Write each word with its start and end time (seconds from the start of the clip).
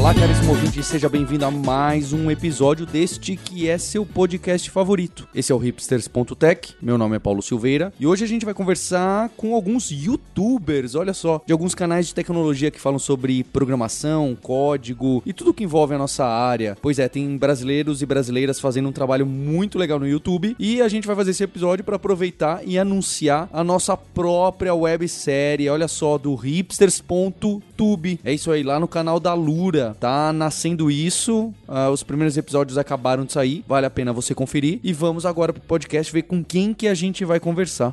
Olá, 0.00 0.14
caríssimo 0.14 0.52
ouvinte, 0.52 0.82
seja 0.82 1.10
bem-vindo 1.10 1.44
a 1.44 1.50
mais 1.50 2.14
um 2.14 2.30
episódio 2.30 2.86
deste 2.86 3.36
que 3.36 3.68
é 3.68 3.76
seu 3.76 4.06
podcast 4.06 4.70
favorito. 4.70 5.28
Esse 5.34 5.52
é 5.52 5.54
o 5.54 5.58
hipsters.tech, 5.58 6.74
meu 6.80 6.96
nome 6.96 7.16
é 7.16 7.18
Paulo 7.18 7.42
Silveira 7.42 7.92
e 8.00 8.06
hoje 8.06 8.24
a 8.24 8.26
gente 8.26 8.46
vai 8.46 8.54
conversar 8.54 9.28
com 9.36 9.54
alguns 9.54 9.90
youtubers, 9.90 10.94
olha 10.94 11.12
só, 11.12 11.42
de 11.46 11.52
alguns 11.52 11.74
canais 11.74 12.06
de 12.06 12.14
tecnologia 12.14 12.70
que 12.70 12.80
falam 12.80 12.98
sobre 12.98 13.44
programação, 13.44 14.34
código 14.40 15.22
e 15.26 15.34
tudo 15.34 15.52
que 15.52 15.64
envolve 15.64 15.94
a 15.94 15.98
nossa 15.98 16.24
área. 16.24 16.78
Pois 16.80 16.98
é, 16.98 17.06
tem 17.06 17.36
brasileiros 17.36 18.00
e 18.00 18.06
brasileiras 18.06 18.58
fazendo 18.58 18.88
um 18.88 18.92
trabalho 18.92 19.26
muito 19.26 19.78
legal 19.78 19.98
no 19.98 20.08
YouTube 20.08 20.56
e 20.58 20.80
a 20.80 20.88
gente 20.88 21.06
vai 21.06 21.14
fazer 21.14 21.32
esse 21.32 21.44
episódio 21.44 21.84
para 21.84 21.96
aproveitar 21.96 22.62
e 22.64 22.78
anunciar 22.78 23.50
a 23.52 23.62
nossa 23.62 23.98
própria 23.98 24.74
websérie, 24.74 25.68
olha 25.68 25.86
só, 25.86 26.16
do 26.16 26.34
hipsters.tube. 26.34 28.18
É 28.24 28.32
isso 28.32 28.50
aí, 28.50 28.62
lá 28.62 28.80
no 28.80 28.88
canal 28.88 29.20
da 29.20 29.34
Lura 29.34 29.89
tá 29.94 30.32
nascendo 30.32 30.90
isso. 30.90 31.52
Uh, 31.68 31.90
os 31.92 32.02
primeiros 32.02 32.36
episódios 32.36 32.78
acabaram 32.78 33.24
de 33.24 33.32
sair. 33.32 33.64
Vale 33.66 33.86
a 33.86 33.90
pena 33.90 34.12
você 34.12 34.34
conferir. 34.34 34.80
E 34.82 34.92
vamos 34.92 35.26
agora 35.26 35.52
pro 35.52 35.62
podcast 35.62 36.12
ver 36.12 36.22
com 36.22 36.44
quem 36.44 36.72
que 36.74 36.86
a 36.88 36.94
gente 36.94 37.24
vai 37.24 37.40
conversar. 37.40 37.92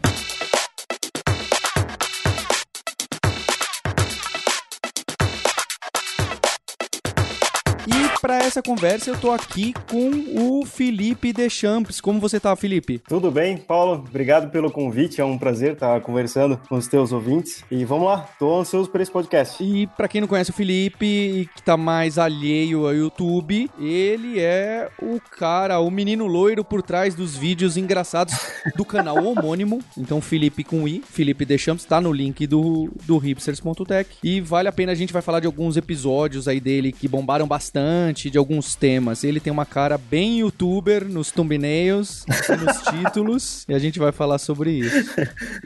Para 8.28 8.40
essa 8.40 8.62
conversa 8.62 9.10
eu 9.10 9.18
tô 9.18 9.32
aqui 9.32 9.74
com 9.90 10.60
o 10.60 10.66
Felipe 10.66 11.32
Deschamps. 11.32 12.02
Como 12.02 12.20
você 12.20 12.42
tá, 12.42 12.54
Felipe? 12.58 13.02
Tudo 13.08 13.32
bem, 13.32 13.56
Paulo. 13.56 14.04
Obrigado 14.06 14.52
pelo 14.52 14.70
convite. 14.70 15.22
É 15.22 15.24
um 15.24 15.38
prazer 15.38 15.76
estar 15.76 16.02
conversando 16.02 16.60
com 16.68 16.76
os 16.76 16.88
teus 16.88 17.14
ouvintes. 17.14 17.64
E 17.72 17.86
vamos 17.86 18.06
lá, 18.06 18.28
tô 18.38 18.60
ansioso 18.60 18.90
por 18.90 19.00
esse 19.00 19.10
podcast. 19.10 19.64
E 19.64 19.88
para 19.88 20.10
quem 20.10 20.20
não 20.20 20.28
conhece 20.28 20.50
o 20.50 20.54
Felipe, 20.54 21.50
que 21.56 21.64
tá 21.64 21.78
mais 21.78 22.18
alheio 22.18 22.86
ao 22.86 22.94
YouTube, 22.94 23.72
ele 23.80 24.42
é 24.42 24.90
o 25.02 25.22
cara, 25.22 25.80
o 25.80 25.90
menino 25.90 26.28
loiro 26.28 26.66
por 26.66 26.82
trás 26.82 27.16
dos 27.16 27.38
vídeos 27.38 27.78
engraçados 27.78 28.36
do 28.76 28.84
canal 28.84 29.24
homônimo. 29.24 29.80
Então, 29.98 30.20
Felipe 30.20 30.66
com 30.66 30.86
I, 30.86 31.02
Felipe 31.02 31.46
Deschamps, 31.46 31.86
tá 31.86 32.02
no 32.02 32.12
link 32.12 32.46
do, 32.46 32.92
do 33.06 33.18
hipsters.tech. 33.18 34.18
E 34.22 34.42
vale 34.42 34.68
a 34.68 34.74
pena, 34.74 34.92
a 34.92 34.96
gente 34.96 35.14
vai 35.14 35.22
falar 35.22 35.40
de 35.40 35.48
alguns 35.48 35.78
episódios 35.78 36.46
aí 36.46 36.60
dele 36.60 36.92
que 36.92 37.08
bombaram 37.08 37.48
bastante 37.48 38.17
bastante 38.18 38.30
de 38.30 38.38
alguns 38.38 38.76
temas. 38.76 39.24
Ele 39.24 39.40
tem 39.40 39.54
uma 39.54 39.66
cara 39.66 39.98
bem 39.98 40.40
youtuber 40.40 41.08
nos 41.08 41.32
thumbnails, 41.32 42.26
nos 42.28 42.82
títulos, 42.92 43.66
e 43.70 43.74
a 43.74 43.80
gente 43.80 44.00
vai 44.00 44.12
falar 44.12 44.40
sobre 44.40 44.72
isso. 44.72 45.06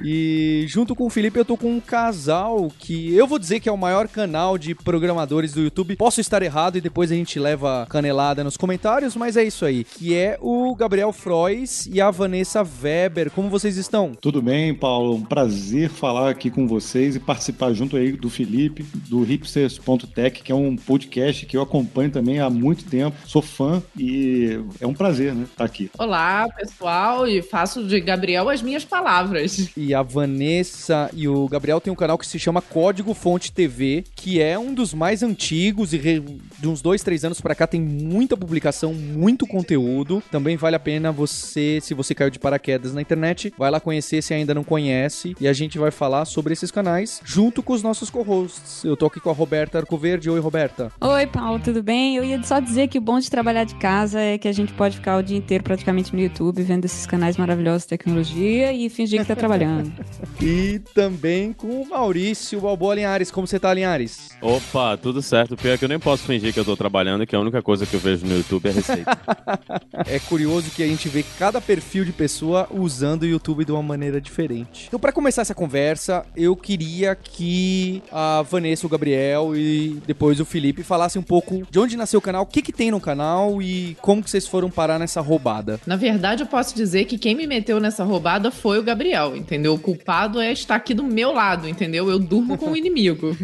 E 0.04 0.66
junto 0.68 0.94
com 0.94 1.06
o 1.06 1.10
Felipe 1.10 1.40
eu 1.40 1.46
tô 1.46 1.56
com 1.56 1.72
um 1.72 1.80
casal 1.80 2.72
que 2.78 3.16
eu 3.16 3.26
vou 3.26 3.40
dizer 3.40 3.60
que 3.60 3.70
é 3.70 3.72
o 3.72 3.78
maior 3.78 4.08
canal 4.08 4.58
de 4.58 4.76
programadores 4.76 5.54
do 5.54 5.62
YouTube. 5.62 5.96
Posso 5.96 6.20
estar 6.20 6.42
errado 6.44 6.78
e 6.78 6.82
depois 6.82 7.12
a 7.12 7.16
gente 7.16 7.40
leva 7.40 7.88
canelada 7.90 8.44
nos 8.44 8.58
comentários, 8.58 9.16
mas 9.16 9.38
é 9.38 9.44
isso 9.44 9.66
aí. 9.66 9.84
Que 9.84 10.14
é 10.14 10.38
o 10.42 10.76
Gabriel 10.76 11.14
Frois 11.14 11.88
e 11.92 12.02
a 12.02 12.12
Vanessa 12.12 12.66
Weber. 12.84 13.32
Como 13.32 13.50
vocês 13.50 13.78
estão? 13.78 14.12
Tudo 14.20 14.42
bem, 14.42 14.74
Paulo. 14.74 15.16
Um 15.16 15.24
prazer 15.24 15.90
falar 15.90 16.30
aqui 16.30 16.50
com 16.50 16.68
vocês 16.68 17.16
e 17.16 17.20
participar 17.20 17.74
junto 17.74 17.96
aí 17.96 18.12
do 18.12 18.30
Felipe, 18.30 18.86
do 19.08 19.24
hipsters.tech, 19.24 20.44
que 20.44 20.52
é 20.52 20.56
um 20.56 20.76
podcast 20.76 21.46
que 21.46 21.56
eu 21.56 21.62
acompanho 21.62 22.12
acompanho 22.42 22.46
há 22.46 22.50
muito 22.50 22.86
tempo, 22.86 23.16
sou 23.26 23.42
fã 23.42 23.82
e 23.98 24.60
é 24.80 24.88
um 24.88 24.94
prazer, 24.94 25.34
né, 25.34 25.44
estar 25.44 25.58
tá 25.58 25.64
aqui. 25.66 25.90
Olá, 25.98 26.48
pessoal, 26.50 27.28
e 27.28 27.42
faço 27.42 27.84
de 27.84 28.00
Gabriel 28.00 28.50
as 28.50 28.62
minhas 28.62 28.84
palavras. 28.84 29.70
E 29.78 29.94
a 29.94 30.02
Vanessa 30.02 31.10
e 31.14 31.28
o 31.28 31.48
Gabriel 31.48 31.80
tem 31.80 31.92
um 31.92 31.96
canal 31.96 32.18
que 32.18 32.26
se 32.26 32.40
chama 32.40 32.62
Código 32.62 33.14
Fonte 33.14 33.52
TV, 33.52 34.04
que 34.16 34.42
é 34.42 34.58
um 34.58 34.74
dos 34.74 34.94
mais 34.94 35.24
antigos 35.24 35.94
e 35.94 36.00
de 36.00 36.68
uns 36.68 36.82
dois, 36.82 37.04
três 37.04 37.24
anos 37.24 37.40
para 37.40 37.56
cá 37.56 37.68
tem 37.68 37.82
muita 37.82 38.36
publicação, 38.36 38.94
muito 38.94 39.46
conteúdo. 39.46 40.24
Também 40.32 40.58
vale 40.58 40.76
a 40.76 40.80
pena 40.80 41.12
você, 41.12 41.80
se 41.82 41.94
você 41.94 42.16
caiu 42.16 42.30
de 42.30 42.40
paraquedas 42.40 42.94
na 42.94 43.02
internet, 43.02 43.54
vai 43.58 43.70
lá 43.70 43.80
conhecer 43.80 44.22
se 44.22 44.34
ainda 44.34 44.54
não 44.54 44.64
conhece 44.64 45.36
e 45.40 45.48
a 45.48 45.54
gente 45.54 45.78
vai 45.78 45.92
falar 45.92 46.26
sobre 46.26 46.54
esses 46.54 46.72
canais 46.72 47.22
junto 47.24 47.62
com 47.62 47.74
os 47.74 47.84
nossos 47.84 48.10
co-hosts. 48.10 48.84
Eu 48.84 48.98
tô 48.98 49.06
aqui 49.06 49.20
com 49.20 49.30
a 49.30 49.34
Roberta 49.34 49.78
Arcoverde. 49.78 50.30
Oi, 50.30 50.40
Roberta. 50.40 50.92
Oi, 51.00 51.28
Paulo, 51.28 51.60
tudo 51.60 51.84
bem? 51.84 52.20
Eu 52.22 52.26
ia 52.26 52.44
só 52.44 52.60
dizer 52.60 52.88
que 52.88 53.00
o 53.00 53.02
bom 53.02 53.20
de 53.20 53.32
trabalhar 53.32 53.64
de 53.64 53.74
casa 53.74 54.22
é 54.22 54.38
que 54.38 54.48
a 54.48 54.52
gente 54.52 54.72
pode 54.74 54.98
ficar 54.98 55.18
o 55.18 55.24
dia 55.24 55.36
inteiro 55.36 55.64
praticamente 55.64 56.14
no 56.14 56.22
YouTube 56.22 56.62
vendo 56.62 56.86
esses 56.86 57.08
canais 57.08 57.36
maravilhosos 57.36 57.82
de 57.82 57.88
tecnologia 57.88 58.72
e 58.72 58.92
fingir 58.92 59.22
que 59.22 59.26
tá 59.26 59.36
trabalhando. 59.36 59.92
e 60.40 60.78
também 60.94 61.52
com 61.52 61.82
o 61.82 61.90
Maurício 61.90 62.62
Balboa 62.62 62.94
Linhares. 62.94 63.32
Como 63.32 63.48
você 63.48 63.60
tá, 63.60 63.74
Linhares? 63.74 64.30
Opa, 64.40 64.96
tudo 64.98 65.20
certo. 65.24 65.58
Pior 65.58 65.80
que 65.80 65.86
eu 65.86 65.90
nem 65.90 65.98
posso 65.98 66.22
fingir 66.22 66.54
que 66.54 66.60
eu 66.60 66.66
tô 66.66 66.78
trabalhando, 66.78 67.26
que 67.26 67.36
a 67.36 67.40
única 67.40 67.60
coisa 67.60 67.88
que 67.88 67.96
eu 67.96 68.00
vejo 68.00 68.24
no 68.24 68.38
YouTube 68.38 68.70
é 68.70 68.72
receita. 68.72 69.20
é 70.06 70.20
curioso 70.20 70.70
que 70.76 70.84
a 70.84 70.88
gente 70.88 71.10
vê 71.10 71.26
cada 71.40 71.60
perfil 71.60 72.06
de 72.06 72.12
pessoa 72.12 72.68
usando 72.70 73.24
o 73.24 73.28
YouTube 73.28 73.66
de 73.66 73.72
uma 73.72 73.82
maneira 73.82 74.22
diferente. 74.22 74.86
Então, 74.90 75.00
para 75.00 75.12
começar 75.12 75.42
essa 75.42 75.56
conversa, 75.56 76.24
eu 76.38 76.56
queria 76.56 77.16
que 77.16 78.04
a 78.12 78.44
Vanessa, 78.44 78.86
o 78.86 78.90
Gabriel 78.90 79.56
e 79.56 80.00
depois 80.06 80.40
o 80.40 80.46
Felipe 80.46 80.84
falassem 80.84 81.20
um 81.20 81.24
pouco 81.24 81.64
de 81.68 81.80
onde 81.80 81.98
nasceu 81.98 82.11
o 82.18 82.22
canal, 82.22 82.44
o 82.44 82.46
que, 82.46 82.62
que 82.62 82.72
tem 82.72 82.92
no 82.92 83.00
canal 83.00 83.62
e 83.62 83.96
como 84.02 84.24
que 84.24 84.30
vocês 84.30 84.48
foram 84.48 84.70
parar 84.70 85.00
nessa 85.00 85.22
roubada. 85.22 85.80
Na 85.86 85.96
verdade, 85.96 86.44
eu 86.44 86.48
posso 86.48 86.76
dizer 86.76 87.06
que 87.06 87.18
quem 87.18 87.36
me 87.36 87.48
meteu 87.48 87.80
nessa 87.80 88.04
roubada 88.04 88.52
foi 88.52 88.80
o 88.80 88.84
Gabriel, 88.84 89.36
entendeu? 89.36 89.74
O 89.74 89.80
culpado 89.80 90.40
é 90.40 90.52
estar 90.52 90.76
aqui 90.76 90.94
do 90.94 91.04
meu 91.04 91.32
lado, 91.32 91.68
entendeu? 91.68 92.10
Eu 92.10 92.20
durmo 92.20 92.58
com 92.58 92.72
o 92.72 92.78
inimigo. 92.78 93.36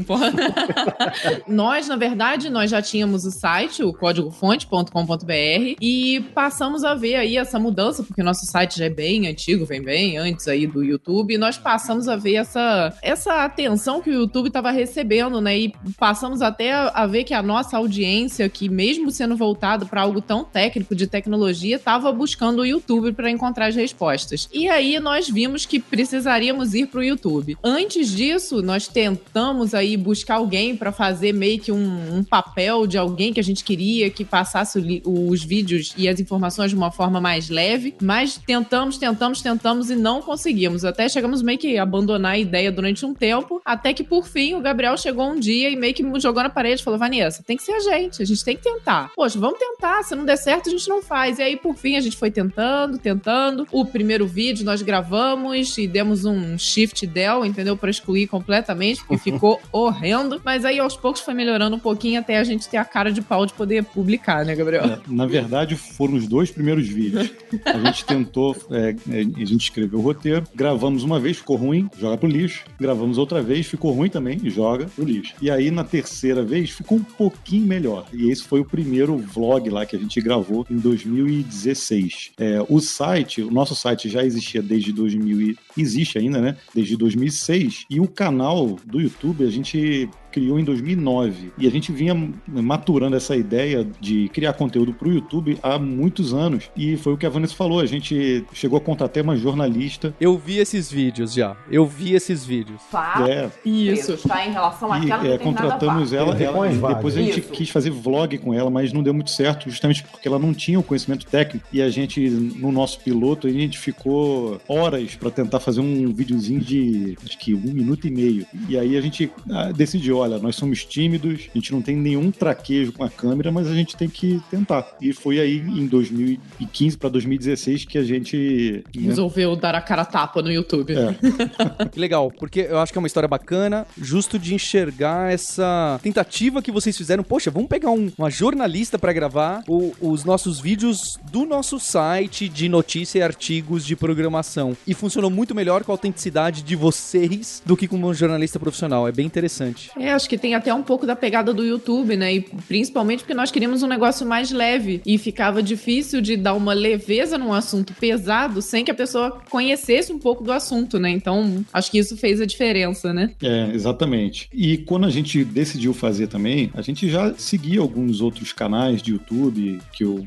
nós, 1.48 1.88
na 1.88 1.96
verdade, 1.96 2.50
nós 2.50 2.70
já 2.70 2.82
tínhamos 2.82 3.26
o 3.26 3.32
site, 3.32 3.84
o 3.84 3.94
códigofonte.com.br, 3.94 5.76
e 5.82 6.22
passamos 6.34 6.84
a 6.84 6.94
ver 6.94 7.16
aí 7.16 7.38
essa 7.38 7.60
mudança, 7.60 8.04
porque 8.04 8.22
o 8.22 8.26
nosso 8.26 8.46
site 8.46 8.78
já 8.78 8.86
é 8.86 8.90
bem 8.90 9.28
antigo, 9.28 9.66
vem 9.66 9.82
bem 9.82 10.18
antes 10.18 10.48
aí 10.48 10.68
do 10.68 10.84
YouTube, 10.84 11.34
e 11.34 11.38
nós 11.38 11.58
passamos 11.58 12.08
a 12.08 12.16
ver 12.16 12.36
essa, 12.36 12.94
essa 13.02 13.44
atenção 13.44 14.02
que 14.02 14.10
o 14.10 14.14
YouTube 14.14 14.48
estava 14.48 14.72
recebendo, 14.72 15.42
né? 15.42 15.58
E 15.58 15.74
passamos 15.98 16.42
até 16.42 16.74
a, 16.74 17.06
ver 17.08 17.24
que 17.24 17.34
a 17.34 17.42
nossa 17.42 17.78
audiência 17.78 18.50
que, 18.58 18.68
mesmo 18.68 19.12
sendo 19.12 19.36
voltado 19.36 19.86
para 19.86 20.02
algo 20.02 20.22
tão 20.22 20.44
técnico 20.44 20.96
de 20.96 21.06
tecnologia, 21.06 21.76
estava 21.76 22.12
buscando 22.12 22.62
o 22.62 22.66
YouTube 22.66 23.14
para 23.14 23.30
encontrar 23.30 23.68
as 23.68 23.76
respostas. 23.76 24.50
E 24.52 24.68
aí 24.68 25.00
nós 25.00 25.30
vimos 25.30 25.66
que 25.66 25.80
precisaríamos 25.80 26.74
ir 26.74 26.88
para 26.88 27.00
o 27.00 27.04
YouTube. 27.04 27.58
Antes 27.64 28.10
disso, 28.10 28.62
nós 28.62 28.88
tentamos 28.88 29.74
aí 29.74 29.96
buscar 29.96 30.36
alguém 30.36 30.76
para 30.76 30.92
fazer 30.92 31.34
meio 31.34 31.60
que 31.60 31.72
um, 31.72 32.18
um, 32.18 32.24
papel 32.24 32.88
de 32.88 32.98
alguém 32.98 33.32
que 33.32 33.40
a 33.40 33.44
gente 33.44 33.64
queria 33.64 34.10
que 34.10 34.26
passasse 34.26 35.02
os 35.06 35.44
vídeos 35.44 35.94
e 35.98 36.10
as 36.10 36.20
informações 36.20 36.72
de 36.72 36.76
uma 36.76 36.92
forma 36.92 37.22
mais 37.22 37.50
leve, 37.50 37.96
mas 38.02 38.38
tentamos, 38.38 38.98
tentamos, 38.98 39.42
tentamos 39.42 39.90
e 39.90 39.96
não 39.96 40.22
conseguimos. 40.22 40.84
Até 40.84 41.08
chegamos 41.08 41.42
meio 41.42 41.60
que 41.60 41.78
a 41.78 41.84
abandonar 41.84 42.34
a 42.34 42.38
ideia 42.38 42.72
durante 42.72 43.06
um 43.06 43.14
tempo, 43.14 43.62
até 43.64 43.94
que 43.94 44.04
por 44.04 44.28
fim 44.28 44.56
o 44.56 44.62
Gabriel 44.62 44.98
chegou 44.98 45.30
um 45.30 45.40
dia 45.40 45.70
e 45.70 45.76
meio 45.76 45.94
que 45.94 46.04
me 46.04 46.20
jogou 46.20 46.42
na 46.42 46.50
parede 46.50 46.82
e 46.82 46.84
falou: 46.84 47.00
Vanessa, 47.00 47.44
tem 47.44 47.56
que 47.56 47.64
ser 47.64 47.74
a 47.74 47.80
gente 47.80 48.22
a 48.22 48.26
gente 48.26 48.44
tem 48.48 48.56
que 48.56 48.64
tentar. 48.64 49.12
Poxa, 49.14 49.38
vamos 49.38 49.60
tentar, 49.60 50.04
se 50.04 50.16
não 50.16 50.24
der 50.24 50.38
certo, 50.38 50.70
a 50.70 50.72
gente 50.72 50.88
não 50.88 51.02
faz. 51.02 51.38
E 51.38 51.42
aí, 51.42 51.58
por 51.58 51.76
fim, 51.76 51.98
a 51.98 52.00
gente 52.00 52.16
foi 52.16 52.32
tentando, 52.32 52.98
tentando. 52.98 53.68
O 53.74 53.84
primeiro 53.84 54.26
vídeo 54.26 54.64
nós 54.64 54.82
gravamos 54.82 55.78
e 55.78 55.86
demos 55.86 56.24
um 56.24 56.58
shift 56.58 57.06
del, 57.06 57.46
entendeu? 57.46 57.76
Para 57.76 57.90
excluir 57.90 58.28
completamente, 58.28 59.04
porque 59.04 59.18
ficou 59.32 59.60
horrendo. 59.70 60.42
Mas 60.46 60.64
aí, 60.64 60.80
aos 60.80 60.96
poucos, 60.96 61.22
foi 61.22 61.34
melhorando 61.34 61.76
um 61.76 61.80
pouquinho 61.80 62.22
até 62.22 62.38
a 62.38 62.44
gente 62.46 62.70
ter 62.70 62.78
a 62.78 62.86
cara 62.86 63.12
de 63.12 63.22
pau 63.22 63.46
de 63.46 63.52
poder 63.52 63.84
publicar, 63.84 64.46
né, 64.46 64.56
Gabriel? 64.56 64.86
É, 64.86 65.00
na 65.10 65.26
verdade, 65.26 65.76
foram 65.76 66.14
os 66.14 66.26
dois 66.26 66.50
primeiros 66.50 66.88
vídeos. 66.88 67.30
A 67.66 67.80
gente 67.80 68.06
tentou, 68.06 68.56
é, 68.72 68.96
é, 69.10 69.20
a 69.20 69.46
gente 69.46 69.64
escreveu 69.64 70.00
o 70.00 70.02
roteiro, 70.02 70.46
gravamos 70.56 71.04
uma 71.04 71.20
vez, 71.20 71.38
ficou 71.38 71.56
ruim, 71.56 71.90
joga 71.98 72.18
pro 72.18 72.28
lixo. 72.28 72.66
Gravamos 72.80 73.18
outra 73.18 73.42
vez, 73.42 73.66
ficou 73.66 73.92
ruim 73.92 74.10
também, 74.10 74.40
joga 74.46 74.86
pro 74.86 75.04
lixo. 75.04 75.34
E 75.42 75.50
aí, 75.50 75.70
na 75.70 75.84
terceira 75.84 76.44
vez, 76.44 76.72
ficou 76.72 76.98
um 76.98 77.04
pouquinho 77.04 77.66
melhor. 77.66 78.06
E 78.14 78.30
esse 78.37 78.37
foi 78.42 78.60
o 78.60 78.66
primeiro 78.66 79.18
vlog 79.18 79.70
lá 79.70 79.86
que 79.86 79.96
a 79.96 80.00
gente 80.00 80.20
gravou 80.22 80.66
em 80.70 80.78
2016. 80.78 82.32
É, 82.38 82.64
o 82.68 82.80
site, 82.80 83.42
o 83.42 83.52
nosso 83.52 83.76
site 83.76 84.10
já 84.10 84.24
existia 84.24 84.62
desde 84.62 84.92
2000 84.92 85.56
existe 85.78 86.18
ainda, 86.18 86.40
né? 86.40 86.58
Desde 86.74 86.96
2006. 86.96 87.86
E 87.90 88.00
o 88.00 88.08
canal 88.08 88.78
do 88.86 89.00
YouTube 89.00 89.46
a 89.46 89.50
gente 89.50 90.10
criou 90.32 90.60
em 90.60 90.64
2009 90.64 91.52
e 91.58 91.68
a 91.68 91.72
gente 91.72 91.92
vinha 91.92 92.16
maturando 92.48 93.16
essa 93.16 93.36
ideia 93.36 93.88
de 94.00 94.30
criar 94.30 94.54
conteúdo 94.54 94.94
para 94.94 95.08
o 95.08 95.14
YouTube 95.14 95.58
há 95.62 95.78
muitos 95.78 96.34
anos 96.34 96.70
e 96.76 96.98
foi 96.98 97.14
o 97.14 97.18
que 97.18 97.26
a 97.26 97.30
Vanessa 97.30 97.56
falou. 97.56 97.80
A 97.80 97.86
gente 97.86 98.46
chegou 98.54 98.78
a 98.78 98.82
contratar 98.82 99.24
uma 99.24 99.36
jornalista. 99.36 100.14
Eu 100.20 100.38
vi 100.38 100.58
esses 100.58 100.92
vídeos 100.92 101.34
já. 101.34 101.56
Eu 101.70 101.86
vi 101.86 102.14
esses 102.14 102.46
vídeos. 102.46 102.82
Fato. 102.90 103.24
É, 103.24 103.50
Isso. 103.66 104.18
Tá 104.28 104.46
em 104.46 104.52
relação 104.52 104.90
e 104.90 105.12
àquela 105.12 105.28
é, 105.28 105.38
contratamos 105.38 106.14
ela, 106.14 106.30
ela 106.30 106.36
depois, 106.36 106.80
depois 106.80 107.18
a 107.18 107.22
gente 107.22 107.40
Isso. 107.40 107.50
quis 107.52 107.70
fazer 107.70 107.90
vlog 107.90 108.38
com 108.38 108.54
ela, 108.54 108.70
mas 108.70 108.94
não 108.94 109.04
deu 109.04 109.14
muito 109.14 109.32
certo, 109.32 109.70
justamente 109.70 110.04
porque 110.04 110.28
ela 110.28 110.40
não 110.40 110.54
tinha 110.54 110.80
o 110.80 110.84
conhecimento 110.84 111.26
técnico 111.26 111.66
e 111.72 111.82
a 111.82 111.90
gente 111.90 112.30
no 112.30 112.72
nosso 112.72 113.00
piloto 113.00 113.48
a 113.48 113.52
gente 113.52 113.78
ficou 113.78 114.60
horas 114.68 115.16
para 115.16 115.32
tentar 115.32 115.60
fazer 115.60 115.82
um 115.82 116.14
videozinho 116.14 116.60
de 116.60 117.18
acho 117.26 117.38
que 117.38 117.54
um 117.54 117.74
minuto 117.74 118.08
e 118.08 118.12
meio. 118.12 118.46
E 118.68 118.78
aí 118.78 118.98
a 118.98 119.02
gente 119.02 119.32
ah, 119.50 119.72
decidiu, 119.72 120.17
olha, 120.18 120.38
nós 120.40 120.56
somos 120.56 120.84
tímidos, 120.86 121.48
a 121.54 121.58
gente 121.58 121.72
não 121.72 121.82
tem 121.82 121.96
nenhum 121.96 122.32
traquejo 122.32 122.92
com 122.94 123.04
a 123.04 123.10
câmera, 123.10 123.52
mas 123.52 123.68
a 123.68 123.74
gente 123.74 123.96
tem 123.96 124.10
que 124.10 124.42
tentar. 124.50 124.96
E 125.02 125.14
foi 125.14 125.40
aí 125.40 125.58
em 125.60 125.88
2015 125.88 126.98
para 126.98 127.10
2016 127.10 127.86
que 127.86 127.98
a 127.98 128.04
gente 128.04 128.84
né, 128.96 129.02
Resolveu 129.08 129.56
dar 129.56 129.76
a 129.76 129.82
cara 129.82 130.02
a 130.02 130.06
tapa 130.06 130.42
no 130.42 130.52
YouTube. 130.52 130.94
É. 130.94 131.16
Que 131.92 132.00
legal, 132.00 132.32
porque 132.32 132.62
eu 132.70 132.80
acho 132.80 132.92
que 132.92 132.98
é 132.98 133.02
uma 133.02 133.08
história 133.08 133.28
bacana, 133.28 133.86
justo 134.00 134.38
de 134.38 134.54
enxergar 134.54 135.32
essa 135.32 136.00
tentativa 136.04 136.62
que 136.62 136.72
vocês 136.72 136.96
fizeram. 136.98 137.24
Poxa, 137.24 137.50
vamos 137.50 137.70
pegar 137.70 137.92
um- 137.92 138.12
uma 138.18 138.30
jornalista 138.30 138.98
pra 139.00 139.14
gravar 139.14 139.64
o- 139.68 139.94
os 140.02 140.24
nossos 140.24 140.60
vídeos 140.60 141.18
do 141.32 141.46
nosso 141.46 141.80
site 141.80 142.48
de 142.50 142.68
notícia 142.70 143.20
e 143.20 143.22
artigos 143.22 143.86
de 143.86 143.96
programação. 143.96 144.76
E 144.86 144.94
funcionou 144.94 145.30
muito 145.30 145.56
melhor 145.56 145.84
com 145.84 145.92
a 145.92 145.94
autenticidade 145.94 146.62
de 146.62 146.76
vocês 146.76 147.62
do 147.66 147.76
que 147.78 147.88
com 147.88 147.98
um 147.98 148.14
jornalista 148.14 148.60
profissional. 148.60 149.08
É 149.08 149.12
bem 149.12 149.26
interessante. 149.26 149.90
É, 149.98 150.07
acho 150.12 150.30
que 150.30 150.38
tem 150.38 150.56
até 150.56 150.74
um 150.74 150.84
pouco 150.84 151.06
da 151.06 151.16
pegada 151.16 151.54
do 151.54 151.64
YouTube, 151.64 152.16
né? 152.16 152.36
E 152.36 152.42
principalmente 152.42 153.20
porque 153.20 153.34
nós 153.34 153.52
queríamos 153.52 153.84
um 153.84 153.88
negócio 153.88 154.26
mais 154.26 154.52
leve 154.52 155.02
e 155.06 155.18
ficava 155.18 155.62
difícil 155.62 156.22
de 156.22 156.36
dar 156.36 156.54
uma 156.54 156.74
leveza 156.74 157.38
num 157.38 157.54
assunto 157.54 157.94
pesado 157.94 158.62
sem 158.62 158.84
que 158.84 158.92
a 158.92 158.96
pessoa 158.96 159.42
conhecesse 159.50 160.12
um 160.12 160.20
pouco 160.20 160.44
do 160.44 160.52
assunto, 160.52 161.00
né? 161.00 161.10
Então, 161.10 161.66
acho 161.74 161.92
que 161.92 161.98
isso 161.98 162.18
fez 162.18 162.42
a 162.42 162.46
diferença, 162.46 163.14
né? 163.14 163.32
É, 163.42 163.72
exatamente. 163.74 164.50
E 164.54 164.78
quando 164.78 165.06
a 165.06 165.10
gente 165.10 165.44
decidiu 165.44 165.94
fazer 165.94 166.28
também, 166.28 166.72
a 166.74 166.82
gente 166.82 167.10
já 167.10 167.34
seguia 167.36 167.82
alguns 167.82 168.22
outros 168.22 168.54
canais 168.54 169.02
de 169.02 169.12
YouTube 169.12 169.80
que 169.94 170.04
eu, 170.04 170.26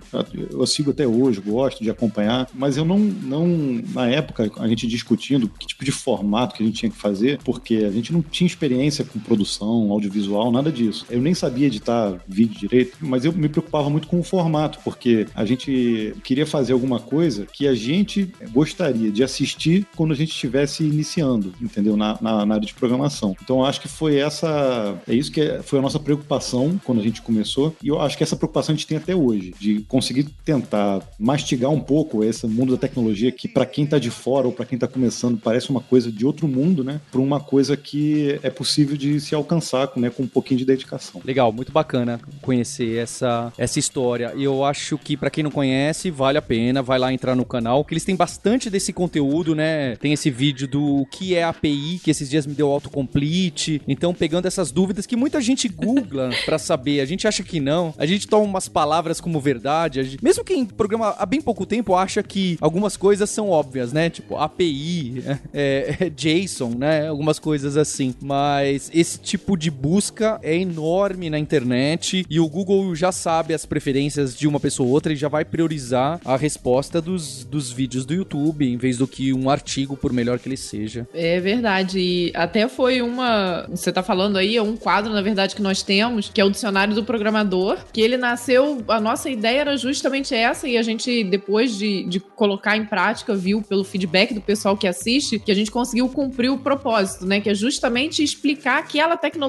eu 0.50 0.66
sigo 0.66 0.90
até 0.90 1.06
hoje, 1.06 1.40
gosto 1.40 1.82
de 1.82 1.90
acompanhar, 1.90 2.48
mas 2.54 2.76
eu 2.76 2.84
não, 2.84 2.98
não, 2.98 3.46
na 3.94 4.08
época, 4.08 4.50
a 4.56 4.68
gente 4.68 4.86
discutindo 4.86 5.48
que 5.48 5.66
tipo 5.66 5.84
de 5.84 5.92
formato 5.92 6.54
que 6.54 6.62
a 6.62 6.66
gente 6.66 6.78
tinha 6.78 6.90
que 6.90 6.96
fazer, 6.96 7.38
porque 7.44 7.76
a 7.76 7.90
gente 7.90 8.12
não 8.12 8.22
tinha 8.22 8.46
experiência 8.46 9.04
com 9.04 9.18
produção, 9.18 9.69
audiovisual, 9.92 10.50
nada 10.50 10.70
disso. 10.70 11.06
Eu 11.10 11.20
nem 11.20 11.34
sabia 11.34 11.66
editar 11.66 12.16
vídeo 12.26 12.58
direito, 12.58 12.96
mas 13.00 13.24
eu 13.24 13.32
me 13.32 13.48
preocupava 13.48 13.88
muito 13.90 14.08
com 14.08 14.20
o 14.20 14.22
formato, 14.22 14.78
porque 14.84 15.26
a 15.34 15.44
gente 15.44 16.14
queria 16.24 16.46
fazer 16.46 16.72
alguma 16.72 16.98
coisa 17.00 17.46
que 17.52 17.66
a 17.66 17.74
gente 17.74 18.32
gostaria 18.52 19.10
de 19.10 19.22
assistir 19.22 19.86
quando 19.96 20.12
a 20.12 20.16
gente 20.16 20.30
estivesse 20.30 20.82
iniciando, 20.84 21.52
entendeu? 21.60 21.96
Na, 21.96 22.18
na, 22.20 22.46
na 22.46 22.54
área 22.54 22.66
de 22.66 22.74
programação. 22.74 23.36
Então 23.42 23.64
acho 23.64 23.80
que 23.80 23.88
foi 23.88 24.16
essa. 24.16 24.94
É 25.08 25.14
isso 25.14 25.30
que 25.30 25.40
é- 25.40 25.62
foi 25.62 25.78
a 25.78 25.82
nossa 25.82 25.98
preocupação 25.98 26.80
quando 26.84 27.00
a 27.00 27.02
gente 27.02 27.22
começou. 27.22 27.74
E 27.82 27.88
eu 27.88 28.00
acho 28.00 28.16
que 28.16 28.22
essa 28.22 28.36
preocupação 28.36 28.72
a 28.74 28.76
gente 28.76 28.86
tem 28.86 28.96
até 28.98 29.14
hoje, 29.14 29.54
de 29.58 29.80
conseguir 29.88 30.24
tentar 30.44 31.00
mastigar 31.18 31.70
um 31.70 31.80
pouco 31.80 32.24
esse 32.24 32.46
mundo 32.46 32.72
da 32.72 32.78
tecnologia 32.78 33.30
que, 33.32 33.48
para 33.48 33.66
quem 33.66 33.86
tá 33.86 33.98
de 33.98 34.10
fora 34.10 34.46
ou 34.46 34.52
para 34.52 34.64
quem 34.64 34.78
tá 34.78 34.86
começando, 34.88 35.38
parece 35.38 35.70
uma 35.70 35.80
coisa 35.80 36.10
de 36.10 36.24
outro 36.26 36.46
mundo, 36.48 36.82
né? 36.84 37.00
Para 37.10 37.20
uma 37.20 37.40
coisa 37.40 37.76
que 37.76 38.38
é 38.42 38.50
possível 38.50 38.96
de 38.96 39.20
se 39.20 39.34
alcançar 39.34 39.59
né? 40.00 40.10
com 40.10 40.22
um 40.24 40.28
pouquinho 40.28 40.58
de 40.58 40.64
dedicação. 40.64 41.20
Legal, 41.24 41.52
muito 41.52 41.72
bacana 41.72 42.20
conhecer 42.42 42.98
essa, 42.98 43.52
essa 43.56 43.78
história. 43.78 44.32
E 44.36 44.44
eu 44.44 44.64
acho 44.64 44.98
que 44.98 45.16
pra 45.16 45.30
quem 45.30 45.44
não 45.44 45.50
conhece, 45.50 46.10
vale 46.10 46.38
a 46.38 46.42
pena, 46.42 46.82
vai 46.82 46.98
lá 46.98 47.12
entrar 47.12 47.34
no 47.34 47.44
canal, 47.44 47.84
que 47.84 47.92
eles 47.94 48.04
têm 48.04 48.16
bastante 48.16 48.68
desse 48.70 48.92
conteúdo, 48.92 49.54
né? 49.54 49.96
Tem 49.96 50.12
esse 50.12 50.30
vídeo 50.30 50.66
do 50.66 51.06
que 51.10 51.34
é 51.34 51.44
API, 51.44 52.00
que 52.02 52.10
esses 52.10 52.28
dias 52.28 52.46
me 52.46 52.54
deu 52.54 52.68
autocomplete. 52.70 53.80
Então, 53.86 54.14
pegando 54.14 54.46
essas 54.46 54.70
dúvidas 54.70 55.06
que 55.06 55.16
muita 55.16 55.40
gente 55.40 55.68
googla 55.68 56.30
pra 56.44 56.58
saber, 56.58 57.00
a 57.00 57.04
gente 57.04 57.26
acha 57.26 57.42
que 57.42 57.60
não. 57.60 57.94
A 57.98 58.06
gente 58.06 58.26
toma 58.28 58.44
umas 58.44 58.68
palavras 58.68 59.20
como 59.20 59.40
verdade. 59.40 60.02
gente- 60.02 60.22
mesmo 60.22 60.44
quem 60.44 60.64
programa 60.64 61.14
há 61.18 61.26
bem 61.26 61.40
pouco 61.40 61.66
tempo 61.66 61.94
acha 61.94 62.22
que 62.22 62.56
algumas 62.60 62.96
coisas 62.96 63.28
são 63.30 63.50
óbvias, 63.50 63.92
né? 63.92 64.10
Tipo, 64.10 64.36
API, 64.36 65.22
é, 65.52 65.96
é, 66.00 66.10
JSON, 66.10 66.70
né? 66.76 67.08
Algumas 67.08 67.38
coisas 67.38 67.76
assim. 67.76 68.14
Mas 68.22 68.90
esse 68.92 69.18
tipo 69.18 69.49
de 69.56 69.70
busca 69.70 70.38
é 70.42 70.56
enorme 70.56 71.30
na 71.30 71.38
internet 71.38 72.26
e 72.28 72.40
o 72.40 72.48
Google 72.48 72.94
já 72.94 73.12
sabe 73.12 73.54
as 73.54 73.64
preferências 73.64 74.36
de 74.36 74.46
uma 74.46 74.60
pessoa 74.60 74.88
ou 74.88 74.94
outra 74.94 75.12
e 75.12 75.16
já 75.16 75.28
vai 75.28 75.44
priorizar 75.44 76.20
a 76.24 76.36
resposta 76.36 77.00
dos, 77.00 77.44
dos 77.44 77.70
vídeos 77.70 78.04
do 78.04 78.14
YouTube 78.14 78.66
em 78.66 78.76
vez 78.76 78.98
do 78.98 79.06
que 79.06 79.32
um 79.32 79.50
artigo, 79.50 79.96
por 79.96 80.12
melhor 80.12 80.38
que 80.38 80.48
ele 80.48 80.56
seja. 80.56 81.06
É 81.14 81.40
verdade. 81.40 81.98
E 81.98 82.32
até 82.34 82.68
foi 82.68 83.02
uma. 83.02 83.66
Você 83.68 83.92
tá 83.92 84.02
falando 84.02 84.36
aí, 84.36 84.56
é 84.56 84.62
um 84.62 84.76
quadro, 84.76 85.12
na 85.12 85.22
verdade, 85.22 85.54
que 85.54 85.62
nós 85.62 85.82
temos, 85.82 86.28
que 86.28 86.40
é 86.40 86.44
o 86.44 86.50
Dicionário 86.50 86.94
do 86.94 87.04
Programador, 87.04 87.78
que 87.92 88.00
ele 88.00 88.16
nasceu. 88.16 88.82
A 88.88 89.00
nossa 89.00 89.28
ideia 89.28 89.60
era 89.60 89.76
justamente 89.76 90.34
essa, 90.34 90.68
e 90.68 90.76
a 90.76 90.82
gente, 90.82 91.24
depois 91.24 91.76
de, 91.76 92.04
de 92.04 92.20
colocar 92.20 92.76
em 92.76 92.84
prática, 92.84 93.34
viu 93.34 93.62
pelo 93.62 93.84
feedback 93.84 94.34
do 94.34 94.40
pessoal 94.40 94.76
que 94.76 94.86
assiste, 94.86 95.38
que 95.38 95.50
a 95.50 95.54
gente 95.54 95.70
conseguiu 95.70 96.08
cumprir 96.08 96.50
o 96.50 96.58
propósito, 96.58 97.26
né? 97.26 97.40
Que 97.40 97.50
é 97.50 97.54
justamente 97.54 98.22
explicar 98.22 98.78
aquela 98.78 99.16
tecnologia, 99.16 99.39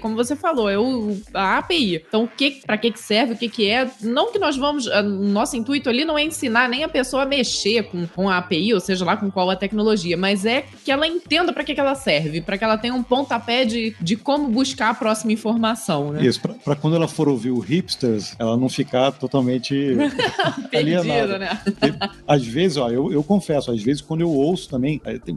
como 0.00 0.14
você 0.16 0.34
falou, 0.36 0.68
é 0.68 0.78
o, 0.78 1.16
a 1.32 1.58
API. 1.58 2.02
Então, 2.06 2.24
o 2.24 2.28
que, 2.28 2.62
para 2.66 2.78
que 2.78 2.90
que 2.90 2.98
serve, 3.00 3.34
o 3.34 3.36
que 3.36 3.48
que 3.48 3.68
é. 3.68 3.90
Não 4.02 4.30
que 4.32 4.38
nós 4.38 4.56
vamos. 4.56 4.86
Nosso 5.04 5.56
intuito 5.56 5.88
ali 5.88 6.04
não 6.04 6.16
é 6.18 6.24
ensinar 6.24 6.68
nem 6.68 6.84
a 6.84 6.88
pessoa 6.88 7.22
a 7.22 7.26
mexer 7.26 7.84
com, 7.84 8.06
com 8.06 8.28
a 8.28 8.38
API, 8.38 8.74
ou 8.74 8.80
seja 8.80 9.04
lá 9.04 9.16
com 9.16 9.30
qual 9.30 9.50
a 9.50 9.56
tecnologia, 9.56 10.16
mas 10.16 10.44
é 10.44 10.64
que 10.84 10.90
ela 10.90 11.06
entenda 11.06 11.52
para 11.52 11.64
que, 11.64 11.74
que 11.74 11.80
ela 11.80 11.94
serve, 11.94 12.40
para 12.40 12.56
que 12.58 12.64
ela 12.64 12.78
tenha 12.78 12.94
um 12.94 13.02
pontapé 13.02 13.64
de, 13.64 13.94
de 14.00 14.16
como 14.16 14.48
buscar 14.48 14.90
a 14.90 14.94
próxima 14.94 15.32
informação, 15.32 16.12
né? 16.12 16.24
Isso, 16.24 16.40
pra, 16.40 16.54
pra 16.54 16.76
quando 16.76 16.96
ela 16.96 17.08
for 17.08 17.28
ouvir 17.28 17.50
o 17.50 17.58
Hipsters, 17.58 18.34
ela 18.38 18.56
não 18.56 18.68
ficar 18.68 19.12
totalmente 19.12 19.74
Perdida, 20.70 21.00
alienada. 21.00 21.38
né? 21.38 21.60
Às 22.26 22.44
vezes, 22.46 22.76
ó, 22.76 22.88
eu, 22.90 23.12
eu 23.12 23.22
confesso, 23.22 23.70
às 23.70 23.82
vezes 23.82 24.00
quando 24.02 24.20
eu 24.20 24.30
ouço 24.30 24.68
também, 24.68 25.00
é, 25.04 25.18
tem- 25.18 25.36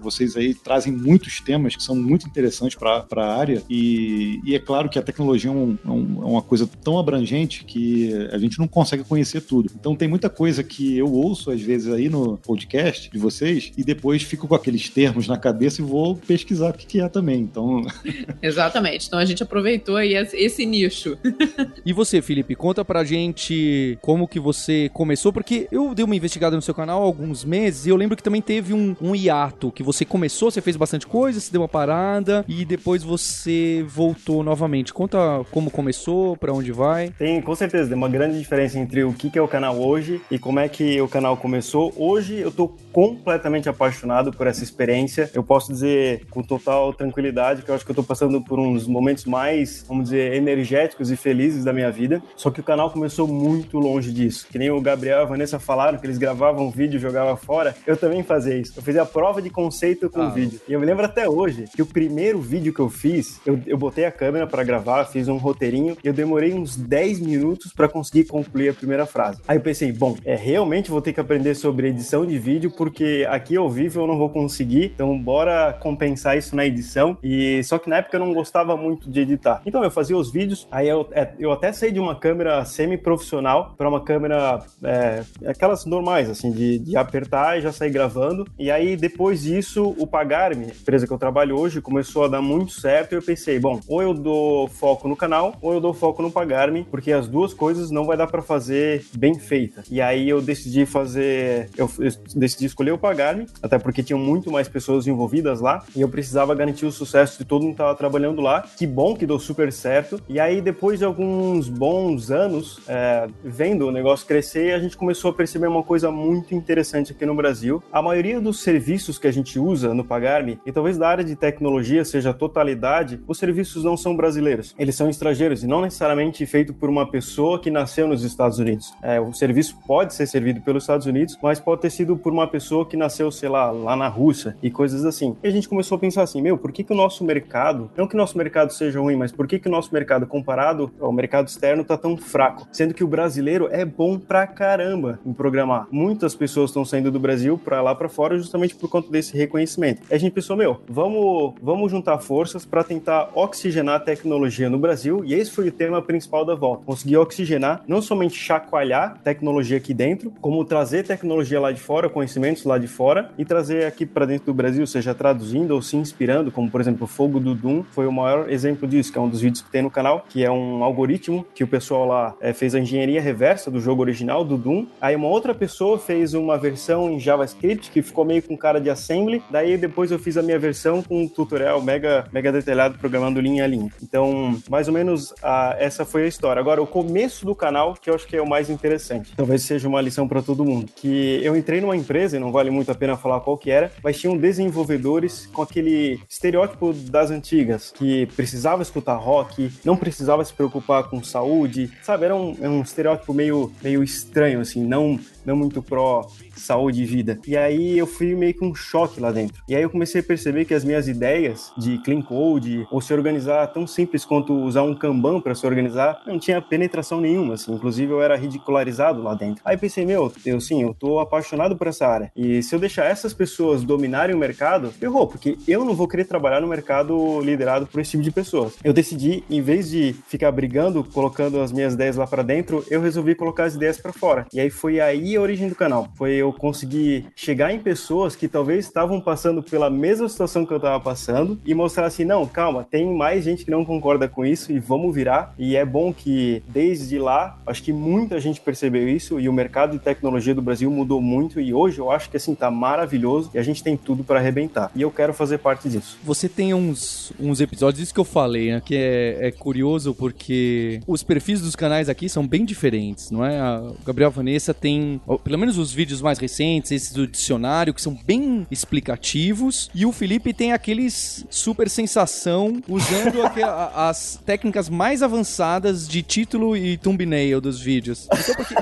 vocês 0.00 0.36
aí 0.36 0.54
trazem 0.54 0.92
muitos 0.92 1.40
temas 1.40 1.76
que 1.76 1.82
são 1.82 1.94
muito 1.94 2.26
interessantes 2.26 2.76
para 2.76 3.04
a 3.18 3.34
área 3.36 3.62
e, 3.68 4.40
e 4.44 4.54
é 4.54 4.58
claro 4.58 4.88
que 4.88 4.98
a 4.98 5.02
tecnologia 5.02 5.50
é, 5.50 5.54
um- 5.54 5.76
é 5.84 5.90
um- 5.90 6.22
é 6.22 6.26
uma 6.26 6.42
coisa 6.42 6.68
tão 6.82 6.98
abrangente 6.98 7.64
que 7.64 8.12
a 8.32 8.38
gente 8.38 8.58
não 8.58 8.68
consegue 8.68 9.04
conhecer 9.04 9.40
tudo. 9.40 9.70
Então 9.78 9.94
tem 9.96 10.08
muita 10.08 10.28
coisa 10.30 10.62
que 10.62 10.96
eu 10.96 11.10
ouço 11.12 11.50
às 11.50 11.60
vezes 11.60 11.92
aí 11.92 12.08
no 12.08 12.36
podcast 12.38 13.10
de 13.10 13.18
vocês 13.18 13.72
e 13.76 13.82
depois 13.82 14.22
fico 14.22 14.46
com 14.46 14.54
aqueles 14.54 14.88
termos 14.88 15.26
na 15.26 15.36
cabeça 15.36 15.80
e 15.80 15.84
vou 15.84 16.16
pesquisar 16.16 16.70
o 16.70 16.72
que, 16.74 16.86
que 16.86 17.00
é 17.00 17.08
também. 17.08 17.40
Então, 17.40 17.82
Exatamente. 18.42 19.06
Então 19.06 19.18
a 19.18 19.24
gente 19.24 19.42
aproveitou 19.42 19.96
aí 19.96 20.14
esse, 20.14 20.64
nicho. 20.66 21.16
E 21.84 21.92
você, 21.92 22.20
Felipe, 22.20 22.54
conta 22.54 22.84
pra 22.84 23.04
gente 23.04 23.98
como 24.02 24.28
que 24.28 24.38
você 24.38 24.90
começou, 24.92 25.32
porque 25.32 25.66
eu 25.72 25.94
dei 25.94 26.04
uma 26.04 26.14
investigada 26.14 26.54
no 26.54 26.62
seu 26.62 26.74
canal 26.74 27.00
há 27.02 27.04
alguns 27.04 27.44
meses 27.44 27.86
e 27.86 27.88
eu 27.88 27.96
lembro 27.96 28.16
que 28.16 28.22
também 28.22 28.42
teve 28.42 28.72
um, 28.74 28.94
um 29.00 29.14
hiato, 29.14 29.70
que 29.72 29.82
você 29.82 30.04
começou, 30.04 30.50
você 30.50 30.60
fez 30.60 30.76
bastante 30.76 31.06
coisa, 31.06 31.40
você 31.40 31.50
deu 31.50 31.62
uma 31.62 31.68
parada 31.68 32.44
e 32.46 32.64
depois 32.64 32.99
você 33.02 33.84
voltou 33.88 34.42
novamente. 34.42 34.92
Conta 34.92 35.18
como 35.50 35.70
começou, 35.70 36.36
pra 36.36 36.52
onde 36.52 36.72
vai. 36.72 37.10
Tem, 37.18 37.40
com 37.40 37.54
certeza, 37.54 37.88
tem 37.88 37.96
uma 37.96 38.08
grande 38.08 38.38
diferença 38.38 38.78
entre 38.78 39.04
o 39.04 39.12
que 39.12 39.38
é 39.38 39.42
o 39.42 39.48
canal 39.48 39.78
hoje 39.78 40.20
e 40.30 40.38
como 40.38 40.58
é 40.60 40.68
que 40.68 41.00
o 41.00 41.08
canal 41.08 41.36
começou. 41.36 41.92
Hoje 41.96 42.38
eu 42.38 42.50
tô 42.50 42.68
completamente 42.92 43.68
apaixonado 43.68 44.32
por 44.32 44.46
essa 44.46 44.62
experiência. 44.62 45.30
Eu 45.34 45.42
posso 45.42 45.72
dizer 45.72 46.26
com 46.30 46.42
total 46.42 46.92
tranquilidade 46.92 47.62
que 47.62 47.70
eu 47.70 47.74
acho 47.74 47.84
que 47.84 47.90
eu 47.90 47.94
tô 47.96 48.02
passando 48.02 48.40
por 48.42 48.58
uns 48.58 48.86
momentos 48.86 49.24
mais, 49.24 49.84
vamos 49.88 50.04
dizer, 50.04 50.34
energéticos 50.34 51.10
e 51.10 51.16
felizes 51.16 51.64
da 51.64 51.72
minha 51.72 51.90
vida. 51.90 52.22
Só 52.36 52.50
que 52.50 52.60
o 52.60 52.64
canal 52.64 52.90
começou 52.90 53.26
muito 53.26 53.78
longe 53.78 54.12
disso. 54.12 54.46
Que 54.50 54.58
nem 54.58 54.70
o 54.70 54.80
Gabriel 54.80 55.20
e 55.20 55.22
a 55.22 55.24
Vanessa 55.24 55.58
falaram 55.58 55.98
que 55.98 56.06
eles 56.06 56.18
gravavam 56.18 56.70
vídeo 56.70 56.96
e 56.96 57.00
jogavam 57.00 57.36
fora. 57.36 57.74
Eu 57.86 57.96
também 57.96 58.22
fazia 58.22 58.54
isso. 58.56 58.74
Eu 58.76 58.82
fazia 58.82 59.02
a 59.02 59.06
prova 59.06 59.40
de 59.40 59.48
conceito 59.50 60.10
com 60.10 60.20
Ah. 60.20 60.28
o 60.28 60.30
vídeo. 60.32 60.60
E 60.68 60.72
eu 60.72 60.80
me 60.80 60.86
lembro 60.86 61.04
até 61.04 61.28
hoje 61.28 61.64
que 61.74 61.80
o 61.82 61.86
primeiro 61.86 62.40
vídeo 62.40 62.74
que 62.74 62.80
eu 62.80 62.89
fiz, 62.90 63.40
eu, 63.46 63.60
eu 63.66 63.78
botei 63.78 64.04
a 64.04 64.12
câmera 64.12 64.46
para 64.46 64.64
gravar, 64.64 65.04
fiz 65.06 65.28
um 65.28 65.36
roteirinho 65.36 65.96
e 66.02 66.06
eu 66.06 66.12
demorei 66.12 66.52
uns 66.52 66.76
10 66.76 67.20
minutos 67.20 67.72
para 67.72 67.88
conseguir 67.88 68.24
concluir 68.24 68.70
a 68.70 68.74
primeira 68.74 69.06
frase. 69.06 69.40
Aí 69.46 69.56
eu 69.56 69.62
pensei, 69.62 69.92
bom, 69.92 70.16
é 70.24 70.34
realmente 70.34 70.90
vou 70.90 71.00
ter 71.00 71.12
que 71.12 71.20
aprender 71.20 71.54
sobre 71.54 71.88
edição 71.88 72.26
de 72.26 72.38
vídeo 72.38 72.70
porque 72.70 73.26
aqui 73.28 73.56
ao 73.56 73.70
vivo 73.70 74.00
eu 74.00 74.06
não 74.06 74.18
vou 74.18 74.28
conseguir, 74.28 74.92
então 74.94 75.16
bora 75.18 75.72
compensar 75.80 76.36
isso 76.36 76.54
na 76.54 76.66
edição. 76.66 77.16
E 77.22 77.62
só 77.64 77.78
que 77.78 77.88
na 77.88 77.96
época 77.96 78.16
eu 78.16 78.20
não 78.20 78.32
gostava 78.32 78.76
muito 78.76 79.10
de 79.10 79.20
editar. 79.20 79.62
Então 79.64 79.82
eu 79.82 79.90
fazia 79.90 80.16
os 80.16 80.30
vídeos, 80.32 80.66
aí 80.70 80.88
eu, 80.88 81.08
é, 81.12 81.28
eu 81.38 81.52
até 81.52 81.72
saí 81.72 81.92
de 81.92 82.00
uma 82.00 82.14
câmera 82.14 82.64
semi-profissional 82.64 83.74
para 83.76 83.88
uma 83.88 84.00
câmera 84.00 84.60
é, 84.82 85.22
aquelas 85.46 85.84
normais, 85.84 86.28
assim, 86.28 86.50
de, 86.50 86.78
de 86.78 86.96
apertar 86.96 87.58
e 87.58 87.62
já 87.62 87.72
sair 87.72 87.90
gravando. 87.90 88.46
E 88.58 88.70
aí 88.70 88.96
depois 88.96 89.42
disso, 89.42 89.94
o 89.98 90.06
Pagar-me, 90.06 90.66
empresa 90.66 91.06
que 91.06 91.12
eu 91.12 91.18
trabalho 91.18 91.58
hoje, 91.58 91.80
começou 91.80 92.24
a 92.24 92.28
dar 92.28 92.42
muito 92.42 92.69
muito 92.70 92.80
certo 92.80 93.12
e 93.12 93.16
eu 93.16 93.22
pensei, 93.22 93.58
bom, 93.58 93.80
ou 93.88 94.00
eu 94.00 94.14
dou 94.14 94.68
foco 94.68 95.08
no 95.08 95.16
canal 95.16 95.56
ou 95.60 95.74
eu 95.74 95.80
dou 95.80 95.92
foco 95.92 96.22
no 96.22 96.30
Pagar-me, 96.30 96.84
porque 96.84 97.12
as 97.12 97.26
duas 97.26 97.52
coisas 97.52 97.90
não 97.90 98.04
vai 98.04 98.16
dar 98.16 98.28
para 98.28 98.40
fazer 98.40 99.04
bem 99.12 99.34
feita. 99.34 99.82
E 99.90 100.00
aí 100.00 100.28
eu 100.28 100.40
decidi 100.40 100.86
fazer, 100.86 101.68
eu, 101.76 101.90
eu 101.98 102.10
decidi 102.36 102.66
escolher 102.66 102.92
o 102.92 102.98
Pagar-me, 102.98 103.46
até 103.60 103.78
porque 103.78 104.02
tinham 104.02 104.18
muito 104.18 104.50
mais 104.50 104.68
pessoas 104.68 105.06
envolvidas 105.06 105.60
lá 105.60 105.84
e 105.96 106.00
eu 106.00 106.08
precisava 106.08 106.54
garantir 106.54 106.86
o 106.86 106.92
sucesso 106.92 107.38
de 107.38 107.44
todo 107.44 107.62
mundo 107.62 107.70
que 107.70 107.82
estava 107.82 107.94
trabalhando 107.96 108.40
lá. 108.40 108.62
Que 108.76 108.86
bom 108.86 109.16
que 109.16 109.26
deu 109.26 109.38
super 109.38 109.72
certo. 109.72 110.20
E 110.28 110.38
aí 110.38 110.60
depois 110.60 111.00
de 111.00 111.04
alguns 111.04 111.68
bons 111.68 112.30
anos 112.30 112.80
é, 112.86 113.26
vendo 113.42 113.88
o 113.88 113.92
negócio 113.92 114.26
crescer, 114.26 114.74
a 114.74 114.78
gente 114.78 114.96
começou 114.96 115.32
a 115.32 115.34
perceber 115.34 115.66
uma 115.66 115.82
coisa 115.82 116.10
muito 116.10 116.54
interessante 116.54 117.12
aqui 117.12 117.26
no 117.26 117.34
Brasil. 117.34 117.82
A 117.90 118.00
maioria 118.00 118.40
dos 118.40 118.60
serviços 118.60 119.18
que 119.18 119.26
a 119.26 119.32
gente 119.32 119.58
usa 119.58 119.92
no 119.92 120.04
Pagar-me, 120.04 120.60
e 120.64 120.72
talvez 120.72 120.98
da 120.98 121.08
área 121.08 121.24
de 121.24 121.34
tecnologia 121.34 122.04
seja 122.04 122.30
a 122.30 122.34
totalidade, 122.60 123.20
os 123.26 123.38
serviços 123.38 123.84
não 123.84 123.96
são 123.96 124.14
brasileiros. 124.14 124.74
Eles 124.78 124.94
são 124.94 125.08
estrangeiros 125.08 125.64
e 125.64 125.66
não 125.66 125.80
necessariamente 125.80 126.44
feito 126.44 126.74
por 126.74 126.90
uma 126.90 127.10
pessoa 127.10 127.58
que 127.58 127.70
nasceu 127.70 128.06
nos 128.06 128.22
Estados 128.22 128.58
Unidos. 128.58 128.92
É, 129.02 129.18
o 129.18 129.32
serviço 129.32 129.78
pode 129.86 130.14
ser 130.14 130.26
servido 130.26 130.60
pelos 130.60 130.82
Estados 130.82 131.06
Unidos, 131.06 131.38
mas 131.42 131.58
pode 131.58 131.80
ter 131.80 131.90
sido 131.90 132.16
por 132.16 132.32
uma 132.32 132.46
pessoa 132.46 132.84
que 132.84 132.96
nasceu, 132.96 133.30
sei 133.30 133.48
lá, 133.48 133.70
lá 133.70 133.96
na 133.96 134.08
Rússia 134.08 134.56
e 134.62 134.70
coisas 134.70 135.04
assim. 135.06 135.34
E 135.42 135.48
a 135.48 135.50
gente 135.50 135.68
começou 135.68 135.96
a 135.96 135.98
pensar 135.98 136.22
assim, 136.22 136.42
meu, 136.42 136.58
por 136.58 136.70
que, 136.70 136.84
que 136.84 136.92
o 136.92 136.96
nosso 136.96 137.24
mercado, 137.24 137.90
não 137.96 138.06
que 138.06 138.14
o 138.14 138.18
nosso 138.18 138.36
mercado 138.36 138.72
seja 138.72 139.00
ruim, 139.00 139.16
mas 139.16 139.32
por 139.32 139.46
que, 139.46 139.58
que 139.58 139.68
o 139.68 139.70
nosso 139.70 139.92
mercado 139.92 140.26
comparado 140.26 140.92
ao 141.00 141.12
mercado 141.12 141.48
externo 141.48 141.82
tá 141.82 141.96
tão 141.96 142.16
fraco? 142.16 142.68
Sendo 142.70 142.92
que 142.92 143.04
o 143.04 143.08
brasileiro 143.08 143.68
é 143.70 143.84
bom 143.84 144.18
pra 144.18 144.46
caramba 144.46 145.18
em 145.24 145.32
programar. 145.32 145.86
Muitas 145.90 146.34
pessoas 146.34 146.70
estão 146.70 146.84
saindo 146.84 147.10
do 147.10 147.18
Brasil 147.18 147.56
para 147.56 147.80
lá 147.80 147.94
para 147.94 148.08
fora 148.08 148.36
justamente 148.36 148.74
por 148.74 148.90
conta 148.90 149.10
desse 149.10 149.36
reconhecimento. 149.36 150.02
E 150.10 150.14
a 150.14 150.18
gente 150.18 150.32
pensou, 150.32 150.56
meu, 150.56 150.80
vamos, 150.88 151.54
vamos 151.62 151.90
juntar 151.90 152.18
forças 152.18 152.49
para 152.58 152.84
tentar 152.84 153.30
oxigenar 153.34 153.96
a 153.96 154.00
tecnologia 154.00 154.68
no 154.68 154.78
Brasil, 154.78 155.22
e 155.24 155.34
esse 155.34 155.50
foi 155.50 155.68
o 155.68 155.72
tema 155.72 156.02
principal 156.02 156.44
da 156.44 156.54
volta. 156.54 156.84
Conseguir 156.84 157.16
oxigenar, 157.16 157.82
não 157.86 158.02
somente 158.02 158.34
chacoalhar 158.34 159.18
tecnologia 159.22 159.76
aqui 159.76 159.94
dentro, 159.94 160.32
como 160.40 160.64
trazer 160.64 161.04
tecnologia 161.06 161.60
lá 161.60 161.72
de 161.72 161.80
fora, 161.80 162.08
conhecimentos 162.08 162.64
lá 162.64 162.78
de 162.78 162.86
fora, 162.86 163.30
e 163.38 163.44
trazer 163.44 163.84
aqui 163.84 164.04
para 164.04 164.26
dentro 164.26 164.46
do 164.46 164.54
Brasil, 164.54 164.86
seja 164.86 165.14
traduzindo 165.14 165.74
ou 165.74 165.82
se 165.82 165.96
inspirando, 165.96 166.50
como 166.50 166.70
por 166.70 166.80
exemplo 166.80 167.04
o 167.04 167.06
Fogo 167.06 167.38
do 167.38 167.54
Doom 167.54 167.84
foi 167.90 168.06
o 168.06 168.12
maior 168.12 168.50
exemplo 168.50 168.88
disso, 168.88 169.12
que 169.12 169.18
é 169.18 169.20
um 169.20 169.28
dos 169.28 169.40
vídeos 169.40 169.62
que 169.62 169.70
tem 169.70 169.82
no 169.82 169.90
canal, 169.90 170.24
que 170.28 170.44
é 170.44 170.50
um 170.50 170.82
algoritmo 170.82 171.46
que 171.54 171.62
o 171.62 171.68
pessoal 171.68 172.06
lá 172.06 172.34
é, 172.40 172.52
fez 172.52 172.74
a 172.74 172.80
engenharia 172.80 173.20
reversa 173.20 173.70
do 173.70 173.80
jogo 173.80 174.02
original, 174.02 174.44
do 174.44 174.56
Doom. 174.56 174.86
Aí 175.00 175.14
uma 175.14 175.28
outra 175.28 175.54
pessoa 175.54 175.98
fez 175.98 176.34
uma 176.34 176.56
versão 176.58 177.10
em 177.10 177.20
JavaScript 177.20 177.90
que 177.90 178.02
ficou 178.02 178.24
meio 178.24 178.42
com 178.42 178.56
cara 178.56 178.80
de 178.80 178.90
assembly, 178.90 179.42
daí 179.50 179.76
depois 179.76 180.10
eu 180.10 180.18
fiz 180.18 180.36
a 180.36 180.42
minha 180.42 180.58
versão 180.58 181.02
com 181.02 181.22
um 181.22 181.28
tutorial 181.28 181.82
mega, 181.82 182.26
mega 182.32 182.39
detalhado 182.40 182.98
programando 182.98 183.40
linha 183.40 183.64
a 183.64 183.66
linha. 183.66 183.90
Então, 184.02 184.58
mais 184.68 184.88
ou 184.88 184.94
menos 184.94 185.34
a, 185.42 185.76
essa 185.78 186.04
foi 186.04 186.24
a 186.24 186.26
história. 186.26 186.60
Agora, 186.60 186.82
o 186.82 186.86
começo 186.86 187.44
do 187.44 187.54
canal, 187.54 187.94
que 187.94 188.08
eu 188.08 188.14
acho 188.14 188.26
que 188.26 188.36
é 188.36 188.42
o 188.42 188.48
mais 188.48 188.70
interessante, 188.70 189.32
talvez 189.36 189.62
seja 189.62 189.88
uma 189.88 190.00
lição 190.00 190.26
para 190.26 190.42
todo 190.42 190.64
mundo, 190.64 190.90
que 190.94 191.40
eu 191.42 191.56
entrei 191.56 191.80
numa 191.80 191.96
empresa, 191.96 192.36
e 192.36 192.40
não 192.40 192.52
vale 192.52 192.70
muito 192.70 192.90
a 192.90 192.94
pena 192.94 193.16
falar 193.16 193.40
qual 193.40 193.58
que 193.58 193.70
era, 193.70 193.92
mas 194.02 194.18
tinham 194.18 194.36
desenvolvedores 194.36 195.46
com 195.46 195.62
aquele 195.62 196.20
estereótipo 196.28 196.92
das 196.92 197.30
antigas, 197.30 197.92
que 197.96 198.26
precisava 198.36 198.82
escutar 198.82 199.16
rock, 199.16 199.70
não 199.84 199.96
precisava 199.96 200.44
se 200.44 200.52
preocupar 200.52 201.04
com 201.04 201.22
saúde, 201.22 201.90
sabe? 202.02 202.24
Era 202.24 202.36
um, 202.36 202.56
era 202.58 202.70
um 202.70 202.82
estereótipo 202.82 203.34
meio, 203.34 203.72
meio 203.82 204.02
estranho, 204.02 204.60
assim, 204.60 204.82
não, 204.84 205.18
não 205.44 205.56
muito 205.56 205.82
pró 205.82 206.26
saúde 206.56 207.02
e 207.02 207.06
vida. 207.06 207.38
E 207.46 207.56
aí 207.56 207.98
eu 207.98 208.06
fui 208.06 208.34
meio 208.34 208.54
que 208.54 208.64
um 208.64 208.74
choque 208.74 209.20
lá 209.20 209.32
dentro. 209.32 209.62
E 209.68 209.74
aí 209.74 209.82
eu 209.82 209.90
comecei 209.90 210.20
a 210.20 210.24
perceber 210.24 210.64
que 210.64 210.74
as 210.74 210.84
minhas 210.84 211.08
ideias 211.08 211.72
de 211.76 211.98
clean 211.98 212.22
code 212.30 212.86
ou 212.92 213.00
se 213.00 213.12
organizar 213.12 213.66
tão 213.66 213.88
simples 213.88 214.24
quanto 214.24 214.54
usar 214.54 214.84
um 214.84 214.94
Kanban 214.94 215.40
para 215.40 215.52
se 215.52 215.66
organizar, 215.66 216.22
não 216.24 216.38
tinha 216.38 216.62
penetração 216.62 217.20
nenhuma, 217.20 217.54
assim. 217.54 217.72
Inclusive 217.74 218.12
eu 218.12 218.22
era 218.22 218.36
ridicularizado 218.36 219.20
lá 219.20 219.34
dentro. 219.34 219.60
Aí 219.64 219.76
pensei, 219.76 220.06
meu, 220.06 220.32
eu 220.46 220.60
sim, 220.60 220.82
eu 220.82 220.94
tô 220.94 221.18
apaixonado 221.18 221.76
por 221.76 221.88
essa 221.88 222.06
área. 222.06 222.30
E 222.36 222.62
se 222.62 222.72
eu 222.72 222.78
deixar 222.78 223.06
essas 223.06 223.34
pessoas 223.34 223.82
dominarem 223.82 224.36
o 224.36 224.38
mercado, 224.38 224.92
ferrou, 224.92 225.26
porque 225.26 225.58
eu 225.66 225.84
não 225.84 225.94
vou 225.94 226.06
querer 226.06 226.24
trabalhar 226.24 226.60
no 226.60 226.68
mercado 226.68 227.40
liderado 227.40 227.88
por 227.88 228.00
esse 228.00 228.12
tipo 228.12 228.22
de 228.22 228.30
pessoas. 228.30 228.74
Eu 228.84 228.92
decidi, 228.92 229.42
em 229.50 229.60
vez 229.60 229.90
de 229.90 230.14
ficar 230.28 230.52
brigando, 230.52 231.02
colocando 231.02 231.60
as 231.60 231.72
minhas 231.72 231.94
ideias 231.94 232.16
lá 232.16 232.28
para 232.28 232.44
dentro, 232.44 232.84
eu 232.88 233.00
resolvi 233.00 233.34
colocar 233.34 233.64
as 233.64 233.74
ideias 233.74 233.98
para 233.98 234.12
fora. 234.12 234.46
E 234.52 234.60
aí 234.60 234.70
foi 234.70 235.00
aí 235.00 235.34
a 235.34 235.40
origem 235.40 235.68
do 235.68 235.74
canal. 235.74 236.08
Foi 236.14 236.34
eu 236.34 236.52
conseguir 236.52 237.26
chegar 237.34 237.72
em 237.72 237.80
pessoas 237.80 238.36
que 238.36 238.46
talvez 238.46 238.84
estavam 238.84 239.20
passando 239.20 239.62
pela 239.62 239.90
mesma 239.90 240.28
situação 240.28 240.64
que 240.64 240.72
eu 240.72 240.76
estava 240.76 241.00
passando 241.00 241.60
e 241.64 241.74
mostrar 241.74 242.06
assim, 242.06 242.19
não, 242.24 242.46
calma, 242.46 242.86
tem 242.88 243.06
mais 243.14 243.44
gente 243.44 243.64
que 243.64 243.70
não 243.70 243.84
concorda 243.84 244.28
com 244.28 244.44
isso 244.44 244.72
e 244.72 244.78
vamos 244.78 245.14
virar. 245.14 245.54
E 245.58 245.76
é 245.76 245.84
bom 245.84 246.12
que 246.12 246.62
desde 246.68 247.18
lá, 247.18 247.58
acho 247.66 247.82
que 247.82 247.92
muita 247.92 248.40
gente 248.40 248.60
percebeu 248.60 249.08
isso 249.08 249.40
e 249.40 249.48
o 249.48 249.52
mercado 249.52 249.92
de 249.92 249.98
tecnologia 249.98 250.54
do 250.54 250.62
Brasil 250.62 250.90
mudou 250.90 251.20
muito 251.20 251.60
e 251.60 251.72
hoje 251.72 251.98
eu 251.98 252.10
acho 252.10 252.30
que 252.30 252.36
assim 252.36 252.54
tá 252.54 252.70
maravilhoso 252.70 253.50
e 253.54 253.58
a 253.58 253.62
gente 253.62 253.82
tem 253.82 253.96
tudo 253.96 254.24
para 254.24 254.38
arrebentar. 254.38 254.90
E 254.94 255.02
eu 255.02 255.10
quero 255.10 255.32
fazer 255.32 255.58
parte 255.58 255.88
disso. 255.88 256.18
Você 256.22 256.48
tem 256.48 256.74
uns, 256.74 257.32
uns 257.38 257.60
episódios, 257.60 258.02
isso 258.02 258.14
que 258.14 258.20
eu 258.20 258.24
falei, 258.24 258.72
né, 258.72 258.82
que 258.84 258.96
é, 258.96 259.48
é 259.48 259.50
curioso 259.50 260.14
porque 260.14 261.00
os 261.06 261.22
perfis 261.22 261.60
dos 261.60 261.76
canais 261.76 262.08
aqui 262.08 262.28
são 262.28 262.46
bem 262.46 262.64
diferentes, 262.64 263.30
não 263.30 263.44
é? 263.44 263.58
A 263.58 263.92
Gabriel 264.04 264.30
Vanessa 264.30 264.72
tem, 264.74 265.20
pelo 265.44 265.58
menos 265.58 265.78
os 265.78 265.92
vídeos 265.92 266.20
mais 266.20 266.38
recentes, 266.38 266.92
esses 266.92 267.12
do 267.12 267.26
dicionário, 267.26 267.94
que 267.94 268.00
são 268.00 268.18
bem 268.24 268.66
explicativos, 268.70 269.90
e 269.94 270.06
o 270.06 270.12
Felipe 270.12 270.52
tem 270.52 270.72
aqueles 270.72 271.46
super 271.50 271.88
sensação 272.10 272.82
usando 272.88 273.38
as 273.94 274.40
técnicas 274.44 274.88
mais 274.88 275.22
avançadas 275.22 276.08
de 276.08 276.22
título 276.22 276.76
e 276.76 276.96
thumbnail 276.96 277.60
dos 277.60 277.80
vídeos. 277.80 278.28
Então, 278.32 278.54
porque 278.56 278.74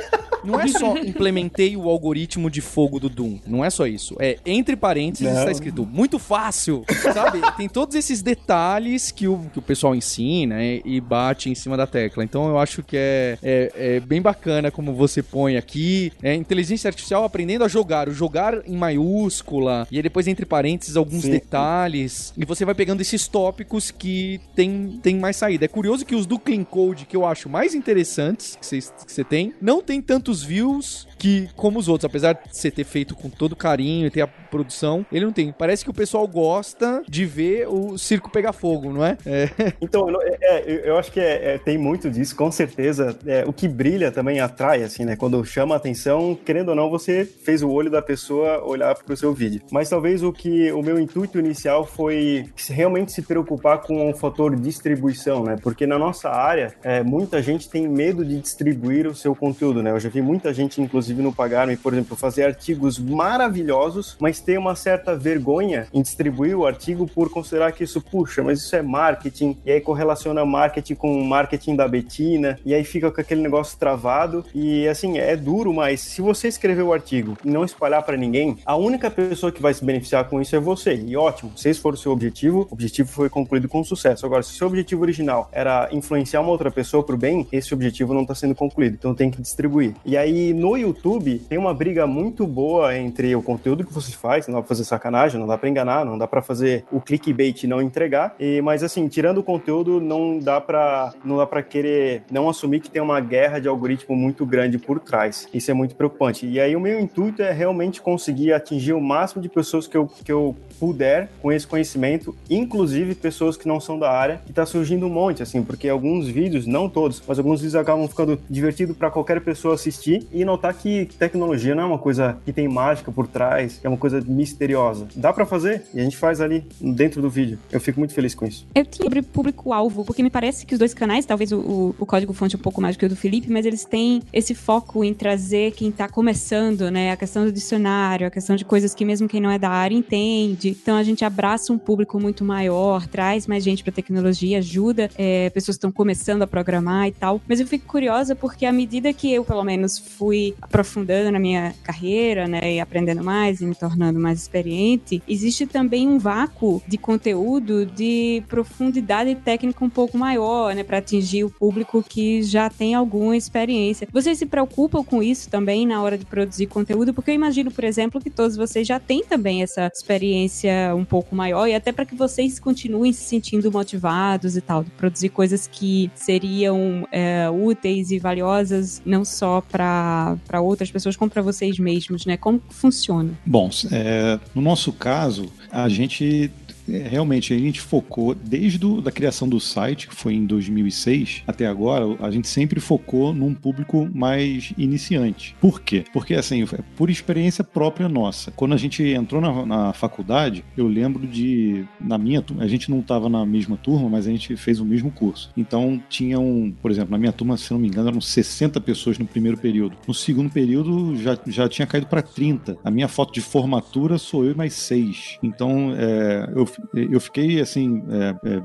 não 0.44 0.60
é 0.60 0.66
só 0.66 0.96
implementei 1.04 1.76
o 1.76 1.88
algoritmo 1.88 2.50
de 2.50 2.60
fogo 2.60 2.98
do 2.98 3.08
Doom, 3.08 3.38
não 3.46 3.64
é 3.64 3.70
só 3.70 3.86
isso. 3.86 4.16
É 4.18 4.38
entre 4.46 4.76
parênteses 4.76 5.32
Não. 5.32 5.38
está 5.38 5.50
escrito 5.50 5.84
muito 5.84 6.18
fácil, 6.18 6.84
sabe? 7.12 7.40
Tem 7.56 7.68
todos 7.68 7.94
esses 7.94 8.22
detalhes 8.22 9.10
que 9.10 9.28
o, 9.28 9.38
que 9.52 9.58
o 9.58 9.62
pessoal 9.62 9.94
ensina 9.94 10.62
e, 10.62 10.82
e 10.84 11.00
bate 11.00 11.50
em 11.50 11.54
cima 11.54 11.76
da 11.76 11.86
tecla. 11.86 12.24
Então 12.24 12.48
eu 12.48 12.58
acho 12.58 12.82
que 12.82 12.96
é, 12.96 13.38
é, 13.42 13.72
é 13.76 14.00
bem 14.00 14.22
bacana 14.22 14.70
como 14.70 14.94
você 14.94 15.22
põe 15.22 15.56
aqui. 15.56 16.12
É 16.22 16.34
inteligência 16.34 16.88
artificial 16.88 17.24
aprendendo 17.24 17.64
a 17.64 17.68
jogar, 17.68 18.08
o 18.08 18.12
jogar 18.12 18.66
em 18.66 18.76
maiúscula, 18.76 19.86
e 19.90 19.96
aí 19.96 20.02
depois 20.02 20.26
entre 20.26 20.46
parênteses 20.46 20.96
alguns 20.96 21.22
Sim. 21.22 21.30
detalhes. 21.30 22.32
E 22.36 22.44
você 22.44 22.64
vai 22.64 22.74
pegando 22.74 23.02
esses 23.18 23.26
tópicos 23.26 23.90
que 23.90 24.40
tem, 24.54 25.00
tem 25.02 25.16
mais 25.16 25.36
saída. 25.36 25.64
É 25.64 25.68
curioso 25.68 26.06
que 26.06 26.14
os 26.14 26.24
do 26.24 26.38
Clean 26.38 26.62
Code, 26.62 27.04
que 27.04 27.16
eu 27.16 27.26
acho 27.26 27.48
mais 27.48 27.74
interessantes 27.74 28.56
que 28.56 28.64
você 28.64 29.24
tem, 29.24 29.52
não 29.60 29.82
tem 29.82 30.00
tantos 30.00 30.42
views 30.44 31.07
que 31.18 31.48
como 31.56 31.78
os 31.78 31.88
outros, 31.88 32.04
apesar 32.08 32.34
de 32.34 32.40
você 32.50 32.70
ter 32.70 32.84
feito 32.84 33.14
com 33.14 33.28
todo 33.28 33.56
carinho 33.56 34.06
e 34.06 34.10
ter 34.10 34.20
a 34.22 34.26
produção, 34.26 35.04
ele 35.12 35.24
não 35.24 35.32
tem. 35.32 35.52
Parece 35.52 35.84
que 35.84 35.90
o 35.90 35.94
pessoal 35.94 36.26
gosta 36.26 37.02
de 37.08 37.24
ver 37.26 37.66
o 37.68 37.98
circo 37.98 38.30
pegar 38.30 38.52
fogo, 38.52 38.92
não 38.92 39.04
é? 39.04 39.16
É. 39.26 39.48
Então, 39.80 40.08
eu- 40.10 40.20
é, 40.40 40.88
eu- 40.88 40.96
acho 40.98 41.10
que 41.12 41.20
é- 41.20 41.54
é, 41.54 41.58
tem 41.58 41.78
muito 41.78 42.10
disso, 42.10 42.34
com 42.36 42.50
certeza. 42.50 43.16
É, 43.26 43.44
o 43.46 43.52
que 43.52 43.66
brilha 43.66 44.10
também 44.12 44.38
atrai, 44.40 44.82
assim, 44.82 45.04
né? 45.04 45.16
Quando 45.16 45.42
chama 45.44 45.74
a 45.74 45.78
atenção, 45.78 46.38
querendo 46.44 46.70
ou 46.70 46.74
não, 46.74 46.90
você 46.90 47.24
fez 47.24 47.62
o 47.62 47.70
olho 47.70 47.90
da 47.90 48.02
pessoa 48.02 48.62
olhar 48.64 48.94
pro 48.94 49.16
seu 49.16 49.32
vídeo. 49.32 49.62
Mas 49.70 49.88
talvez 49.88 50.22
o 50.22 50.32
que 50.32 50.70
o 50.72 50.82
meu 50.82 50.98
intuito 50.98 51.38
inicial 51.38 51.84
foi 51.86 52.46
realmente 52.68 53.12
se 53.12 53.22
preocupar 53.22 53.80
com 53.80 54.10
o 54.10 54.14
fator 54.14 54.54
distribuição, 54.56 55.42
né? 55.44 55.56
Porque 55.62 55.86
na 55.86 55.98
nossa 55.98 56.28
área, 56.30 56.74
é, 56.82 57.02
muita 57.02 57.42
gente 57.42 57.68
tem 57.68 57.88
medo 57.88 58.24
de 58.24 58.38
distribuir 58.40 59.06
o 59.06 59.14
seu 59.14 59.34
conteúdo, 59.34 59.82
né? 59.82 59.90
Eu 59.90 60.00
já 60.00 60.08
vi 60.08 60.20
muita 60.22 60.52
gente, 60.52 60.80
inclusive 60.80 61.07
no 61.14 61.32
Pagarme, 61.32 61.76
por 61.76 61.92
exemplo, 61.92 62.16
fazer 62.16 62.44
artigos 62.44 62.98
maravilhosos, 62.98 64.16
mas 64.20 64.40
ter 64.40 64.58
uma 64.58 64.74
certa 64.74 65.16
vergonha 65.16 65.86
em 65.92 66.02
distribuir 66.02 66.56
o 66.56 66.66
artigo 66.66 67.06
por 67.06 67.30
considerar 67.30 67.72
que 67.72 67.84
isso, 67.84 68.00
puxa, 68.00 68.42
mas 68.42 68.60
isso 68.60 68.74
é 68.76 68.82
marketing, 68.82 69.56
e 69.64 69.70
aí 69.70 69.80
correlaciona 69.80 70.44
marketing 70.44 70.94
com 70.94 71.22
marketing 71.24 71.76
da 71.76 71.88
Betina, 71.88 72.58
e 72.64 72.74
aí 72.74 72.84
fica 72.84 73.10
com 73.10 73.20
aquele 73.20 73.40
negócio 73.40 73.78
travado, 73.78 74.44
e 74.54 74.86
assim, 74.88 75.18
é 75.18 75.36
duro, 75.36 75.72
mas 75.72 76.00
se 76.00 76.20
você 76.20 76.48
escrever 76.48 76.82
o 76.82 76.92
artigo 76.92 77.36
e 77.44 77.50
não 77.50 77.64
espalhar 77.64 78.02
para 78.02 78.16
ninguém, 78.16 78.58
a 78.64 78.76
única 78.76 79.10
pessoa 79.10 79.52
que 79.52 79.62
vai 79.62 79.74
se 79.74 79.84
beneficiar 79.84 80.24
com 80.24 80.40
isso 80.40 80.54
é 80.54 80.60
você, 80.60 80.94
e 80.94 81.16
ótimo, 81.16 81.52
se 81.56 81.68
esse 81.68 81.80
for 81.80 81.94
o 81.94 81.96
seu 81.96 82.12
objetivo, 82.12 82.66
o 82.70 82.74
objetivo 82.74 83.08
foi 83.08 83.28
concluído 83.28 83.68
com 83.68 83.82
sucesso. 83.84 84.26
Agora, 84.26 84.42
se 84.42 84.52
o 84.52 84.54
seu 84.54 84.66
objetivo 84.66 85.02
original 85.02 85.48
era 85.52 85.88
influenciar 85.92 86.40
uma 86.40 86.50
outra 86.50 86.70
pessoa 86.70 87.02
pro 87.02 87.16
bem, 87.16 87.46
esse 87.50 87.72
objetivo 87.72 88.14
não 88.14 88.22
está 88.22 88.34
sendo 88.34 88.54
concluído, 88.54 88.94
então 88.94 89.14
tem 89.14 89.30
que 89.30 89.40
distribuir. 89.40 89.94
E 90.04 90.16
aí, 90.16 90.52
no 90.52 90.76
YouTube, 90.76 90.97
YouTube 90.98 91.38
tem 91.48 91.56
uma 91.56 91.72
briga 91.72 92.06
muito 92.06 92.46
boa 92.46 92.96
entre 92.96 93.34
o 93.34 93.42
conteúdo 93.42 93.84
que 93.84 93.92
você 93.92 94.12
faz, 94.12 94.46
não 94.46 94.54
dá 94.54 94.60
pra 94.60 94.68
fazer 94.68 94.84
sacanagem, 94.84 95.40
não 95.40 95.46
dá 95.46 95.56
pra 95.56 95.68
enganar, 95.68 96.04
não 96.04 96.18
dá 96.18 96.26
pra 96.26 96.42
fazer 96.42 96.84
o 96.90 97.00
clickbait 97.00 97.62
e 97.62 97.66
não 97.66 97.80
entregar. 97.80 98.34
E, 98.38 98.60
mas 98.60 98.82
assim, 98.82 99.06
tirando 99.06 99.38
o 99.38 99.42
conteúdo, 99.42 100.00
não 100.00 100.38
dá 100.38 100.60
pra 100.60 101.12
não 101.24 101.36
dá 101.36 101.46
para 101.46 101.62
querer 101.62 102.22
não 102.30 102.48
assumir 102.48 102.80
que 102.80 102.90
tem 102.90 103.00
uma 103.00 103.20
guerra 103.20 103.60
de 103.60 103.68
algoritmo 103.68 104.16
muito 104.16 104.44
grande 104.44 104.78
por 104.78 104.98
trás. 104.98 105.48
Isso 105.54 105.70
é 105.70 105.74
muito 105.74 105.94
preocupante. 105.94 106.46
E 106.46 106.60
aí 106.60 106.74
o 106.74 106.80
meu 106.80 106.98
intuito 106.98 107.42
é 107.42 107.52
realmente 107.52 108.02
conseguir 108.02 108.52
atingir 108.52 108.92
o 108.92 109.00
máximo 109.00 109.40
de 109.40 109.48
pessoas 109.48 109.86
que 109.86 109.96
eu, 109.96 110.06
que 110.06 110.32
eu 110.32 110.56
puder 110.78 111.28
com 111.42 111.52
esse 111.52 111.66
conhecimento, 111.66 112.34
inclusive 112.48 113.14
pessoas 113.14 113.56
que 113.56 113.66
não 113.66 113.80
são 113.80 113.98
da 113.98 114.10
área, 114.10 114.40
que 114.46 114.52
tá 114.52 114.64
surgindo 114.64 115.06
um 115.06 115.10
monte, 115.10 115.42
assim, 115.42 115.62
porque 115.62 115.88
alguns 115.88 116.28
vídeos, 116.28 116.66
não 116.66 116.88
todos, 116.88 117.22
mas 117.26 117.38
alguns 117.38 117.60
vídeos 117.60 117.74
acabam 117.74 118.06
ficando 118.08 118.40
divertido 118.48 118.94
para 118.94 119.10
qualquer 119.10 119.40
pessoa 119.40 119.74
assistir 119.74 120.26
e 120.32 120.44
notar 120.44 120.72
que 120.74 121.06
tecnologia 121.18 121.74
não 121.74 121.82
é 121.82 121.86
uma 121.86 121.98
coisa 121.98 122.36
que 122.44 122.52
tem 122.52 122.68
mágica 122.68 123.10
por 123.10 123.26
trás, 123.26 123.80
é 123.82 123.88
uma 123.88 123.98
coisa 123.98 124.20
misteriosa. 124.26 125.08
Dá 125.16 125.32
para 125.32 125.44
fazer 125.44 125.82
e 125.92 126.00
a 126.00 126.04
gente 126.04 126.16
faz 126.16 126.40
ali 126.40 126.64
dentro 126.80 127.20
do 127.20 127.28
vídeo. 127.28 127.58
Eu 127.70 127.80
fico 127.80 127.98
muito 127.98 128.14
feliz 128.14 128.34
com 128.34 128.46
isso. 128.46 128.66
Eu 128.74 128.84
tinha 128.84 129.08
sobre 129.08 129.22
público-alvo, 129.22 130.04
porque 130.04 130.22
me 130.22 130.30
parece 130.30 130.66
que 130.66 130.74
os 130.74 130.78
dois 130.78 130.92
canais, 130.92 131.24
talvez 131.24 131.50
o, 131.50 131.94
o, 131.98 132.06
código-fonte 132.06 132.56
um 132.56 132.58
pouco 132.58 132.80
mais 132.80 132.94
do 132.94 132.98
que 132.98 133.06
o 133.06 133.08
do 133.08 133.16
Felipe, 133.16 133.50
mas 133.50 133.64
eles 133.64 133.84
têm 133.84 134.22
esse 134.32 134.54
foco 134.54 135.02
em 135.02 135.14
trazer 135.14 135.72
quem 135.72 135.90
tá 135.90 136.08
começando, 136.08 136.90
né? 136.90 137.10
A 137.12 137.16
questão 137.16 137.44
do 137.44 137.52
dicionário, 137.52 138.26
a 138.26 138.30
questão 138.30 138.54
de 138.54 138.64
coisas 138.64 138.94
que 138.94 139.04
mesmo 139.04 139.26
quem 139.26 139.40
não 139.40 139.50
é 139.50 139.58
da 139.58 139.70
área 139.70 139.94
entende. 139.94 140.67
Então 140.70 140.96
a 140.96 141.02
gente 141.02 141.24
abraça 141.24 141.72
um 141.72 141.78
público 141.78 142.18
muito 142.20 142.44
maior, 142.44 143.06
traz 143.06 143.46
mais 143.46 143.64
gente 143.64 143.82
pra 143.82 143.92
tecnologia, 143.92 144.58
ajuda 144.58 145.10
é, 145.16 145.50
pessoas 145.50 145.76
que 145.76 145.78
estão 145.78 145.92
começando 145.92 146.42
a 146.42 146.46
programar 146.46 147.08
e 147.08 147.12
tal. 147.12 147.40
Mas 147.48 147.60
eu 147.60 147.66
fico 147.66 147.86
curiosa 147.86 148.34
porque 148.34 148.66
à 148.66 148.72
medida 148.72 149.12
que 149.12 149.32
eu, 149.32 149.44
pelo 149.44 149.64
menos, 149.64 149.98
fui 149.98 150.54
aprofundando 150.60 151.30
na 151.30 151.38
minha 151.38 151.74
carreira, 151.82 152.46
né? 152.46 152.74
E 152.74 152.80
aprendendo 152.80 153.24
mais 153.24 153.60
e 153.60 153.66
me 153.66 153.74
tornando 153.74 154.18
mais 154.18 154.40
experiente, 154.40 155.22
existe 155.28 155.66
também 155.66 156.08
um 156.08 156.18
vácuo 156.18 156.82
de 156.86 156.98
conteúdo 156.98 157.86
de 157.86 158.42
profundidade 158.48 159.34
técnica 159.36 159.84
um 159.84 159.90
pouco 159.90 160.16
maior, 160.16 160.74
né? 160.74 160.82
Pra 160.82 160.98
atingir 160.98 161.44
o 161.44 161.50
público 161.50 162.02
que 162.02 162.42
já 162.42 162.68
tem 162.68 162.94
alguma 162.94 163.36
experiência. 163.36 164.08
Vocês 164.12 164.38
se 164.38 164.46
preocupam 164.46 165.02
com 165.04 165.22
isso 165.22 165.48
também 165.48 165.86
na 165.86 166.02
hora 166.02 166.18
de 166.18 166.24
produzir 166.24 166.66
conteúdo? 166.66 167.14
Porque 167.14 167.30
eu 167.30 167.34
imagino, 167.34 167.70
por 167.70 167.84
exemplo, 167.84 168.20
que 168.20 168.30
todos 168.30 168.56
vocês 168.56 168.86
já 168.86 168.98
têm 168.98 169.24
também 169.24 169.62
essa 169.62 169.86
experiência 169.86 170.57
um 170.96 171.04
pouco 171.04 171.34
maior 171.34 171.66
e 171.66 171.74
até 171.74 171.92
para 171.92 172.04
que 172.04 172.14
vocês 172.14 172.58
continuem 172.58 173.12
se 173.12 173.24
sentindo 173.24 173.70
motivados 173.70 174.56
e 174.56 174.60
tal, 174.60 174.84
de 174.84 174.90
produzir 174.90 175.28
coisas 175.28 175.66
que 175.66 176.10
seriam 176.14 177.06
é, 177.12 177.48
úteis 177.50 178.10
e 178.10 178.18
valiosas 178.18 179.00
não 179.04 179.24
só 179.24 179.60
para 179.60 180.38
outras 180.60 180.90
pessoas, 180.90 181.16
como 181.16 181.30
para 181.30 181.42
vocês 181.42 181.78
mesmos, 181.78 182.26
né? 182.26 182.36
Como 182.36 182.60
funciona? 182.68 183.30
Bom, 183.44 183.70
é, 183.90 184.38
no 184.54 184.62
nosso 184.62 184.92
caso, 184.92 185.50
a 185.70 185.88
gente 185.88 186.50
é, 186.88 187.08
realmente, 187.08 187.52
a 187.52 187.58
gente 187.58 187.80
focou 187.80 188.34
desde 188.34 188.78
a 188.84 189.00
da 189.00 189.12
criação 189.12 189.48
do 189.48 189.60
site, 189.60 190.08
que 190.08 190.14
foi 190.14 190.34
em 190.34 190.46
2006, 190.46 191.42
até 191.46 191.66
agora, 191.66 192.04
a 192.20 192.30
gente 192.30 192.48
sempre 192.48 192.80
focou 192.80 193.32
num 193.32 193.54
público 193.54 194.08
mais 194.12 194.72
iniciante. 194.78 195.54
Por 195.60 195.80
quê? 195.80 196.04
Porque, 196.12 196.34
assim, 196.34 196.62
é 196.62 196.78
por 196.96 197.10
experiência 197.10 197.62
própria 197.62 198.08
nossa. 198.08 198.50
Quando 198.52 198.74
a 198.74 198.76
gente 198.76 199.02
entrou 199.02 199.40
na, 199.40 199.66
na 199.66 199.92
faculdade, 199.92 200.64
eu 200.76 200.86
lembro 200.86 201.26
de, 201.26 201.84
na 202.00 202.16
minha 202.16 202.38
a 202.58 202.66
gente 202.66 202.90
não 202.90 203.00
estava 203.00 203.28
na 203.28 203.44
mesma 203.44 203.76
turma, 203.76 204.08
mas 204.08 204.26
a 204.26 204.30
gente 204.30 204.56
fez 204.56 204.80
o 204.80 204.84
mesmo 204.84 205.10
curso. 205.10 205.50
Então, 205.56 206.00
tinham, 206.08 206.72
por 206.80 206.90
exemplo, 206.90 207.10
na 207.10 207.18
minha 207.18 207.32
turma, 207.32 207.56
se 207.56 207.72
não 207.72 207.78
me 207.78 207.88
engano, 207.88 208.08
eram 208.08 208.20
60 208.20 208.80
pessoas 208.80 209.18
no 209.18 209.26
primeiro 209.26 209.58
período. 209.58 209.96
No 210.06 210.14
segundo 210.14 210.50
período, 210.50 211.16
já, 211.16 211.36
já 211.46 211.68
tinha 211.68 211.86
caído 211.86 212.06
para 212.06 212.22
30. 212.22 212.78
A 212.84 212.90
minha 212.90 213.08
foto 213.08 213.32
de 213.32 213.40
formatura 213.40 214.18
sou 214.18 214.44
eu 214.44 214.52
e 214.52 214.54
mais 214.54 214.74
seis. 214.74 215.38
Então, 215.42 215.94
é, 215.96 216.50
eu 216.54 216.66
eu 216.94 217.20
fiquei 217.20 217.60
assim 217.60 218.02
é, 218.10 218.36
é, 218.44 218.62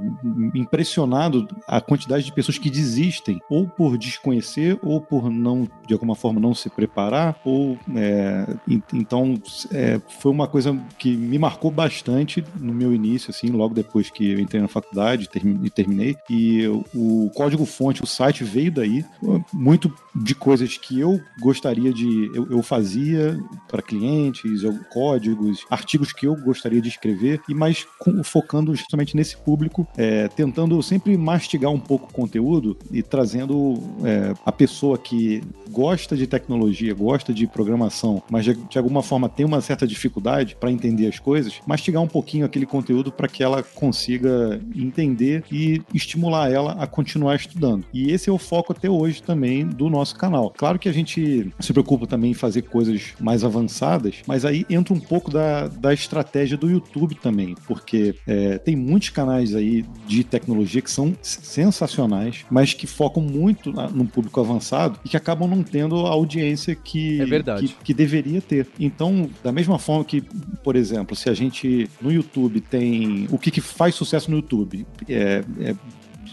impressionado 0.56 1.48
a 1.68 1.82
quantidade 1.82 2.24
de 2.24 2.34
pessoas 2.34 2.58
que 2.58 2.70
desistem 2.70 3.40
ou 3.50 3.68
por 3.68 3.98
desconhecer 3.98 4.78
ou 4.82 5.02
por 5.02 5.30
não 5.30 5.68
de 5.88 5.94
alguma 5.94 6.16
forma 6.16 6.40
não 6.40 6.54
se 6.54 6.70
preparar 6.70 7.40
ou 7.44 7.78
é, 7.96 8.46
então 8.94 9.36
é, 9.72 10.00
foi 10.22 10.32
uma 10.32 10.48
coisa 10.48 10.78
que 10.98 11.16
me 11.16 11.38
marcou 11.38 11.72
bastante 11.72 12.44
no 12.60 12.74
meu 12.74 12.94
início 12.94 13.30
assim 13.30 13.48
logo 13.48 13.74
depois 13.74 14.10
que 14.10 14.32
eu 14.32 14.40
entrei 14.40 14.62
na 14.62 14.68
faculdade 14.68 15.30
e 15.64 15.70
terminei 15.70 16.16
e 16.30 16.68
o 16.94 17.30
código 17.36 17.66
fonte 17.66 18.04
o 18.04 18.08
site 18.08 18.44
veio 18.44 18.72
daí 18.72 19.06
muito 19.52 19.94
de 20.16 20.36
coisas 20.36 20.78
que 20.78 21.00
eu 21.00 21.20
gostaria 21.40 21.94
de 21.94 22.32
eu, 22.34 22.50
eu 22.50 22.64
fazia 22.64 23.38
para 23.68 23.82
clientes 23.82 24.62
códigos 24.92 25.66
artigos 25.70 26.14
que 26.14 26.28
eu 26.28 26.36
gostaria 26.36 26.82
de 26.82 26.90
escrever 26.90 27.42
e 27.50 27.54
mais 27.54 27.86
focando 28.24 28.76
justamente 28.76 29.16
nesse 29.16 29.38
público, 29.38 29.88
é, 29.98 30.28
tentando 30.28 30.82
sempre 30.82 31.18
mastigar 31.18 31.72
um 31.72 31.80
pouco 31.80 32.10
o 32.10 32.14
conteúdo 32.14 32.78
e 32.92 33.02
trazendo 33.02 33.80
é, 34.04 34.34
a 34.46 34.52
pessoa 34.52 34.98
que 34.98 35.42
gosta 35.70 36.16
de 36.16 36.28
tecnologia, 36.28 36.94
gosta 36.94 37.34
de 37.34 37.48
programação, 37.48 38.22
mas 38.30 38.46
de, 38.46 38.54
de 38.54 38.78
alguma 38.78 39.02
forma 39.02 39.28
tem 39.28 39.46
uma 39.46 39.62
certa 39.62 39.88
dificuldade 39.88 40.56
para 40.56 40.72
entender 40.72 41.08
as 41.08 41.20
coisas, 41.20 41.60
mastigar 41.66 42.02
um 42.02 42.08
pouquinho 42.08 42.46
aquele 42.46 42.66
conteúdo 42.66 43.12
para 43.12 43.28
que 43.28 43.44
ela 43.44 43.64
consiga 43.64 44.62
entender 44.76 45.44
e 45.52 45.82
estimular 45.94 46.52
ela 46.52 46.74
a 46.74 46.88
continuar 46.88 47.36
estudando. 47.36 47.86
E 47.94 48.12
esse 48.12 48.30
é 48.30 48.34
o 48.34 48.38
foco 48.38 48.74
até 48.74 48.90
hoje 48.90 49.22
também 49.22 49.66
do 49.66 49.90
nosso 49.90 50.16
canal. 50.16 50.54
Claro 50.56 50.78
que 50.78 50.90
a 50.90 50.94
gente 50.94 51.52
se 51.60 51.74
preocupa 51.74 52.06
também 52.06 52.32
em 52.32 52.36
fazer 52.36 52.64
coisas 52.64 53.14
mais 53.20 53.44
avançadas, 53.44 54.18
mas 54.28 54.46
aí 54.46 54.66
entra 54.70 54.94
um 54.94 55.00
pouco 55.00 55.32
da, 55.32 55.68
da 55.68 55.94
estratégia 55.94 56.58
do 56.58 56.70
YouTube 56.70 57.16
também, 57.16 57.56
porque 57.68 57.93
é, 58.28 58.58
tem 58.58 58.76
muitos 58.76 59.10
canais 59.10 59.56
aí 59.56 59.86
de 60.08 60.24
tecnologia 60.24 60.82
que 60.82 60.92
são 60.92 61.16
sensacionais, 61.22 62.46
mas 62.50 62.74
que 62.74 62.88
focam 62.88 63.22
muito 63.22 63.72
no 63.72 64.06
público 64.06 64.40
avançado 64.40 65.00
e 65.06 65.10
que 65.10 65.18
acabam 65.18 65.50
não 65.50 65.64
tendo 65.64 66.06
a 66.06 66.10
audiência 66.10 66.76
que, 66.76 67.22
é 67.22 67.60
que, 67.60 67.76
que 67.84 67.94
deveria 67.94 68.42
ter. 68.42 68.68
Então, 68.80 69.30
da 69.44 69.52
mesma 69.52 69.78
forma 69.78 70.04
que, 70.04 70.22
por 70.64 70.76
exemplo, 70.76 71.16
se 71.16 71.30
a 71.30 71.34
gente 71.34 71.90
no 72.02 72.12
YouTube 72.12 72.62
tem 72.62 73.28
o 73.32 73.38
que, 73.38 73.52
que 73.52 73.62
faz 73.62 73.96
sucesso 73.96 74.30
no 74.30 74.38
YouTube, 74.38 74.86
é, 75.08 75.44
é 75.60 75.76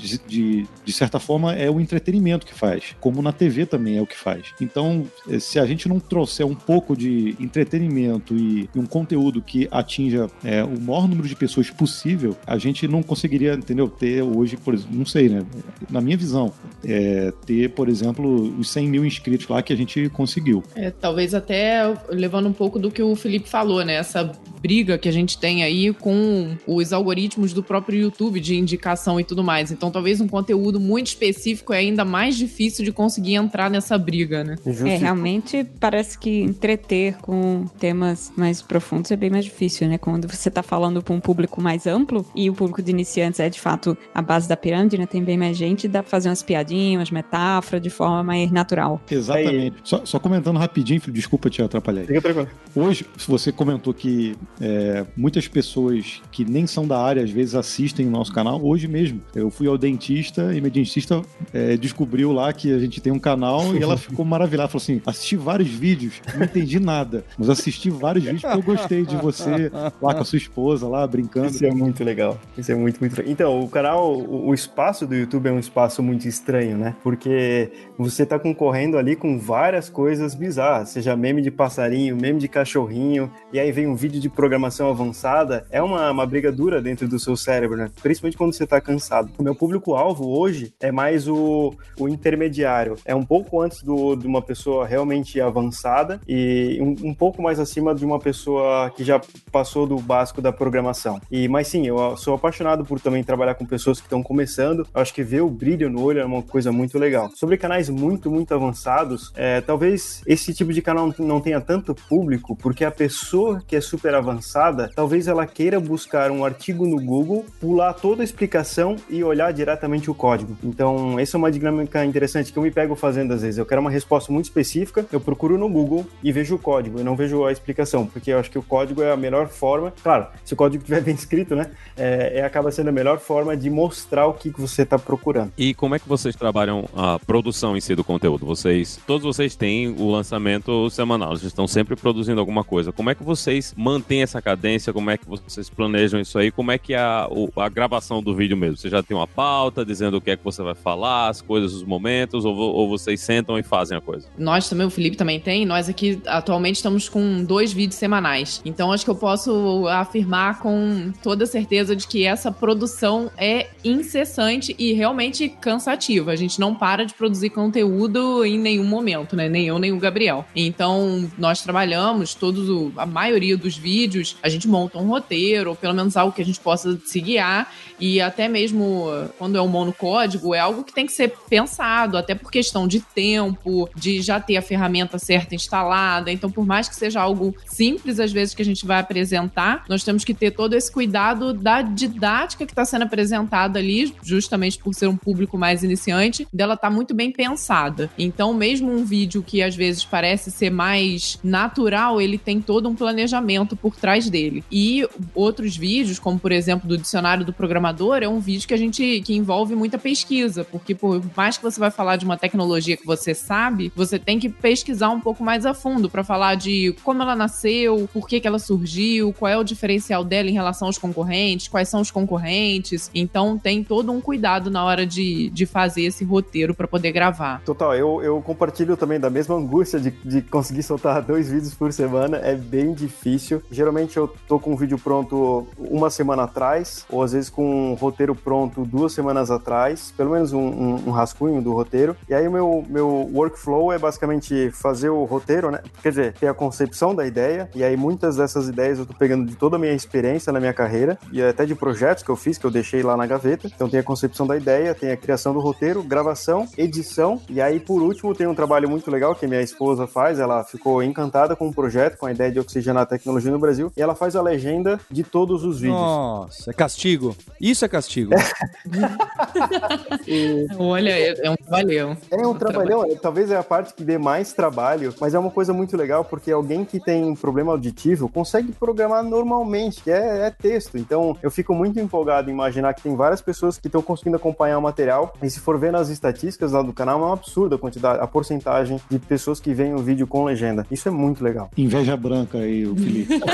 de, 0.00 0.66
de, 0.84 0.92
certa 0.92 1.18
forma, 1.18 1.54
é 1.54 1.70
o 1.70 1.80
entretenimento 1.80 2.46
que 2.46 2.54
faz, 2.54 2.96
como 3.00 3.22
na 3.22 3.32
TV 3.32 3.66
também 3.66 3.98
é 3.98 4.02
o 4.02 4.06
que 4.06 4.16
faz. 4.16 4.54
Então, 4.60 5.06
eh, 5.28 5.38
se 5.38 5.58
a 5.58 5.66
gente 5.66 5.88
não 5.88 6.00
trouxer 6.00 6.46
um 6.46 6.54
pouco 6.54 6.96
de 6.96 7.36
entretenimento 7.40 8.34
e, 8.36 8.68
e 8.74 8.78
um 8.78 8.86
conteúdo 8.86 9.40
que 9.42 9.68
atinja 9.70 10.28
é, 10.44 10.62
o 10.64 10.80
maior 10.80 11.08
número 11.08 11.28
de 11.28 11.36
pessoas 11.36 11.70
possível, 11.70 12.36
a 12.46 12.58
gente 12.58 12.86
não 12.88 13.02
conseguiria, 13.02 13.54
entendeu? 13.54 13.88
Ter 13.88 14.22
hoje, 14.22 14.56
por 14.56 14.74
exemplo, 14.74 14.96
não 14.96 15.06
sei, 15.06 15.28
né? 15.28 15.44
Na 15.90 16.00
minha 16.00 16.16
visão, 16.16 16.52
é, 16.84 17.32
ter, 17.46 17.70
por 17.70 17.88
exemplo, 17.88 18.54
os 18.58 18.70
100 18.70 18.88
mil 18.88 19.04
inscritos 19.04 19.48
lá 19.48 19.62
que 19.62 19.72
a 19.72 19.76
gente 19.76 20.08
conseguiu. 20.10 20.62
É, 20.74 20.90
talvez 20.90 21.34
até 21.34 21.82
levando 22.08 22.48
um 22.48 22.52
pouco 22.52 22.78
do 22.78 22.90
que 22.90 23.02
o 23.02 23.14
Felipe 23.14 23.48
falou, 23.48 23.84
né? 23.84 23.94
Essa 23.94 24.32
briga 24.60 24.98
que 24.98 25.08
a 25.08 25.12
gente 25.12 25.38
tem 25.38 25.62
aí 25.62 25.92
com 25.92 26.56
os 26.66 26.92
algoritmos 26.92 27.52
do 27.52 27.62
próprio 27.62 28.00
YouTube 28.00 28.40
de 28.40 28.56
indicação 28.56 29.18
e 29.18 29.24
tudo 29.24 29.42
mais. 29.42 29.70
Então, 29.70 29.89
talvez 29.90 30.20
um 30.20 30.28
conteúdo 30.28 30.80
muito 30.80 31.08
específico 31.08 31.72
é 31.72 31.78
ainda 31.78 32.04
mais 32.04 32.36
difícil 32.36 32.84
de 32.84 32.92
conseguir 32.92 33.34
entrar 33.34 33.70
nessa 33.70 33.96
briga, 33.98 34.44
né? 34.44 34.56
É, 34.66 34.96
realmente 34.96 35.64
parece 35.78 36.18
que 36.18 36.42
entreter 36.42 37.16
com 37.18 37.64
temas 37.78 38.32
mais 38.36 38.62
profundos 38.62 39.10
é 39.10 39.16
bem 39.16 39.30
mais 39.30 39.44
difícil, 39.44 39.88
né? 39.88 39.98
Quando 39.98 40.28
você 40.28 40.50
tá 40.50 40.62
falando 40.62 41.02
para 41.02 41.14
um 41.14 41.20
público 41.20 41.60
mais 41.60 41.86
amplo 41.86 42.24
e 42.34 42.48
o 42.48 42.54
público 42.54 42.82
de 42.82 42.90
iniciantes 42.90 43.40
é 43.40 43.48
de 43.48 43.60
fato 43.60 43.96
a 44.14 44.22
base 44.22 44.48
da 44.48 44.56
pirâmide, 44.56 44.98
né? 44.98 45.06
Tem 45.06 45.22
bem 45.22 45.38
mais 45.38 45.56
gente, 45.56 45.88
dá 45.88 46.02
pra 46.02 46.10
fazer 46.10 46.28
umas 46.28 46.42
piadinhas, 46.42 47.00
umas 47.00 47.10
metáforas 47.10 47.82
de 47.82 47.90
forma 47.90 48.22
mais 48.22 48.50
natural. 48.50 49.00
Exatamente. 49.10 49.76
Só, 49.84 50.04
só, 50.04 50.18
comentando 50.18 50.58
rapidinho, 50.58 51.00
desculpa 51.08 51.50
te 51.50 51.62
atrapalhar. 51.62 52.04
Fica 52.04 52.20
tranquilo. 52.20 52.48
Hoje, 52.74 53.06
você 53.26 53.50
comentou 53.50 53.92
que 53.92 54.36
é, 54.60 55.04
muitas 55.16 55.48
pessoas 55.48 56.22
que 56.30 56.44
nem 56.44 56.66
são 56.66 56.86
da 56.86 57.00
área, 57.00 57.22
às 57.22 57.30
vezes, 57.30 57.54
assistem 57.54 58.06
o 58.06 58.10
nosso 58.10 58.32
canal. 58.32 58.60
Hoje 58.62 58.86
mesmo, 58.86 59.20
eu 59.34 59.50
fui 59.50 59.66
ao 59.66 59.76
dentista 59.80 60.54
e 60.54 60.60
minha 60.60 60.70
dentista 60.70 61.22
é, 61.52 61.76
descobriu 61.76 62.32
lá 62.32 62.52
que 62.52 62.72
a 62.72 62.78
gente 62.78 63.00
tem 63.00 63.12
um 63.12 63.18
canal 63.18 63.74
e 63.74 63.82
ela 63.82 63.96
ficou 63.98 64.24
maravilhada. 64.24 64.68
Falou 64.68 64.82
assim: 64.82 65.00
assisti 65.06 65.36
vários 65.36 65.68
vídeos, 65.68 66.20
não 66.34 66.44
entendi 66.44 66.78
nada, 66.78 67.24
mas 67.38 67.48
assisti 67.48 67.90
vários 67.90 68.24
vídeos 68.24 68.42
porque 68.42 68.58
eu 68.58 68.62
gostei 68.62 69.04
de 69.04 69.16
você 69.16 69.70
lá 70.00 70.14
com 70.14 70.20
a 70.20 70.24
sua 70.24 70.36
esposa, 70.36 70.86
lá 70.86 71.06
brincando. 71.06 71.48
Isso 71.48 71.64
é 71.64 71.70
muito 71.70 72.04
legal. 72.04 72.38
Isso 72.56 72.70
é 72.70 72.74
muito, 72.74 73.00
muito 73.00 73.16
legal. 73.16 73.32
Então, 73.32 73.60
o 73.60 73.68
canal, 73.68 74.16
o, 74.16 74.52
espaço 74.52 75.06
do 75.06 75.14
YouTube 75.14 75.48
é 75.48 75.52
um 75.52 75.58
espaço 75.58 76.02
muito 76.02 76.28
estranho, 76.28 76.76
né? 76.76 76.94
Porque 77.02 77.72
você 77.96 78.26
tá 78.26 78.38
concorrendo 78.38 78.98
ali 78.98 79.16
com 79.16 79.38
várias 79.38 79.88
coisas 79.88 80.34
bizarras, 80.34 80.90
seja 80.90 81.16
meme 81.16 81.42
de 81.42 81.50
passarinho, 81.50 82.16
meme 82.16 82.38
de 82.38 82.48
cachorrinho, 82.48 83.30
e 83.52 83.58
aí 83.58 83.72
vem 83.72 83.86
um 83.86 83.94
vídeo 83.94 84.20
de 84.20 84.28
programação 84.28 84.90
avançada 84.90 85.66
é 85.70 85.82
uma, 85.82 86.10
uma 86.10 86.26
briga 86.26 86.50
dura 86.52 86.80
dentro 86.80 87.08
do 87.08 87.18
seu 87.18 87.36
cérebro, 87.36 87.76
né? 87.76 87.90
Principalmente 88.02 88.36
quando 88.36 88.52
você 88.52 88.64
está 88.64 88.80
cansado. 88.80 89.30
O 89.38 89.42
meu 89.42 89.54
público-alvo 89.70 90.28
hoje 90.28 90.74
é 90.80 90.90
mais 90.90 91.28
o, 91.28 91.72
o 91.98 92.08
intermediário. 92.08 92.96
É 93.04 93.14
um 93.14 93.24
pouco 93.24 93.60
antes 93.60 93.82
do, 93.82 94.16
de 94.16 94.26
uma 94.26 94.42
pessoa 94.42 94.84
realmente 94.84 95.40
avançada 95.40 96.20
e 96.26 96.78
um, 96.80 97.10
um 97.10 97.14
pouco 97.14 97.40
mais 97.40 97.60
acima 97.60 97.94
de 97.94 98.04
uma 98.04 98.18
pessoa 98.18 98.90
que 98.90 99.04
já 99.04 99.20
passou 99.52 99.86
do 99.86 99.96
básico 99.96 100.42
da 100.42 100.52
programação. 100.52 101.20
E, 101.30 101.46
mas 101.46 101.68
sim, 101.68 101.86
eu 101.86 102.16
sou 102.16 102.34
apaixonado 102.34 102.84
por 102.84 102.98
também 103.00 103.22
trabalhar 103.22 103.54
com 103.54 103.64
pessoas 103.64 104.00
que 104.00 104.06
estão 104.06 104.24
começando. 104.24 104.80
Eu 104.92 105.00
acho 105.00 105.14
que 105.14 105.22
ver 105.22 105.42
o 105.42 105.48
brilho 105.48 105.88
no 105.88 106.02
olho 106.02 106.18
é 106.18 106.24
uma 106.24 106.42
coisa 106.42 106.72
muito 106.72 106.98
legal. 106.98 107.30
Sobre 107.36 107.56
canais 107.56 107.88
muito, 107.88 108.28
muito 108.28 108.52
avançados, 108.52 109.32
é, 109.36 109.60
talvez 109.60 110.20
esse 110.26 110.52
tipo 110.52 110.72
de 110.72 110.82
canal 110.82 111.14
não 111.18 111.40
tenha 111.40 111.60
tanto 111.60 111.94
público, 111.94 112.56
porque 112.56 112.84
a 112.84 112.90
pessoa 112.90 113.62
que 113.66 113.76
é 113.76 113.80
super 113.80 114.14
avançada, 114.14 114.90
talvez 114.96 115.28
ela 115.28 115.46
queira 115.46 115.78
buscar 115.78 116.32
um 116.32 116.44
artigo 116.44 116.86
no 116.86 117.00
Google, 117.00 117.46
pular 117.60 117.92
toda 117.92 118.22
a 118.22 118.24
explicação 118.24 118.96
e 119.08 119.22
olhar 119.22 119.52
diretamente 119.60 120.10
o 120.10 120.14
código. 120.14 120.56
Então, 120.64 121.18
essa 121.18 121.36
é 121.36 121.38
uma 121.38 121.52
dinâmica 121.52 122.04
interessante 122.04 122.52
que 122.52 122.58
eu 122.58 122.62
me 122.62 122.70
pego 122.70 122.94
fazendo 122.96 123.34
às 123.34 123.42
vezes. 123.42 123.58
Eu 123.58 123.66
quero 123.66 123.80
uma 123.80 123.90
resposta 123.90 124.32
muito 124.32 124.46
específica, 124.46 125.04
eu 125.12 125.20
procuro 125.20 125.58
no 125.58 125.68
Google 125.68 126.06
e 126.22 126.32
vejo 126.32 126.54
o 126.54 126.58
código, 126.58 126.98
eu 126.98 127.04
não 127.04 127.14
vejo 127.14 127.44
a 127.44 127.52
explicação, 127.52 128.06
porque 128.06 128.32
eu 128.32 128.38
acho 128.38 128.50
que 128.50 128.58
o 128.58 128.62
código 128.62 129.02
é 129.02 129.12
a 129.12 129.16
melhor 129.16 129.48
forma. 129.48 129.92
Claro, 130.02 130.26
se 130.44 130.54
o 130.54 130.56
código 130.56 130.82
estiver 130.82 131.02
bem 131.04 131.14
escrito, 131.14 131.54
né? 131.54 131.70
É, 131.96 132.38
é, 132.38 132.44
acaba 132.44 132.72
sendo 132.72 132.88
a 132.88 132.92
melhor 132.92 133.18
forma 133.18 133.56
de 133.56 133.68
mostrar 133.68 134.26
o 134.26 134.32
que, 134.32 134.50
que 134.50 134.60
você 134.60 134.82
está 134.82 134.98
procurando. 134.98 135.52
E 135.58 135.74
como 135.74 135.94
é 135.94 135.98
que 135.98 136.08
vocês 136.08 136.34
trabalham 136.34 136.88
a 136.96 137.18
produção 137.18 137.76
em 137.76 137.80
si 137.80 137.94
do 137.94 138.02
conteúdo? 138.02 138.46
Vocês, 138.46 138.98
todos 139.06 139.24
vocês 139.24 139.54
têm 139.54 139.88
o 139.88 140.10
lançamento 140.10 140.88
semanal, 140.90 141.30
vocês 141.30 141.50
estão 141.50 141.66
sempre 141.66 141.96
produzindo 141.96 142.40
alguma 142.40 142.64
coisa. 142.64 142.92
Como 142.92 143.10
é 143.10 143.14
que 143.14 143.22
vocês 143.22 143.74
mantêm 143.76 144.22
essa 144.22 144.40
cadência? 144.40 144.92
Como 144.92 145.10
é 145.10 145.18
que 145.18 145.26
vocês 145.28 145.68
planejam 145.68 146.18
isso 146.18 146.38
aí? 146.38 146.50
Como 146.50 146.72
é 146.72 146.78
que 146.78 146.94
é 146.94 146.98
a, 146.98 147.28
a 147.56 147.68
gravação 147.68 148.22
do 148.22 148.34
vídeo 148.34 148.56
mesmo? 148.56 148.76
Você 148.76 148.88
já 148.88 149.02
tem 149.02 149.16
uma 149.16 149.26
pauta 149.50 149.84
dizendo 149.84 150.18
o 150.18 150.20
que 150.20 150.30
é 150.30 150.36
que 150.36 150.44
você 150.44 150.62
vai 150.62 150.76
falar, 150.76 151.28
as 151.28 151.42
coisas, 151.42 151.74
os 151.74 151.82
momentos, 151.82 152.44
ou, 152.44 152.54
ou 152.54 152.88
vocês 152.88 153.20
sentam 153.20 153.58
e 153.58 153.64
fazem 153.64 153.98
a 153.98 154.00
coisa? 154.00 154.28
Nós 154.38 154.68
também, 154.68 154.86
o 154.86 154.90
Felipe 154.90 155.16
também 155.16 155.40
tem. 155.40 155.66
Nós 155.66 155.88
aqui 155.88 156.22
atualmente 156.24 156.76
estamos 156.76 157.08
com 157.08 157.42
dois 157.42 157.72
vídeos 157.72 157.96
semanais. 157.96 158.62
Então 158.64 158.92
acho 158.92 159.04
que 159.04 159.10
eu 159.10 159.16
posso 159.16 159.88
afirmar 159.88 160.60
com 160.60 161.12
toda 161.20 161.46
certeza 161.46 161.96
de 161.96 162.06
que 162.06 162.24
essa 162.24 162.52
produção 162.52 163.28
é 163.36 163.70
incessante 163.84 164.72
e 164.78 164.92
realmente 164.92 165.48
cansativa. 165.48 166.30
A 166.30 166.36
gente 166.36 166.60
não 166.60 166.76
para 166.76 167.04
de 167.04 167.12
produzir 167.12 167.50
conteúdo 167.50 168.44
em 168.44 168.56
nenhum 168.56 168.84
momento, 168.84 169.34
né? 169.34 169.48
Nem 169.48 169.66
eu, 169.66 169.80
nem 169.80 169.92
o 169.92 169.98
Gabriel. 169.98 170.44
Então, 170.54 171.28
nós 171.36 171.60
trabalhamos 171.60 172.36
todos, 172.36 172.68
o, 172.68 172.92
a 172.96 173.04
maioria 173.04 173.56
dos 173.56 173.76
vídeos, 173.76 174.36
a 174.44 174.48
gente 174.48 174.68
monta 174.68 174.96
um 174.96 175.08
roteiro, 175.08 175.70
ou 175.70 175.76
pelo 175.76 175.94
menos 175.94 176.16
algo 176.16 176.32
que 176.32 176.40
a 176.40 176.44
gente 176.44 176.60
possa 176.60 176.96
se 177.04 177.20
guiar. 177.20 177.68
E 177.98 178.20
até 178.20 178.48
mesmo 178.48 179.08
quando 179.40 179.56
é 179.56 179.62
um 179.62 179.68
monocódigo, 179.68 180.54
é 180.54 180.58
algo 180.58 180.84
que 180.84 180.92
tem 180.92 181.06
que 181.06 181.12
ser 181.12 181.32
pensado, 181.48 182.18
até 182.18 182.34
por 182.34 182.50
questão 182.50 182.86
de 182.86 183.00
tempo, 183.00 183.88
de 183.96 184.20
já 184.20 184.38
ter 184.38 184.58
a 184.58 184.62
ferramenta 184.62 185.18
certa 185.18 185.54
instalada. 185.54 186.30
Então, 186.30 186.50
por 186.50 186.66
mais 186.66 186.90
que 186.90 186.94
seja 186.94 187.22
algo 187.22 187.56
simples, 187.64 188.20
às 188.20 188.30
vezes, 188.30 188.54
que 188.54 188.60
a 188.60 188.64
gente 188.66 188.84
vai 188.84 189.00
apresentar, 189.00 189.86
nós 189.88 190.04
temos 190.04 190.24
que 190.24 190.34
ter 190.34 190.50
todo 190.50 190.74
esse 190.74 190.92
cuidado 190.92 191.54
da 191.54 191.80
didática 191.80 192.66
que 192.66 192.72
está 192.72 192.84
sendo 192.84 193.04
apresentada 193.04 193.78
ali, 193.78 194.14
justamente 194.22 194.76
por 194.76 194.92
ser 194.92 195.06
um 195.06 195.16
público 195.16 195.56
mais 195.56 195.82
iniciante, 195.82 196.46
dela 196.52 196.76
tá 196.76 196.90
muito 196.90 197.14
bem 197.14 197.32
pensada. 197.32 198.10
Então, 198.18 198.52
mesmo 198.52 198.92
um 198.92 199.06
vídeo 199.06 199.42
que 199.42 199.62
às 199.62 199.74
vezes 199.74 200.04
parece 200.04 200.50
ser 200.50 200.68
mais 200.68 201.38
natural, 201.42 202.20
ele 202.20 202.36
tem 202.36 202.60
todo 202.60 202.90
um 202.90 202.94
planejamento 202.94 203.74
por 203.74 203.96
trás 203.96 204.28
dele. 204.28 204.62
E 204.70 205.08
outros 205.34 205.78
vídeos, 205.78 206.18
como 206.18 206.38
por 206.38 206.52
exemplo 206.52 206.86
do 206.86 206.98
dicionário 206.98 207.42
do 207.42 207.54
programador, 207.54 208.18
é 208.22 208.28
um 208.28 208.38
vídeo 208.38 208.68
que 208.68 208.74
a 208.74 208.76
gente 208.76 209.19
que 209.20 209.36
envolve 209.36 209.74
muita 209.74 209.98
pesquisa, 209.98 210.64
porque 210.64 210.94
por 210.94 211.22
mais 211.36 211.56
que 211.56 211.62
você 211.62 211.78
vai 211.78 211.90
falar 211.90 212.16
de 212.16 212.24
uma 212.24 212.36
tecnologia 212.36 212.96
que 212.96 213.06
você 213.06 213.34
sabe, 213.34 213.92
você 213.94 214.18
tem 214.18 214.38
que 214.38 214.48
pesquisar 214.48 215.10
um 215.10 215.20
pouco 215.20 215.42
mais 215.42 215.66
a 215.66 215.74
fundo 215.74 216.08
para 216.08 216.24
falar 216.24 216.54
de 216.54 216.94
como 217.02 217.22
ela 217.22 217.36
nasceu, 217.36 218.08
por 218.12 218.28
que, 218.28 218.40
que 218.40 218.46
ela 218.46 218.58
surgiu, 218.58 219.32
qual 219.32 219.50
é 219.50 219.56
o 219.56 219.64
diferencial 219.64 220.24
dela 220.24 220.48
em 220.48 220.52
relação 220.52 220.88
aos 220.88 220.98
concorrentes, 220.98 221.68
quais 221.68 221.88
são 221.88 222.00
os 222.00 222.10
concorrentes. 222.10 223.10
Então 223.14 223.58
tem 223.58 223.82
todo 223.82 224.12
um 224.12 224.20
cuidado 224.20 224.70
na 224.70 224.84
hora 224.84 225.06
de, 225.06 225.50
de 225.50 225.66
fazer 225.66 226.02
esse 226.02 226.24
roteiro 226.24 226.74
para 226.74 226.86
poder 226.86 227.12
gravar. 227.12 227.62
Total, 227.64 227.94
eu, 227.94 228.22
eu 228.22 228.40
compartilho 228.42 228.96
também 228.96 229.18
da 229.18 229.30
mesma 229.30 229.54
angústia 229.54 229.98
de, 229.98 230.10
de 230.10 230.42
conseguir 230.42 230.82
soltar 230.82 231.22
dois 231.22 231.50
vídeos 231.50 231.74
por 231.74 231.92
semana. 231.92 232.38
É 232.38 232.54
bem 232.54 232.92
difícil. 232.92 233.62
Geralmente 233.70 234.16
eu 234.16 234.28
tô 234.48 234.58
com 234.58 234.72
um 234.72 234.76
vídeo 234.76 234.98
pronto 234.98 235.66
uma 235.78 236.10
semana 236.10 236.44
atrás, 236.44 237.04
ou 237.08 237.22
às 237.22 237.32
vezes 237.32 237.50
com 237.50 237.92
um 237.92 237.94
roteiro 237.94 238.34
pronto 238.34 238.84
duas 238.84 239.09
semanas 239.12 239.50
atrás, 239.50 240.12
pelo 240.16 240.30
menos 240.30 240.52
um, 240.52 240.60
um, 240.60 241.08
um 241.08 241.10
rascunho 241.10 241.60
do 241.62 241.72
roteiro. 241.72 242.16
E 242.28 242.34
aí 242.34 242.46
o 242.46 242.50
meu, 242.50 242.84
meu 242.88 243.30
workflow 243.32 243.92
é 243.92 243.98
basicamente 243.98 244.70
fazer 244.70 245.10
o 245.10 245.24
roteiro, 245.24 245.70
né? 245.70 245.80
Quer 246.02 246.10
dizer, 246.10 246.32
ter 246.34 246.46
a 246.46 246.54
concepção 246.54 247.14
da 247.14 247.26
ideia, 247.26 247.68
e 247.74 247.82
aí 247.84 247.96
muitas 247.96 248.36
dessas 248.36 248.68
ideias 248.68 248.98
eu 248.98 249.06
tô 249.06 249.14
pegando 249.14 249.46
de 249.46 249.56
toda 249.56 249.76
a 249.76 249.78
minha 249.78 249.92
experiência 249.92 250.52
na 250.52 250.60
minha 250.60 250.72
carreira, 250.72 251.18
e 251.32 251.42
até 251.42 251.64
de 251.64 251.74
projetos 251.74 252.22
que 252.22 252.30
eu 252.30 252.36
fiz, 252.36 252.58
que 252.58 252.64
eu 252.64 252.70
deixei 252.70 253.02
lá 253.02 253.16
na 253.16 253.26
gaveta. 253.26 253.66
Então 253.66 253.88
tem 253.88 254.00
a 254.00 254.02
concepção 254.02 254.46
da 254.46 254.56
ideia, 254.56 254.94
tem 254.94 255.10
a 255.10 255.16
criação 255.16 255.52
do 255.52 255.60
roteiro, 255.60 256.02
gravação, 256.02 256.66
edição, 256.76 257.40
e 257.48 257.60
aí 257.60 257.80
por 257.80 258.02
último 258.02 258.34
tem 258.34 258.46
um 258.46 258.54
trabalho 258.54 258.88
muito 258.88 259.10
legal 259.10 259.34
que 259.34 259.46
minha 259.46 259.62
esposa 259.62 260.06
faz, 260.06 260.38
ela 260.38 260.64
ficou 260.64 261.02
encantada 261.02 261.56
com 261.56 261.68
o 261.68 261.74
projeto, 261.74 262.16
com 262.16 262.26
a 262.26 262.32
ideia 262.32 262.50
de 262.50 262.60
oxigenar 262.60 263.02
a 263.02 263.06
tecnologia 263.06 263.50
no 263.50 263.58
Brasil, 263.58 263.92
e 263.96 264.02
ela 264.02 264.14
faz 264.14 264.36
a 264.36 264.42
legenda 264.42 265.00
de 265.10 265.22
todos 265.22 265.64
os 265.64 265.80
vídeos. 265.80 265.98
Nossa, 265.98 266.70
é 266.70 266.74
castigo. 266.74 267.36
Isso 267.60 267.84
é 267.84 267.88
castigo. 267.88 268.32
e... 270.26 270.66
Olha, 270.78 271.10
é 271.10 271.50
um 271.50 271.56
trabalhão. 271.56 272.16
É 272.30 272.46
um 272.46 272.54
trabalhão, 272.54 273.04
é, 273.04 273.14
talvez 273.16 273.50
é 273.50 273.56
a 273.56 273.62
parte 273.62 273.94
que 273.94 274.04
dê 274.04 274.18
mais 274.18 274.52
trabalho, 274.52 275.14
mas 275.20 275.34
é 275.34 275.38
uma 275.38 275.50
coisa 275.50 275.72
muito 275.72 275.96
legal 275.96 276.24
porque 276.24 276.50
alguém 276.50 276.84
que 276.84 277.00
tem 277.00 277.34
problema 277.34 277.72
auditivo 277.72 278.28
consegue 278.28 278.72
programar 278.72 279.22
normalmente, 279.22 280.02
que 280.02 280.10
é, 280.10 280.46
é 280.46 280.50
texto. 280.50 280.98
Então 280.98 281.36
eu 281.42 281.50
fico 281.50 281.74
muito 281.74 281.98
empolgado 281.98 282.50
em 282.50 282.52
imaginar 282.52 282.94
que 282.94 283.02
tem 283.02 283.14
várias 283.16 283.40
pessoas 283.40 283.78
que 283.78 283.88
estão 283.88 284.02
conseguindo 284.02 284.36
acompanhar 284.36 284.78
o 284.78 284.82
material. 284.82 285.32
E 285.42 285.48
se 285.48 285.60
for 285.60 285.78
ver 285.78 285.92
nas 285.92 286.08
estatísticas 286.08 286.72
lá 286.72 286.82
do 286.82 286.92
canal, 286.92 287.20
é 287.20 287.24
uma 287.24 287.32
absurda 287.34 287.76
a 287.76 287.78
quantidade, 287.78 288.20
a 288.20 288.26
porcentagem 288.26 289.00
de 289.10 289.18
pessoas 289.18 289.60
que 289.60 289.72
veem 289.72 289.94
o 289.94 289.98
vídeo 289.98 290.26
com 290.26 290.44
legenda. 290.44 290.86
Isso 290.90 291.08
é 291.08 291.10
muito 291.10 291.42
legal. 291.42 291.70
Inveja 291.76 292.16
branca 292.16 292.58
aí, 292.58 292.86
o 292.86 292.94
Felipe. 292.96 293.40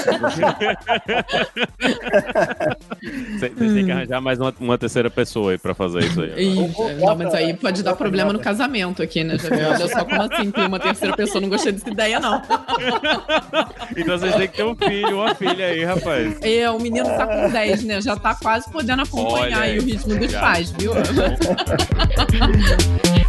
Vocês 3.38 3.54
têm 3.54 3.84
que 3.84 3.90
arranjar 3.90 4.20
mais 4.20 4.38
uma, 4.38 4.54
uma, 4.60 4.78
terceira 4.78 5.10
pessoa 5.10 5.35
aí 5.48 5.58
pra 5.58 5.74
fazer 5.74 6.04
isso 6.04 6.20
aí. 6.20 6.54
Não, 6.98 7.16
mas 7.16 7.34
aí 7.34 7.54
pode 7.54 7.82
dar 7.82 7.94
problema 7.94 8.32
no 8.32 8.38
casamento 8.38 9.02
aqui, 9.02 9.22
né? 9.22 9.36
Já 9.38 9.48
viu? 9.48 9.68
Olha 9.68 9.88
só 9.88 10.04
como 10.04 10.22
assim 10.22 10.50
tem 10.50 10.66
uma 10.66 10.78
terceira 10.78 11.16
pessoa. 11.16 11.40
Não 11.40 11.48
gostei 11.48 11.72
dessa 11.72 11.90
ideia, 11.90 12.20
não. 12.20 12.40
então 13.96 14.18
vocês 14.18 14.34
têm 14.34 14.48
que 14.48 14.56
ter 14.56 14.64
um 14.64 14.74
filho, 14.74 15.16
uma 15.16 15.34
filha 15.34 15.66
aí, 15.66 15.84
rapaz. 15.84 16.38
É, 16.42 16.70
o 16.70 16.78
menino 16.80 17.06
tá 17.06 17.26
com 17.26 17.50
10, 17.50 17.84
né? 17.84 18.00
Já 18.00 18.16
tá 18.16 18.34
quase 18.34 18.70
podendo 18.70 19.02
acompanhar 19.02 19.62
aí, 19.62 19.72
aí 19.72 19.78
o 19.78 19.82
ritmo 19.82 20.16
dos 20.16 20.32
já. 20.32 20.40
pais, 20.40 20.70
viu? 20.70 20.92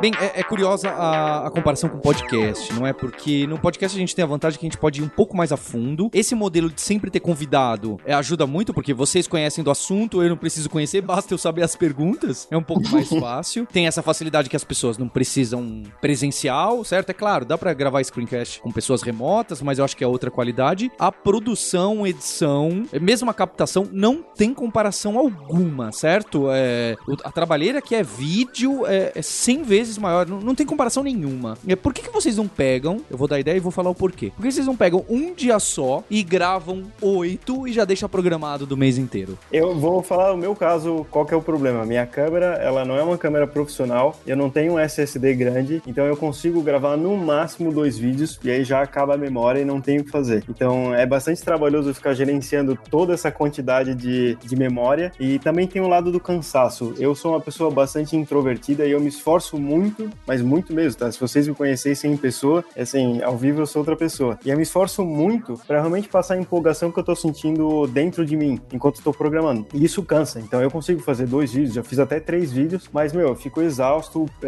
Bem, 0.00 0.12
é, 0.20 0.40
é 0.40 0.42
curiosa 0.42 0.90
a, 0.90 1.46
a, 1.46 1.50
comparação 1.50 1.88
com 1.88 1.98
o 1.98 2.00
podcast, 2.00 2.72
não 2.74 2.86
é? 2.86 2.92
Porque 2.92 3.46
no 3.46 3.58
podcast 3.58 3.96
a 3.96 4.00
gente 4.00 4.14
tem 4.14 4.22
a 4.22 4.26
vantagem 4.26 4.58
que 4.58 4.66
a 4.66 4.68
gente 4.68 4.78
pode 4.78 5.00
ir 5.00 5.04
um 5.04 5.08
pouco 5.08 5.36
mais 5.36 5.52
a 5.52 5.56
fundo. 5.56 6.10
Esse 6.12 6.34
modelo 6.34 6.68
de 6.68 6.80
sempre 6.80 7.10
ter 7.10 7.20
convidado 7.20 7.98
é, 8.04 8.12
ajuda 8.12 8.46
muito, 8.46 8.74
porque 8.74 8.92
vocês 8.92 9.28
conhecem 9.28 9.62
do 9.62 9.70
assunto, 9.70 10.22
eu 10.22 10.28
não 10.28 10.36
preciso 10.36 10.68
conhecer, 10.68 11.00
basta 11.02 11.32
eu 11.32 11.38
saber 11.38 11.62
as 11.62 11.76
perguntas. 11.76 12.46
É 12.50 12.56
um 12.56 12.62
pouco 12.62 12.88
mais 12.88 13.08
fácil. 13.20 13.66
Tem 13.66 13.86
essa 13.86 14.02
facilidade 14.02 14.50
que 14.50 14.56
as 14.56 14.64
pessoas 14.64 14.98
não 14.98 15.08
precisam 15.08 15.82
presencial, 16.00 16.84
certo? 16.84 17.10
É 17.10 17.14
claro, 17.14 17.44
dá 17.44 17.56
para 17.56 17.72
gravar 17.72 18.02
screencast 18.02 18.60
com 18.60 18.72
pessoas 18.72 19.00
remotas, 19.00 19.62
mas 19.62 19.78
eu 19.78 19.84
acho 19.84 19.96
que 19.96 20.04
é 20.04 20.06
outra 20.06 20.30
qualidade. 20.30 20.90
A 20.98 21.12
produção, 21.12 22.06
edição, 22.06 22.84
mesmo 23.00 23.30
a 23.30 23.34
captação, 23.34 23.88
não 23.92 24.22
tem 24.22 24.52
comparação 24.52 25.18
alguma, 25.18 25.92
certo? 25.92 26.48
É, 26.50 26.96
a 27.22 27.30
trabalheira 27.30 27.80
que 27.80 27.94
é 27.94 28.02
vídeo 28.02 28.86
é, 28.86 29.12
é 29.14 29.22
100 29.22 29.62
vezes 29.62 29.83
vezes 29.88 29.98
maior, 29.98 30.26
não, 30.26 30.40
não 30.40 30.54
tem 30.54 30.66
comparação 30.66 31.02
nenhuma. 31.02 31.56
É, 31.66 31.76
por 31.76 31.92
que, 31.92 32.02
que 32.02 32.10
vocês 32.10 32.36
não 32.36 32.48
pegam? 32.48 33.00
Eu 33.10 33.16
vou 33.16 33.28
dar 33.28 33.38
ideia 33.38 33.56
e 33.56 33.60
vou 33.60 33.72
falar 33.72 33.90
o 33.90 33.94
porquê. 33.94 34.32
Por 34.34 34.42
que 34.42 34.52
vocês 34.52 34.66
não 34.66 34.76
pegam 34.76 35.04
um 35.08 35.34
dia 35.34 35.58
só 35.58 36.02
e 36.10 36.22
gravam 36.22 36.84
oito 37.00 37.66
e 37.66 37.72
já 37.72 37.84
deixa 37.84 38.08
programado 38.08 38.66
do 38.66 38.76
mês 38.76 38.98
inteiro? 38.98 39.38
Eu 39.52 39.74
vou 39.74 40.02
falar 40.02 40.32
o 40.32 40.36
meu 40.36 40.54
caso, 40.54 41.06
qual 41.10 41.26
que 41.26 41.34
é 41.34 41.36
o 41.36 41.42
problema. 41.42 41.84
Minha 41.84 42.06
câmera, 42.06 42.54
ela 42.62 42.84
não 42.84 42.96
é 42.96 43.02
uma 43.02 43.18
câmera 43.18 43.46
profissional, 43.46 44.16
eu 44.26 44.36
não 44.36 44.50
tenho 44.50 44.74
um 44.74 44.78
SSD 44.78 45.34
grande, 45.34 45.82
então 45.86 46.04
eu 46.06 46.16
consigo 46.16 46.62
gravar 46.62 46.96
no 46.96 47.16
máximo 47.16 47.72
dois 47.72 47.98
vídeos 47.98 48.38
e 48.42 48.50
aí 48.50 48.64
já 48.64 48.82
acaba 48.82 49.14
a 49.14 49.18
memória 49.18 49.60
e 49.60 49.64
não 49.64 49.80
tenho 49.80 50.02
o 50.02 50.04
que 50.04 50.10
fazer. 50.10 50.44
Então 50.48 50.94
é 50.94 51.06
bastante 51.06 51.42
trabalhoso 51.42 51.92
ficar 51.94 52.14
gerenciando 52.14 52.78
toda 52.90 53.14
essa 53.14 53.30
quantidade 53.30 53.94
de, 53.94 54.36
de 54.36 54.56
memória 54.56 55.12
e 55.18 55.38
também 55.38 55.66
tem 55.66 55.82
o 55.82 55.88
lado 55.88 56.10
do 56.10 56.20
cansaço. 56.20 56.94
Eu 56.98 57.14
sou 57.14 57.32
uma 57.32 57.40
pessoa 57.40 57.70
bastante 57.70 58.16
introvertida 58.16 58.86
e 58.86 58.92
eu 58.92 59.00
me 59.00 59.08
esforço 59.08 59.58
muito 59.58 59.73
muito, 59.74 60.08
mas 60.26 60.40
muito 60.40 60.72
mesmo, 60.72 60.98
tá? 60.98 61.10
Se 61.10 61.18
vocês 61.18 61.48
me 61.48 61.54
conhecessem 61.54 62.12
em 62.12 62.16
pessoa, 62.16 62.64
assim, 62.78 63.20
ao 63.22 63.36
vivo 63.36 63.60
eu 63.60 63.66
sou 63.66 63.80
outra 63.80 63.96
pessoa. 63.96 64.38
E 64.44 64.50
eu 64.50 64.56
me 64.56 64.62
esforço 64.62 65.04
muito 65.04 65.58
para 65.66 65.78
realmente 65.78 66.08
passar 66.08 66.34
a 66.34 66.38
empolgação 66.38 66.92
que 66.92 66.98
eu 66.98 67.04
tô 67.04 67.14
sentindo 67.14 67.86
dentro 67.88 68.24
de 68.24 68.36
mim 68.36 68.60
enquanto 68.72 68.96
estou 68.96 69.12
programando. 69.12 69.66
E 69.74 69.84
isso 69.84 70.02
cansa. 70.02 70.40
Então 70.40 70.62
eu 70.62 70.70
consigo 70.70 71.00
fazer 71.00 71.26
dois 71.26 71.52
vídeos, 71.52 71.74
já 71.74 71.82
fiz 71.82 71.98
até 71.98 72.20
três 72.20 72.52
vídeos, 72.52 72.88
mas 72.92 73.12
meu, 73.12 73.28
eu 73.28 73.34
fico 73.34 73.60
exausto, 73.60 74.26
é, 74.42 74.46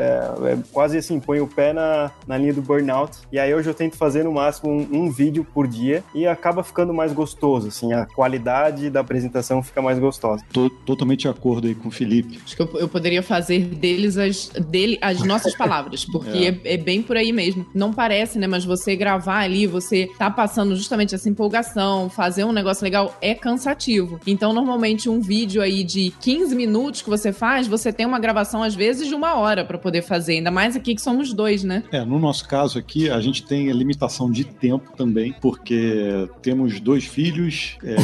é 0.52 0.58
quase 0.72 0.98
assim, 0.98 1.18
ponho 1.18 1.44
o 1.44 1.48
pé 1.48 1.72
na, 1.72 2.10
na 2.26 2.38
linha 2.38 2.54
do 2.54 2.62
burnout. 2.62 3.18
E 3.32 3.38
aí 3.38 3.52
hoje 3.54 3.68
eu 3.68 3.74
tento 3.74 3.96
fazer 3.96 4.24
no 4.24 4.32
máximo 4.32 4.70
um, 4.70 5.02
um 5.02 5.10
vídeo 5.10 5.44
por 5.44 5.66
dia 5.66 6.04
e 6.14 6.26
acaba 6.26 6.62
ficando 6.62 6.94
mais 6.94 7.12
gostoso, 7.12 7.68
assim, 7.68 7.92
a 7.92 8.06
qualidade 8.06 8.90
da 8.90 9.00
apresentação 9.00 9.62
fica 9.62 9.82
mais 9.82 9.98
gostosa. 9.98 10.44
Tô 10.52 10.70
totalmente 10.70 11.20
de 11.20 11.28
acordo 11.28 11.66
aí 11.66 11.74
com 11.74 11.88
o 11.88 11.90
Felipe. 11.90 12.38
Acho 12.44 12.56
que 12.56 12.62
eu, 12.62 12.70
eu 12.78 12.88
poderia 12.88 13.22
fazer 13.22 13.64
deles 13.64 14.16
as, 14.16 14.48
dele, 14.48 14.98
as 15.00 15.15
nossas 15.22 15.56
palavras, 15.56 16.04
porque 16.04 16.60
é. 16.64 16.70
é. 16.70 16.74
é. 16.74 16.76
bem 16.76 17.02
por 17.02 17.16
aí 17.16 17.32
mesmo. 17.32 17.66
Não 17.74 17.92
parece, 17.92 18.38
né? 18.38 18.46
Mas 18.46 18.64
você 18.64 18.96
gravar 18.96 19.40
ali, 19.40 19.66
você 19.66 20.08
tá 20.18 20.30
passando 20.30 20.76
justamente 20.76 21.14
essa 21.14 21.28
empolgação, 21.28 22.08
fazer 22.08 22.44
um 22.44 22.52
negócio 22.52 22.84
legal 22.84 23.16
é 23.20 23.34
cansativo. 23.34 24.20
Então, 24.26 24.52
normalmente, 24.52 25.08
um 25.08 25.20
vídeo 25.20 25.62
aí 25.62 25.84
de 25.84 26.12
15 26.20 26.54
minutos 26.54 27.02
que 27.02 27.10
você 27.10 27.32
faz, 27.32 27.66
você 27.66 27.92
tem 27.92 28.06
uma 28.06 28.18
gravação, 28.18 28.62
às 28.62 28.74
vezes, 28.74 29.08
de 29.08 29.14
uma 29.14 29.34
hora 29.34 29.64
para 29.64 29.78
poder 29.78 30.02
fazer. 30.02 30.34
Ainda 30.34 30.50
mais 30.50 30.76
aqui 30.76 30.94
que 30.94 31.00
somos 31.00 31.32
dois, 31.32 31.64
né? 31.64 31.82
É, 31.92 32.04
no 32.04 32.18
nosso 32.18 32.46
caso 32.48 32.78
aqui, 32.78 33.10
a 33.10 33.20
gente 33.20 33.42
tem 33.42 33.70
a 33.70 33.74
limitação 33.74 34.30
de 34.30 34.44
tempo 34.44 34.92
também, 34.96 35.34
porque 35.40 36.28
temos 36.42 36.80
dois 36.80 37.04
filhos, 37.04 37.76
é, 37.82 37.96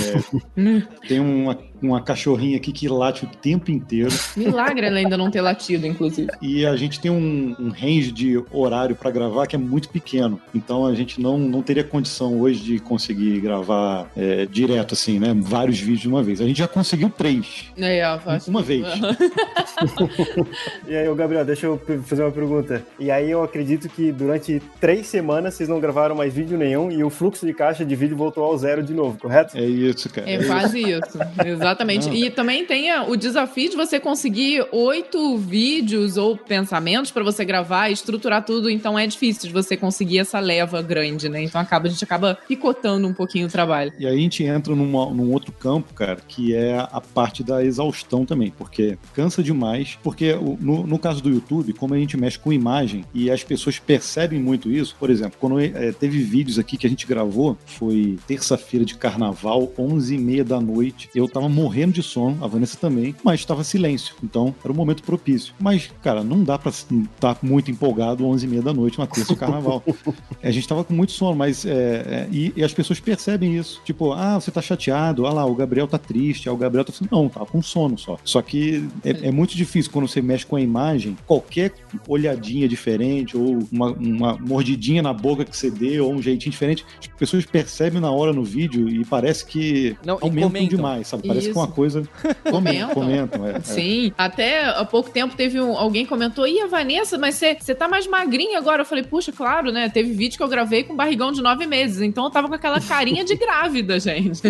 tem 1.08 1.20
uma 1.20 1.56
uma 1.82 2.00
cachorrinha 2.00 2.56
aqui 2.56 2.72
que 2.72 2.88
late 2.88 3.24
o 3.24 3.28
tempo 3.28 3.70
inteiro. 3.70 4.10
Milagre 4.36 4.86
ela 4.86 4.98
ainda 4.98 5.16
não 5.16 5.30
ter 5.30 5.40
latido, 5.40 5.86
inclusive. 5.86 6.30
E 6.40 6.64
a 6.64 6.76
gente 6.76 7.00
tem 7.02 7.10
um, 7.10 7.54
um 7.58 7.68
range 7.68 8.12
de 8.12 8.42
horário 8.50 8.96
para 8.96 9.10
gravar 9.10 9.46
que 9.46 9.56
é 9.56 9.58
muito 9.58 9.88
pequeno. 9.88 10.40
Então 10.54 10.86
a 10.86 10.94
gente 10.94 11.20
não, 11.20 11.36
não 11.36 11.62
teria 11.62 11.84
condição 11.84 12.40
hoje 12.40 12.60
de 12.60 12.78
conseguir 12.78 13.40
gravar 13.40 14.10
é, 14.16 14.46
direto, 14.46 14.94
assim, 14.94 15.18
né? 15.18 15.34
Vários 15.36 15.78
vídeos 15.78 16.00
de 16.00 16.08
uma 16.08 16.22
vez. 16.22 16.40
A 16.40 16.46
gente 16.46 16.58
já 16.58 16.68
conseguiu 16.68 17.10
três. 17.10 17.70
É, 17.76 17.98
é 17.98 18.18
uma 18.46 18.62
vez. 18.62 18.86
e 20.86 20.96
aí, 20.96 21.14
Gabriel, 21.14 21.44
deixa 21.44 21.66
eu 21.66 21.80
fazer 22.04 22.22
uma 22.22 22.32
pergunta. 22.32 22.82
E 22.98 23.10
aí 23.10 23.30
eu 23.30 23.42
acredito 23.42 23.88
que 23.88 24.12
durante 24.12 24.62
três 24.80 25.06
semanas 25.06 25.54
vocês 25.54 25.68
não 25.68 25.80
gravaram 25.80 26.14
mais 26.14 26.32
vídeo 26.32 26.56
nenhum 26.56 26.90
e 26.90 27.04
o 27.04 27.10
fluxo 27.10 27.46
de 27.46 27.52
caixa 27.52 27.84
de 27.84 27.94
vídeo 27.94 28.16
voltou 28.16 28.44
ao 28.44 28.56
zero 28.56 28.82
de 28.82 28.94
novo, 28.94 29.18
correto? 29.18 29.56
É 29.56 29.64
isso, 29.64 30.08
cara. 30.08 30.30
É, 30.30 30.34
é 30.34 30.44
quase 30.44 30.80
isso. 30.80 31.18
Exatamente. 31.44 31.82
Exatamente. 31.82 32.08
Não. 32.08 32.14
E 32.14 32.30
também 32.30 32.64
tem 32.64 32.92
o 33.08 33.16
desafio 33.16 33.70
de 33.70 33.76
você 33.76 33.98
conseguir 33.98 34.66
oito 34.70 35.36
vídeos 35.38 36.16
ou 36.16 36.36
pensamentos 36.36 36.91
para 37.12 37.22
você 37.22 37.44
gravar 37.44 37.90
estruturar 37.90 38.44
tudo. 38.44 38.68
Então 38.68 38.98
é 38.98 39.06
difícil 39.06 39.48
de 39.48 39.52
você 39.52 39.76
conseguir 39.76 40.18
essa 40.18 40.40
leva 40.40 40.82
grande, 40.82 41.28
né? 41.28 41.42
Então 41.42 41.60
acaba, 41.60 41.86
a 41.86 41.90
gente 41.90 42.04
acaba 42.04 42.38
picotando 42.46 43.06
um 43.06 43.14
pouquinho 43.14 43.46
o 43.46 43.50
trabalho. 43.50 43.92
E 43.98 44.06
aí 44.06 44.14
a 44.14 44.18
gente 44.18 44.42
entra 44.44 44.74
numa, 44.74 45.06
num 45.10 45.32
outro 45.32 45.52
campo, 45.52 45.94
cara, 45.94 46.16
que 46.16 46.54
é 46.54 46.78
a 46.78 47.00
parte 47.00 47.42
da 47.42 47.64
exaustão 47.64 48.24
também, 48.24 48.50
porque 48.50 48.98
cansa 49.14 49.42
demais. 49.42 49.98
Porque 50.02 50.34
no, 50.60 50.86
no 50.86 50.98
caso 50.98 51.22
do 51.22 51.30
YouTube, 51.30 51.72
como 51.74 51.94
a 51.94 51.98
gente 51.98 52.16
mexe 52.16 52.38
com 52.38 52.52
imagem 52.52 53.04
e 53.14 53.30
as 53.30 53.42
pessoas 53.42 53.78
percebem 53.78 54.38
muito 54.38 54.70
isso, 54.70 54.96
por 54.98 55.10
exemplo, 55.10 55.36
quando 55.38 55.60
é, 55.60 55.92
teve 55.92 56.18
vídeos 56.18 56.58
aqui 56.58 56.76
que 56.76 56.86
a 56.86 56.90
gente 56.90 57.06
gravou, 57.06 57.56
foi 57.66 58.18
terça-feira 58.26 58.84
de 58.84 58.94
carnaval, 58.96 59.72
11 59.78 60.14
e 60.14 60.18
meia 60.18 60.44
da 60.44 60.60
noite, 60.60 61.08
eu 61.14 61.28
tava 61.28 61.48
morrendo 61.48 61.92
de 61.92 62.02
sono, 62.02 62.42
a 62.42 62.46
Vanessa 62.46 62.76
também, 62.76 63.14
mas 63.22 63.40
estava 63.40 63.64
silêncio. 63.64 64.14
Então 64.22 64.54
era 64.62 64.72
um 64.72 64.76
momento 64.76 65.02
propício. 65.02 65.54
Mas, 65.58 65.90
cara, 66.02 66.22
não 66.22 66.42
dá 66.42 66.56
estar 66.56 66.70
tá 67.18 67.36
muito 67.42 67.70
empolgado 67.70 68.26
11 68.26 68.44
e 68.44 68.48
meia 68.48 68.62
da 68.62 68.72
noite, 68.72 68.98
uma 68.98 69.06
terça 69.06 69.34
carnaval. 69.34 69.82
a 70.42 70.50
gente 70.50 70.66
tava 70.66 70.84
com 70.84 70.94
muito 70.94 71.12
sono, 71.12 71.36
mas. 71.36 71.64
É, 71.64 71.70
é, 71.72 72.28
e, 72.30 72.52
e, 72.56 72.64
as 72.64 72.72
pessoas 72.72 73.00
percebem 73.00 73.56
isso. 73.56 73.80
Tipo, 73.84 74.12
ah, 74.12 74.40
você 74.40 74.50
tá 74.50 74.60
chateado, 74.60 75.26
ah 75.26 75.32
lá, 75.32 75.44
o 75.44 75.54
Gabriel 75.54 75.86
tá 75.86 75.98
triste, 75.98 76.48
ah, 76.48 76.52
o 76.52 76.56
Gabriel 76.56 76.84
tá. 76.84 76.92
Não, 77.10 77.28
tava 77.28 77.46
com 77.46 77.62
sono 77.62 77.98
só. 77.98 78.18
Só 78.24 78.40
que 78.42 78.88
é, 79.04 79.28
é, 79.28 79.30
muito 79.30 79.56
difícil 79.56 79.90
quando 79.90 80.08
você 80.08 80.20
mexe 80.22 80.46
com 80.46 80.56
a 80.56 80.60
imagem, 80.60 81.16
qualquer 81.26 81.72
olhadinha 82.06 82.68
diferente, 82.68 83.36
ou 83.36 83.58
uma, 83.70 83.90
uma 83.92 84.38
mordidinha 84.38 85.02
na 85.02 85.12
boca 85.12 85.44
que 85.44 85.56
você 85.56 85.70
dê, 85.70 86.00
ou 86.00 86.12
um 86.12 86.22
jeitinho 86.22 86.50
diferente, 86.52 86.84
as 87.00 87.06
pessoas 87.06 87.44
percebem 87.44 88.00
na 88.00 88.10
hora 88.10 88.32
no 88.32 88.44
vídeo 88.44 88.88
e 88.88 89.04
parece 89.04 89.44
que 89.44 89.96
não, 90.04 90.18
aumentam 90.20 90.68
demais, 90.68 91.08
sabe? 91.08 91.26
Parece 91.26 91.46
Isso. 91.46 91.54
que 91.54 91.58
uma 91.58 91.68
coisa. 91.68 92.02
Comentam. 92.50 92.90
comentam 92.90 93.46
é, 93.46 93.56
é, 93.56 93.60
Sim. 93.60 94.12
Até 94.16 94.64
há 94.64 94.84
pouco 94.84 95.10
tempo 95.10 95.36
teve 95.36 95.60
um, 95.60 95.76
alguém 95.76 96.04
comentou: 96.06 96.46
Ih, 96.46 96.60
a 96.60 96.66
Vanessa, 96.72 97.18
mas 97.18 97.36
você 97.36 97.74
tá 97.74 97.86
mais 97.86 98.06
magrinha 98.06 98.58
agora? 98.58 98.80
Eu 98.80 98.86
falei, 98.86 99.04
puxa, 99.04 99.30
claro, 99.30 99.70
né? 99.70 99.90
Teve 99.90 100.12
vídeo 100.12 100.38
que 100.38 100.42
eu 100.42 100.48
gravei 100.48 100.82
com 100.82 100.96
barrigão 100.96 101.30
de 101.30 101.42
nove 101.42 101.66
meses. 101.66 102.00
Então 102.00 102.24
eu 102.24 102.30
tava 102.30 102.48
com 102.48 102.54
aquela 102.54 102.80
carinha 102.80 103.24
de 103.24 103.36
grávida, 103.36 104.00
gente. 104.00 104.42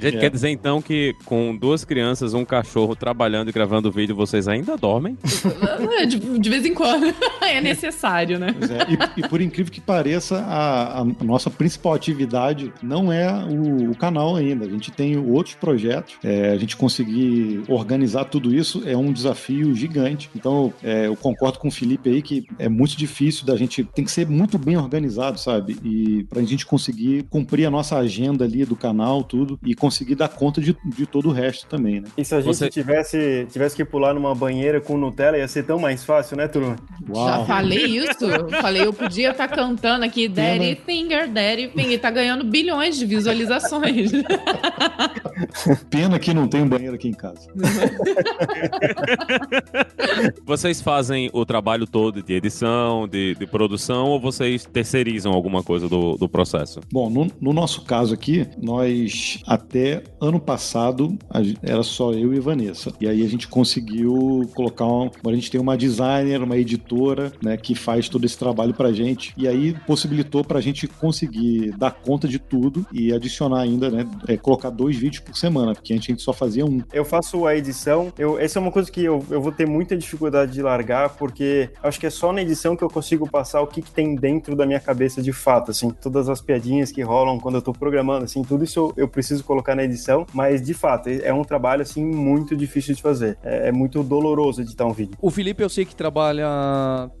Gente, 0.00 0.16
é. 0.16 0.20
quer 0.20 0.30
dizer 0.30 0.48
então 0.48 0.80
que 0.80 1.14
com 1.24 1.56
duas 1.56 1.84
crianças, 1.84 2.34
um 2.34 2.44
cachorro 2.44 2.96
trabalhando 2.96 3.48
e 3.50 3.52
gravando 3.52 3.90
vídeo, 3.90 4.14
vocês 4.14 4.48
ainda 4.48 4.76
dormem? 4.76 5.16
É, 6.00 6.06
de, 6.06 6.18
de 6.38 6.50
vez 6.50 6.64
em 6.64 6.72
quando. 6.72 7.12
é 7.42 7.60
necessário, 7.60 8.38
né? 8.38 8.54
É. 8.62 9.20
E, 9.20 9.20
e, 9.20 9.28
por 9.28 9.40
incrível 9.40 9.72
que 9.72 9.80
pareça, 9.80 10.38
a, 10.38 11.00
a, 11.00 11.04
nossa 11.24 11.50
principal 11.50 11.94
atividade 11.94 12.72
não 12.82 13.12
é 13.12 13.28
o, 13.44 13.90
o, 13.90 13.96
canal 13.96 14.36
ainda. 14.36 14.66
A 14.66 14.68
gente 14.68 14.90
tem 14.90 15.16
outros 15.18 15.54
projetos. 15.54 16.14
É, 16.22 16.50
a 16.50 16.56
gente 16.56 16.76
conseguir 16.76 17.62
organizar 17.68 18.24
tudo 18.26 18.54
isso 18.54 18.82
é 18.86 18.96
um 18.96 19.12
desafio 19.12 19.74
gigante. 19.74 20.30
Então, 20.34 20.72
é, 20.82 21.06
eu 21.06 21.16
concordo 21.16 21.58
com 21.58 21.68
o 21.68 21.72
Felipe 21.72 22.08
aí 22.08 22.22
que 22.22 22.46
é 22.58 22.68
muito 22.68 22.96
difícil 22.96 23.44
da 23.44 23.56
gente. 23.56 23.84
Tem 23.84 24.04
que 24.04 24.10
ser 24.10 24.26
muito 24.26 24.58
bem 24.58 24.76
organizado, 24.76 25.38
sabe? 25.38 25.76
E 25.84 26.24
pra 26.24 26.42
gente 26.42 26.64
conseguir 26.64 27.24
cumprir 27.24 27.66
a 27.66 27.70
nossa 27.70 27.96
agenda 27.96 28.44
ali 28.44 28.64
do 28.64 28.76
canal, 28.76 29.22
tudo, 29.22 29.58
e 29.64 29.74
conseguir 29.74 29.89
conseguir 29.90 30.14
dar 30.14 30.28
conta 30.28 30.60
de, 30.60 30.76
de 30.84 31.04
todo 31.04 31.28
o 31.28 31.32
resto 31.32 31.66
também, 31.66 32.00
né? 32.00 32.08
E 32.16 32.24
se 32.24 32.32
a 32.32 32.40
gente 32.40 32.56
Você... 32.56 32.70
tivesse, 32.70 33.46
tivesse 33.50 33.74
que 33.74 33.84
pular 33.84 34.14
numa 34.14 34.32
banheira 34.34 34.80
com 34.80 34.96
Nutella, 34.96 35.36
ia 35.36 35.48
ser 35.48 35.64
tão 35.64 35.80
mais 35.80 36.04
fácil, 36.04 36.36
né, 36.36 36.46
turma? 36.46 36.76
Já 37.12 37.44
falei 37.44 37.86
isso. 37.86 38.28
falei, 38.60 38.86
eu 38.86 38.92
podia 38.92 39.32
estar 39.32 39.48
tá 39.48 39.54
cantando 39.54 40.04
aqui 40.04 40.28
Daddy 40.28 40.80
Finger, 40.86 41.28
Daddy 41.28 41.72
Finger, 41.74 41.90
e 41.90 41.98
tá 41.98 42.10
ganhando 42.10 42.44
bilhões 42.44 42.96
de 42.96 43.04
visualizações. 43.04 44.12
Pena 45.90 46.18
que 46.18 46.32
não 46.32 46.46
tem 46.46 46.62
um 46.62 46.68
banheiro 46.68 46.94
aqui 46.94 47.08
em 47.08 47.12
casa. 47.12 47.50
vocês 50.46 50.80
fazem 50.80 51.28
o 51.32 51.44
trabalho 51.44 51.86
todo 51.86 52.22
de 52.22 52.32
edição, 52.32 53.08
de, 53.08 53.34
de 53.34 53.46
produção, 53.46 54.06
ou 54.06 54.20
vocês 54.20 54.64
terceirizam 54.64 55.32
alguma 55.32 55.64
coisa 55.64 55.88
do, 55.88 56.16
do 56.16 56.28
processo? 56.28 56.80
Bom, 56.92 57.10
no, 57.10 57.26
no 57.40 57.52
nosso 57.52 57.84
caso 57.84 58.14
aqui, 58.14 58.46
nós 58.62 59.40
até 59.46 59.69
até 59.70 60.02
ano 60.20 60.40
passado 60.40 61.16
era 61.62 61.82
só 61.84 62.12
eu 62.12 62.34
e 62.34 62.40
Vanessa. 62.40 62.92
E 63.00 63.08
aí 63.08 63.24
a 63.24 63.28
gente 63.28 63.46
conseguiu 63.46 64.50
colocar 64.54 64.84
uma, 64.84 65.10
a 65.24 65.32
gente 65.32 65.50
tem 65.50 65.60
uma 65.60 65.76
designer, 65.76 66.42
uma 66.42 66.56
editora, 66.56 67.32
né, 67.40 67.56
que 67.56 67.74
faz 67.74 68.08
todo 68.08 68.24
esse 68.24 68.36
trabalho 68.36 68.74
pra 68.74 68.92
gente. 68.92 69.32
E 69.36 69.46
aí 69.46 69.74
possibilitou 69.86 70.44
pra 70.44 70.60
gente 70.60 70.88
conseguir 70.88 71.70
dar 71.78 71.92
conta 71.92 72.26
de 72.26 72.38
tudo 72.38 72.84
e 72.92 73.12
adicionar 73.12 73.60
ainda, 73.60 73.90
né, 73.90 74.06
é, 74.26 74.36
colocar 74.36 74.70
dois 74.70 74.96
vídeos 74.96 75.22
por 75.22 75.36
semana, 75.36 75.72
porque 75.72 75.92
a 75.92 75.96
gente 75.96 76.20
só 76.20 76.32
fazia 76.32 76.66
um. 76.66 76.82
Eu 76.92 77.04
faço 77.04 77.46
a 77.46 77.56
edição, 77.56 78.12
eu, 78.18 78.38
essa 78.38 78.58
é 78.58 78.60
uma 78.60 78.72
coisa 78.72 78.90
que 78.90 79.04
eu, 79.04 79.24
eu 79.30 79.40
vou 79.40 79.52
ter 79.52 79.66
muita 79.66 79.96
dificuldade 79.96 80.52
de 80.52 80.62
largar, 80.62 81.10
porque 81.10 81.70
acho 81.82 82.00
que 82.00 82.06
é 82.06 82.10
só 82.10 82.32
na 82.32 82.42
edição 82.42 82.76
que 82.76 82.82
eu 82.82 82.90
consigo 82.90 83.28
passar 83.30 83.60
o 83.60 83.66
que, 83.66 83.80
que 83.80 83.90
tem 83.90 84.16
dentro 84.16 84.56
da 84.56 84.66
minha 84.66 84.80
cabeça 84.80 85.22
de 85.22 85.32
fato, 85.32 85.70
assim, 85.70 85.90
todas 85.90 86.28
as 86.28 86.40
piadinhas 86.40 86.90
que 86.90 87.02
rolam 87.02 87.38
quando 87.38 87.56
eu 87.56 87.62
tô 87.62 87.72
programando, 87.72 88.24
assim, 88.24 88.42
tudo 88.42 88.64
isso 88.64 88.78
eu, 88.80 88.92
eu 88.96 89.08
preciso 89.08 89.44
colocar 89.44 89.59
colocar 89.60 89.74
na 89.74 89.84
edição, 89.84 90.26
mas 90.32 90.62
de 90.62 90.74
fato 90.74 91.08
é 91.08 91.32
um 91.32 91.44
trabalho 91.44 91.82
assim 91.82 92.04
muito 92.04 92.56
difícil 92.56 92.94
de 92.94 93.02
fazer. 93.02 93.38
É, 93.42 93.68
é 93.68 93.72
muito 93.72 94.02
doloroso 94.02 94.62
editar 94.62 94.86
um 94.86 94.92
vídeo. 94.92 95.16
O 95.20 95.30
Felipe 95.30 95.62
eu 95.62 95.68
sei 95.68 95.84
que 95.84 95.94
trabalha 95.94 96.48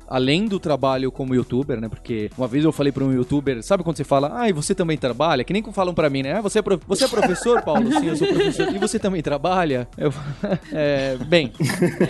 além 0.08 0.46
do 0.46 0.58
trabalho 0.58 1.12
como 1.12 1.34
youtuber, 1.34 1.80
né? 1.80 1.88
Porque 1.88 2.30
uma 2.36 2.48
vez 2.48 2.64
eu 2.64 2.72
falei 2.72 2.90
para 2.90 3.04
um 3.04 3.12
youtuber, 3.12 3.62
sabe 3.62 3.84
quando 3.84 3.96
você 3.96 4.04
fala, 4.04 4.32
ah, 4.34 4.48
e 4.48 4.52
você 4.52 4.74
também 4.74 4.96
trabalha? 4.96 5.44
Que 5.44 5.52
nem 5.52 5.62
falam 5.70 5.94
para 5.94 6.10
mim, 6.10 6.22
né? 6.22 6.32
Ah, 6.32 6.40
você 6.40 6.58
é, 6.58 6.62
prof... 6.62 6.82
você 6.86 7.04
é 7.04 7.08
professor, 7.08 7.62
Paulo? 7.62 7.92
Sim, 7.92 8.06
eu 8.06 8.16
sou 8.16 8.26
professor. 8.26 8.74
E 8.74 8.78
você 8.78 8.98
também 8.98 9.22
trabalha? 9.22 9.88
Eu... 9.96 10.12
É, 10.72 11.16
bem, 11.26 11.52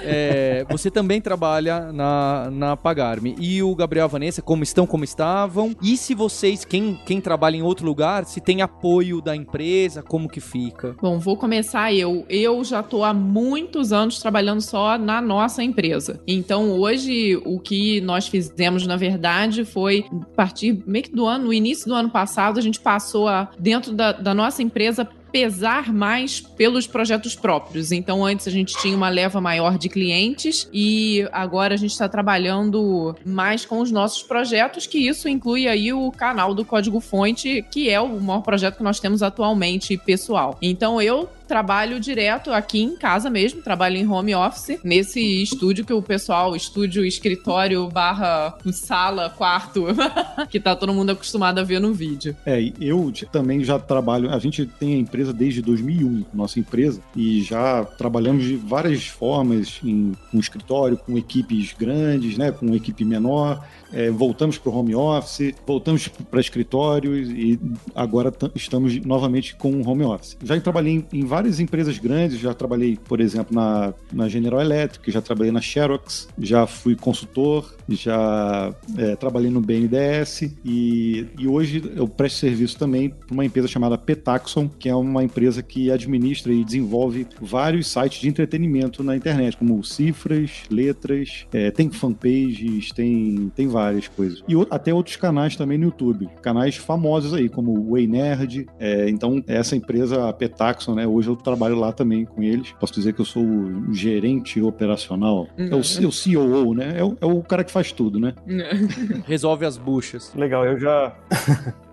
é, 0.04 0.64
você 0.68 0.90
também 0.90 1.20
trabalha 1.20 1.92
na, 1.92 2.50
na 2.50 2.76
Pagarme. 2.76 3.34
E 3.38 3.62
o 3.62 3.74
Gabriel 3.74 4.04
e 4.04 4.06
a 4.06 4.08
Vanessa, 4.08 4.42
como 4.42 4.62
estão, 4.62 4.86
como 4.86 5.02
estavam? 5.02 5.74
E 5.82 5.96
se 5.96 6.14
vocês, 6.14 6.64
quem, 6.64 6.98
quem 7.06 7.20
trabalha 7.20 7.56
em 7.56 7.62
outro 7.62 7.86
lugar, 7.86 8.24
se 8.24 8.40
tem 8.40 8.62
apoio 8.62 9.20
da 9.20 9.34
empresa, 9.34 10.02
como 10.02 10.19
que 10.28 10.40
fica? 10.40 10.96
Bom, 11.00 11.18
vou 11.18 11.36
começar 11.36 11.92
eu. 11.92 12.24
Eu 12.28 12.62
já 12.64 12.82
tô 12.82 13.04
há 13.04 13.12
muitos 13.12 13.92
anos 13.92 14.18
trabalhando 14.18 14.60
só 14.60 14.98
na 14.98 15.20
nossa 15.20 15.62
empresa. 15.62 16.20
Então, 16.26 16.70
hoje, 16.70 17.36
o 17.44 17.58
que 17.58 18.00
nós 18.00 18.28
fizemos, 18.28 18.86
na 18.86 18.96
verdade, 18.96 19.64
foi 19.64 20.04
a 20.10 20.24
partir 20.34 20.82
meio 20.86 21.04
que 21.04 21.14
do 21.14 21.26
ano, 21.26 21.46
no 21.46 21.52
início 21.52 21.86
do 21.86 21.94
ano 21.94 22.10
passado, 22.10 22.58
a 22.58 22.62
gente 22.62 22.80
passou 22.80 23.28
a, 23.28 23.50
dentro 23.58 23.92
da, 23.92 24.12
da 24.12 24.34
nossa 24.34 24.62
empresa, 24.62 25.08
pesar 25.32 25.92
mais 25.92 26.40
pelos 26.40 26.86
projetos 26.86 27.34
próprios. 27.34 27.92
Então, 27.92 28.24
antes 28.24 28.46
a 28.46 28.50
gente 28.50 28.76
tinha 28.80 28.96
uma 28.96 29.08
leva 29.08 29.40
maior 29.40 29.78
de 29.78 29.88
clientes 29.88 30.68
e 30.72 31.26
agora 31.32 31.74
a 31.74 31.76
gente 31.76 31.92
está 31.92 32.08
trabalhando 32.08 33.14
mais 33.24 33.64
com 33.64 33.80
os 33.80 33.90
nossos 33.90 34.22
projetos, 34.22 34.86
que 34.86 34.98
isso 34.98 35.28
inclui 35.28 35.68
aí 35.68 35.92
o 35.92 36.10
canal 36.12 36.54
do 36.54 36.64
Código 36.64 37.00
Fonte, 37.00 37.64
que 37.70 37.88
é 37.88 38.00
o 38.00 38.20
maior 38.20 38.42
projeto 38.42 38.76
que 38.76 38.82
nós 38.82 39.00
temos 39.00 39.22
atualmente 39.22 39.96
pessoal. 39.96 40.58
Então, 40.60 41.00
eu 41.00 41.28
trabalho 41.50 41.98
direto 41.98 42.52
aqui 42.52 42.80
em 42.80 42.94
casa 42.94 43.28
mesmo, 43.28 43.60
trabalho 43.60 43.96
em 43.96 44.06
home 44.06 44.32
office, 44.36 44.78
nesse 44.84 45.42
estúdio 45.42 45.84
que 45.84 45.92
o 45.92 46.00
pessoal, 46.00 46.54
estúdio, 46.54 47.04
escritório, 47.04 47.88
barra 47.88 48.56
sala, 48.72 49.28
quarto, 49.30 49.86
que 50.48 50.60
tá 50.60 50.76
todo 50.76 50.94
mundo 50.94 51.10
acostumado 51.10 51.58
a 51.58 51.64
ver 51.64 51.80
no 51.80 51.92
vídeo. 51.92 52.36
É, 52.46 52.72
eu 52.80 53.12
também 53.32 53.64
já 53.64 53.80
trabalho, 53.80 54.30
a 54.30 54.38
gente 54.38 54.64
tem 54.64 54.94
a 54.94 54.98
empresa 54.98 55.32
desde 55.32 55.60
2001, 55.60 56.26
nossa 56.32 56.60
empresa, 56.60 57.00
e 57.16 57.42
já 57.42 57.84
trabalhamos 57.84 58.44
de 58.44 58.54
várias 58.54 59.08
formas, 59.08 59.80
em 59.82 60.12
um 60.32 60.38
escritório, 60.38 60.96
com 60.96 61.18
equipes 61.18 61.74
grandes, 61.76 62.38
né, 62.38 62.52
com 62.52 62.72
equipe 62.76 63.04
menor, 63.04 63.60
é, 63.92 64.10
voltamos 64.10 64.56
para 64.56 64.70
o 64.70 64.76
home 64.76 64.94
office, 64.94 65.54
voltamos 65.66 66.08
para 66.08 66.40
escritórios 66.40 67.28
e 67.28 67.58
agora 67.94 68.32
estamos 68.54 68.96
novamente 69.04 69.56
com 69.56 69.72
o 69.72 69.88
home 69.88 70.04
office. 70.04 70.36
Já 70.42 70.60
trabalhei 70.60 70.94
em, 70.94 71.06
em, 71.12 71.24
várias 71.24 71.39
empresas 71.48 71.96
grandes, 71.98 72.38
já 72.38 72.52
trabalhei, 72.52 72.98
por 73.08 73.20
exemplo, 73.20 73.54
na, 73.54 73.94
na 74.12 74.28
General 74.28 74.60
Electric, 74.60 75.10
já 75.10 75.22
trabalhei 75.22 75.52
na 75.52 75.60
Xerox, 75.60 76.28
já 76.38 76.66
fui 76.66 76.94
consultor, 76.94 77.74
já 77.88 78.74
é, 78.98 79.16
trabalhei 79.16 79.50
no 79.50 79.60
BNDES 79.60 80.42
e, 80.64 81.26
e 81.38 81.48
hoje 81.48 81.82
eu 81.96 82.06
presto 82.06 82.38
serviço 82.38 82.78
também 82.78 83.10
para 83.10 83.32
uma 83.32 83.44
empresa 83.44 83.68
chamada 83.68 83.96
Petaxon, 83.98 84.68
que 84.68 84.88
é 84.88 84.94
uma 84.94 85.24
empresa 85.24 85.62
que 85.62 85.90
administra 85.90 86.52
e 86.52 86.64
desenvolve 86.64 87.26
vários 87.40 87.88
sites 87.88 88.20
de 88.20 88.28
entretenimento 88.28 89.02
na 89.02 89.16
internet, 89.16 89.56
como 89.56 89.82
cifras, 89.82 90.62
letras, 90.70 91.46
é, 91.52 91.70
tem 91.70 91.90
fanpages, 91.90 92.90
tem, 92.92 93.50
tem 93.54 93.68
várias 93.68 94.08
coisas. 94.08 94.42
E 94.48 94.54
até 94.70 94.92
outros 94.92 95.16
canais 95.16 95.56
também 95.56 95.78
no 95.78 95.84
YouTube, 95.84 96.28
canais 96.42 96.76
famosos 96.76 97.34
aí, 97.34 97.48
como 97.48 97.72
o 97.72 97.92
Way 97.92 98.06
Nerd. 98.06 98.66
É, 98.78 99.08
então, 99.08 99.42
essa 99.46 99.76
empresa, 99.76 100.28
a 100.28 100.32
Petaxon, 100.32 100.94
né, 100.94 101.06
hoje 101.06 101.29
eu 101.30 101.36
trabalho 101.36 101.76
lá 101.76 101.92
também 101.92 102.24
com 102.24 102.42
eles. 102.42 102.72
Posso 102.78 102.94
dizer 102.94 103.14
que 103.14 103.20
eu 103.20 103.24
sou 103.24 103.42
o 103.44 103.92
gerente 103.92 104.60
operacional, 104.62 105.48
uhum. 105.58 105.66
é, 105.66 105.74
o, 105.74 105.80
é 105.80 106.06
o 106.06 106.10
COO, 106.10 106.74
né? 106.74 106.94
É 106.98 107.04
o, 107.04 107.16
é 107.20 107.26
o 107.26 107.42
cara 107.42 107.64
que 107.64 107.72
faz 107.72 107.80
faz 107.80 107.92
tudo, 107.92 108.20
né? 108.20 108.34
Resolve 109.26 109.64
as 109.64 109.76
buchas. 109.76 110.32
Legal, 110.34 110.64
eu 110.66 110.78
já. 110.78 111.14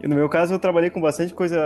No 0.04 0.16
meu 0.16 0.30
caso, 0.30 0.54
eu 0.54 0.60
trabalhei 0.60 0.90
com 0.90 1.02
bastante 1.02 1.34
coisa 1.34 1.60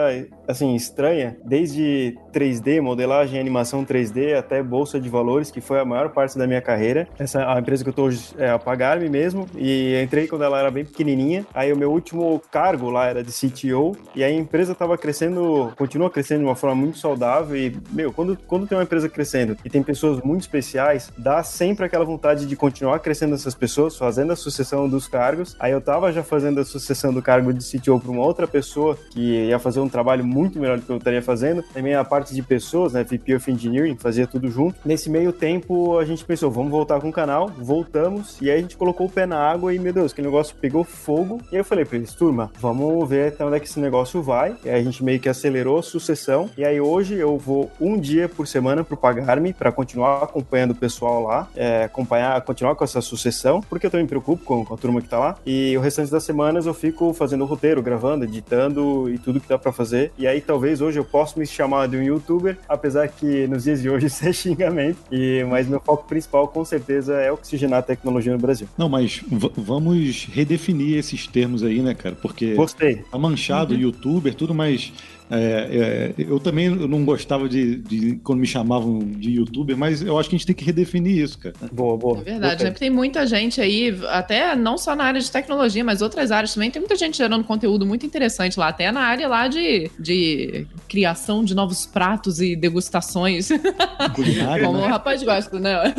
assim 0.47 0.75
estranha, 0.75 1.37
desde 1.43 2.17
3D, 2.33 2.81
modelagem 2.81 3.37
e 3.37 3.39
animação 3.39 3.85
3D, 3.85 4.37
até 4.37 4.61
bolsa 4.61 4.99
de 4.99 5.09
valores, 5.09 5.51
que 5.51 5.61
foi 5.61 5.79
a 5.79 5.85
maior 5.85 6.09
parte 6.09 6.37
da 6.37 6.47
minha 6.47 6.61
carreira. 6.61 7.07
Essa 7.19 7.51
a 7.51 7.59
empresa 7.59 7.83
que 7.83 7.89
eu 7.89 7.93
tô 7.93 8.03
hoje 8.03 8.33
é 8.37 8.49
a 8.49 8.59
Pagar-me 8.59 9.09
mesmo, 9.09 9.45
e 9.55 9.99
entrei 10.01 10.27
quando 10.27 10.43
ela 10.43 10.59
era 10.59 10.71
bem 10.71 10.85
pequenininha. 10.85 11.45
Aí 11.53 11.73
o 11.73 11.77
meu 11.77 11.91
último 11.91 12.41
cargo 12.51 12.89
lá 12.89 13.07
era 13.07 13.23
de 13.23 13.31
CTO, 13.31 13.97
e 14.15 14.23
aí 14.23 14.33
a 14.33 14.37
empresa 14.37 14.71
estava 14.71 14.97
crescendo, 14.97 15.73
continua 15.77 16.09
crescendo 16.09 16.39
de 16.39 16.45
uma 16.45 16.55
forma 16.55 16.75
muito 16.75 16.97
saudável. 16.97 17.57
E, 17.57 17.75
meu, 17.91 18.13
quando, 18.13 18.37
quando 18.47 18.67
tem 18.67 18.77
uma 18.77 18.83
empresa 18.83 19.09
crescendo 19.09 19.57
e 19.65 19.69
tem 19.69 19.83
pessoas 19.83 20.21
muito 20.21 20.41
especiais, 20.41 21.11
dá 21.17 21.43
sempre 21.43 21.85
aquela 21.85 22.05
vontade 22.05 22.45
de 22.45 22.55
continuar 22.55 22.99
crescendo 22.99 23.35
essas 23.35 23.55
pessoas, 23.55 23.97
fazendo 23.97 24.31
a 24.31 24.35
sucessão 24.35 24.87
dos 24.87 25.07
cargos. 25.07 25.55
Aí 25.59 25.71
eu 25.71 25.81
tava 25.81 26.11
já 26.11 26.23
fazendo 26.23 26.61
a 26.61 26.65
sucessão 26.65 27.13
do 27.13 27.21
cargo 27.21 27.53
de 27.53 27.63
CTO 27.63 27.99
para 27.99 28.11
uma 28.11 28.20
outra 28.21 28.47
pessoa 28.47 28.97
que 29.11 29.19
ia 29.19 29.59
fazer 29.59 29.79
um 29.79 29.89
trabalho 29.89 30.25
muito 30.25 30.59
melhor 30.59 30.77
do 30.77 30.85
que 30.85 30.91
eu 30.91 30.97
estaria 30.97 31.21
fazendo. 31.21 31.63
Também 31.73 31.95
a 31.95 32.03
parte 32.03 32.33
de 32.33 32.41
pessoas, 32.41 32.93
né, 32.93 33.03
VP 33.03 33.35
of 33.35 33.51
Engineering, 33.51 33.97
fazia 33.97 34.27
tudo 34.27 34.49
junto. 34.49 34.75
Nesse 34.85 35.09
meio 35.09 35.31
tempo, 35.31 35.97
a 35.97 36.05
gente 36.05 36.23
pensou, 36.25 36.49
vamos 36.51 36.71
voltar 36.71 36.99
com 36.99 37.09
o 37.09 37.13
canal, 37.13 37.49
voltamos, 37.49 38.37
e 38.41 38.49
aí 38.49 38.57
a 38.57 38.61
gente 38.61 38.77
colocou 38.77 39.07
o 39.07 39.09
pé 39.09 39.25
na 39.25 39.37
água 39.37 39.73
e, 39.73 39.79
meu 39.79 39.93
Deus, 39.93 40.13
que 40.13 40.21
negócio 40.21 40.55
pegou 40.59 40.83
fogo. 40.83 41.39
E 41.51 41.55
aí 41.55 41.61
eu 41.61 41.65
falei 41.65 41.85
pra 41.85 41.97
eles, 41.97 42.13
turma, 42.13 42.51
vamos 42.59 43.07
ver 43.07 43.29
até 43.29 43.45
onde 43.45 43.57
é 43.57 43.59
que 43.59 43.67
esse 43.67 43.79
negócio 43.79 44.21
vai. 44.21 44.55
E 44.63 44.69
aí 44.69 44.79
a 44.79 44.83
gente 44.83 45.03
meio 45.03 45.19
que 45.19 45.29
acelerou 45.29 45.81
sucessão. 45.81 46.49
E 46.57 46.63
aí 46.63 46.79
hoje 46.79 47.15
eu 47.15 47.37
vou 47.37 47.71
um 47.79 47.99
dia 47.99 48.29
por 48.29 48.47
semana 48.47 48.83
pro 48.83 48.97
Pagar-me 48.97 49.53
para 49.53 49.71
continuar 49.71 50.23
acompanhando 50.23 50.71
o 50.71 50.75
pessoal 50.75 51.23
lá, 51.23 51.47
é, 51.55 51.83
acompanhar, 51.83 52.39
continuar 52.41 52.75
com 52.75 52.83
essa 52.83 53.01
sucessão, 53.01 53.61
porque 53.61 53.87
eu 53.87 53.91
tô 53.91 53.97
me 53.97 54.07
preocupo 54.07 54.43
com, 54.43 54.63
com, 54.63 54.73
a 54.73 54.77
turma 54.77 55.01
que 55.01 55.09
tá 55.09 55.17
lá. 55.17 55.35
E 55.45 55.75
o 55.77 55.81
restante 55.81 56.11
das 56.11 56.23
semanas 56.23 56.65
eu 56.65 56.73
fico 56.73 57.13
fazendo 57.13 57.43
o 57.43 57.47
roteiro, 57.47 57.81
gravando, 57.81 58.10
editando 58.23 59.09
e 59.09 59.17
tudo 59.17 59.39
que 59.39 59.47
dá 59.47 59.57
para 59.57 59.71
fazer. 59.71 60.11
E 60.17 60.27
aí 60.27 60.41
talvez 60.41 60.81
hoje 60.81 60.99
eu 60.99 61.05
possa 61.05 61.39
me 61.39 61.45
chamar 61.45 61.87
de 61.87 61.97
um 61.97 62.03
youtuber, 62.03 62.57
apesar 62.67 63.07
que 63.07 63.47
nos 63.47 63.63
dias 63.63 63.81
de 63.81 63.89
hoje 63.89 64.07
isso 64.07 64.25
é 64.27 64.33
xingamento. 64.33 64.97
E, 65.11 65.43
mas 65.49 65.67
meu 65.67 65.79
foco 65.79 66.07
principal 66.07 66.47
com 66.47 66.63
certeza 66.65 67.15
é 67.15 67.31
oxigenar 67.31 67.79
a 67.79 67.83
tecnologia 67.83 68.33
no 68.33 68.39
Brasil. 68.39 68.67
Não, 68.77 68.89
mas 68.89 69.23
vamos 69.29 70.25
redefinir 70.25 70.97
esses 70.97 71.27
termos 71.27 71.63
aí, 71.63 71.81
né, 71.81 71.93
cara? 71.93 72.15
Porque 72.15 72.53
Gostei. 72.53 72.97
tá 73.11 73.17
manchado 73.17 73.73
uhum. 73.73 73.79
youtuber, 73.81 74.33
tudo, 74.33 74.53
mas 74.53 74.91
é, 75.31 76.13
é, 76.17 76.25
eu 76.25 76.39
também 76.39 76.69
não 76.69 77.05
gostava 77.05 77.47
de, 77.47 77.77
de, 77.77 78.15
quando 78.17 78.39
me 78.39 78.47
chamavam 78.47 78.99
de 78.99 79.31
youtuber, 79.31 79.77
mas 79.77 80.01
eu 80.01 80.19
acho 80.19 80.29
que 80.29 80.35
a 80.35 80.37
gente 80.37 80.45
tem 80.45 80.55
que 80.55 80.65
redefinir 80.65 81.17
isso, 81.23 81.39
cara. 81.39 81.55
Boa, 81.71 81.97
boa. 81.97 82.19
É 82.19 82.31
verdade, 82.31 82.63
né? 82.65 82.69
Porque 82.69 82.85
tem 82.85 82.89
muita 82.89 83.25
gente 83.25 83.61
aí, 83.61 83.97
até 84.09 84.55
não 84.57 84.77
só 84.77 84.93
na 84.93 85.05
área 85.05 85.21
de 85.21 85.31
tecnologia, 85.31 85.83
mas 85.85 86.01
outras 86.01 86.31
áreas 86.31 86.53
também, 86.53 86.69
tem 86.69 86.81
muita 86.81 86.97
gente 86.97 87.17
gerando 87.17 87.45
conteúdo 87.45 87.85
muito 87.85 88.05
interessante 88.05 88.59
lá, 88.59 88.67
até 88.67 88.91
na 88.91 89.01
área 89.01 89.27
lá 89.29 89.47
de, 89.47 89.89
de 89.97 90.67
criação 90.89 91.45
de 91.45 91.55
novos 91.55 91.85
pratos 91.85 92.41
e 92.41 92.53
degustações. 92.53 93.49
Culinária, 94.13 94.65
Como 94.65 94.79
né? 94.79 94.85
o 94.85 94.89
rapaz 94.89 95.23
gosta, 95.23 95.57
né? 95.57 95.93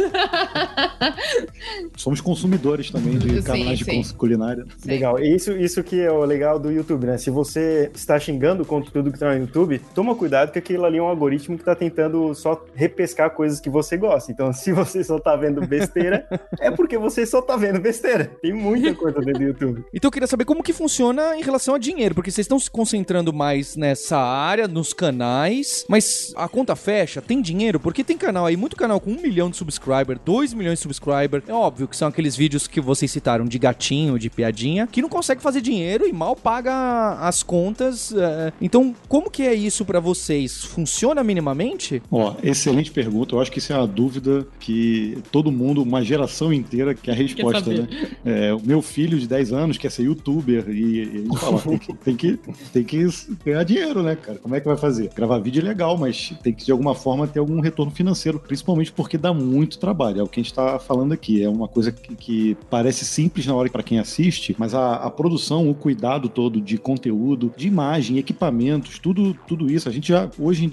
Somos 1.97 2.21
consumidores 2.21 2.90
também 2.90 3.16
de 3.16 3.37
sim, 3.37 3.42
canais 3.42 3.79
sim. 3.81 4.01
de 4.03 4.14
culinária. 4.14 4.66
Sim. 4.77 4.90
Legal. 4.90 5.18
Isso, 5.18 5.53
isso 5.53 5.83
que 5.83 6.01
é 6.01 6.12
o 6.12 6.23
legal 6.25 6.59
do 6.59 6.71
YouTube, 6.71 7.07
né? 7.07 7.16
Se 7.16 7.31
você 7.31 7.90
está 7.95 8.18
xingando 8.18 8.62
o 8.62 8.66
conteúdo 8.66 9.11
que 9.11 9.21
no 9.30 9.40
YouTube, 9.40 9.80
toma 9.94 10.14
cuidado 10.14 10.52
que 10.52 10.58
aquilo 10.58 10.85
ali 10.85 10.98
é 10.98 11.02
um 11.02 11.06
algoritmo 11.06 11.56
que 11.58 11.64
tá 11.64 11.74
tentando 11.74 12.35
só 12.35 12.64
repescar 12.74 13.30
coisas 13.30 13.61
que 13.61 13.70
você 13.70 13.96
gosta. 13.96 14.32
Então, 14.32 14.52
se 14.52 14.72
você 14.72 15.02
só 15.04 15.18
tá 15.18 15.37
vendo 15.37 15.66
besteira, 15.66 16.26
é 16.61 16.70
porque 16.70 16.98
você 16.98 17.24
só 17.26 17.40
tá 17.40 17.56
vendo 17.56 17.80
besteira. 17.80 18.30
Tem 18.40 18.52
muita 18.52 18.94
coisa 18.94 19.20
dentro 19.20 19.40
do 19.40 19.44
YouTube. 19.44 19.85
Então, 20.02 20.08
eu 20.08 20.12
queria 20.12 20.26
saber 20.26 20.44
como 20.44 20.62
que 20.62 20.72
funciona 20.72 21.37
em 21.37 21.42
relação 21.42 21.74
a 21.74 21.78
dinheiro, 21.78 22.14
porque 22.14 22.30
vocês 22.30 22.44
estão 22.44 22.58
se 22.58 22.68
concentrando 22.68 23.32
mais 23.32 23.76
nessa 23.76 24.18
área, 24.18 24.66
nos 24.66 24.92
canais, 24.92 25.85
mas 25.88 26.32
a 26.35 26.48
conta 26.48 26.74
fecha, 26.74 27.22
tem 27.22 27.40
dinheiro? 27.40 27.78
Porque 27.78 28.02
tem 28.02 28.16
canal 28.16 28.46
aí, 28.46 28.56
muito 28.56 28.74
canal 28.74 29.00
com 29.00 29.11
um 29.11 29.20
milhão 29.20 29.48
de 29.48 29.56
subscribers, 29.56 30.18
dois 30.24 30.52
milhões 30.52 30.78
de 30.78 30.82
subscribers. 30.82 31.44
É 31.46 31.52
óbvio 31.52 31.87
que 31.87 31.96
são 31.96 32.08
aqueles 32.08 32.35
vídeos 32.35 32.66
que 32.66 32.80
vocês 32.80 33.11
citaram 33.11 33.44
de 33.44 33.58
gatinho, 33.58 34.18
de 34.18 34.28
piadinha, 34.28 34.87
que 34.87 35.02
não 35.02 35.08
consegue 35.08 35.40
fazer 35.40 35.61
dinheiro 35.61 36.06
e 36.06 36.12
mal 36.12 36.35
paga 36.35 37.18
as 37.20 37.42
contas. 37.42 38.12
É... 38.12 38.52
Então, 38.61 38.94
como 39.12 39.31
que 39.31 39.42
é 39.42 39.53
isso 39.53 39.85
para 39.85 40.01
vocês? 40.01 40.64
Funciona 40.64 41.22
minimamente? 41.22 42.03
Ó, 42.11 42.35
excelente 42.42 42.90
pergunta. 42.90 43.35
Eu 43.35 43.42
acho 43.42 43.53
que 43.53 43.59
isso 43.59 43.70
é 43.70 43.77
uma 43.77 43.87
dúvida 43.87 44.46
que 44.59 45.18
todo 45.31 45.53
mundo, 45.53 45.83
uma 45.83 46.03
geração 46.03 46.51
inteira, 46.51 46.94
quer 46.94 47.11
a 47.11 47.14
resposta, 47.14 47.75
né? 47.75 47.87
É, 48.25 48.55
o 48.55 48.61
meu 48.64 48.81
filho 48.81 49.18
de 49.18 49.29
10 49.29 49.53
anos 49.53 49.77
quer 49.77 49.90
ser 49.90 50.05
youtuber 50.05 50.64
e 50.70 50.98
ele 51.01 51.29
fala, 51.38 51.61
tem 51.61 51.77
que, 51.79 51.92
tem, 51.92 52.16
que, 52.16 52.38
tem 52.72 52.85
que 52.85 53.07
ganhar 53.44 53.62
dinheiro, 53.64 54.03
né, 54.03 54.16
cara? 54.16 54.38
Como 54.38 54.57
é 54.57 54.61
que 54.61 54.66
vai 54.66 54.79
fazer? 54.79 55.11
Gravar 55.14 55.40
vídeo 55.40 55.61
é 55.61 55.64
legal, 55.64 55.98
mas 55.98 56.33
tem 56.42 56.55
que 56.55 56.64
de 56.64 56.72
alguma 56.72 56.94
forma 56.94 57.27
ter 57.27 57.38
algum 57.38 57.61
retorno 57.61 57.92
financeiro, 57.92 58.40
principalmente 58.40 58.92
porque 58.92 59.18
dá 59.18 59.35
muito 59.35 59.79
trabalho. 59.79 60.20
É 60.20 60.22
o 60.22 60.27
que 60.27 60.40
a 60.40 60.42
gente 60.42 60.55
tá 60.55 60.79
falando 60.79 61.12
aqui. 61.12 61.42
É 61.42 61.51
uma 61.51 61.68
coisa 61.68 61.92
que, 61.92 62.16
que 62.16 62.57
parece 62.70 63.05
simples 63.05 63.44
na 63.44 63.55
hora 63.55 63.68
para 63.68 63.83
quem 63.83 63.98
assiste, 63.98 64.57
mas 64.59 64.75
a, 64.75 64.94
a 64.94 65.11
produção, 65.11 65.68
o 65.68 65.75
cuidado 65.75 66.31
todo 66.31 66.62
de 66.62 66.79
conteúdo, 66.79 67.53
de 67.55 67.68
imagem, 67.68 68.16
equipamentos, 68.16 69.01
tudo, 69.02 69.34
tudo 69.46 69.70
isso, 69.70 69.88
a 69.88 69.92
gente 69.92 70.08
já, 70.08 70.30
hoje, 70.38 70.70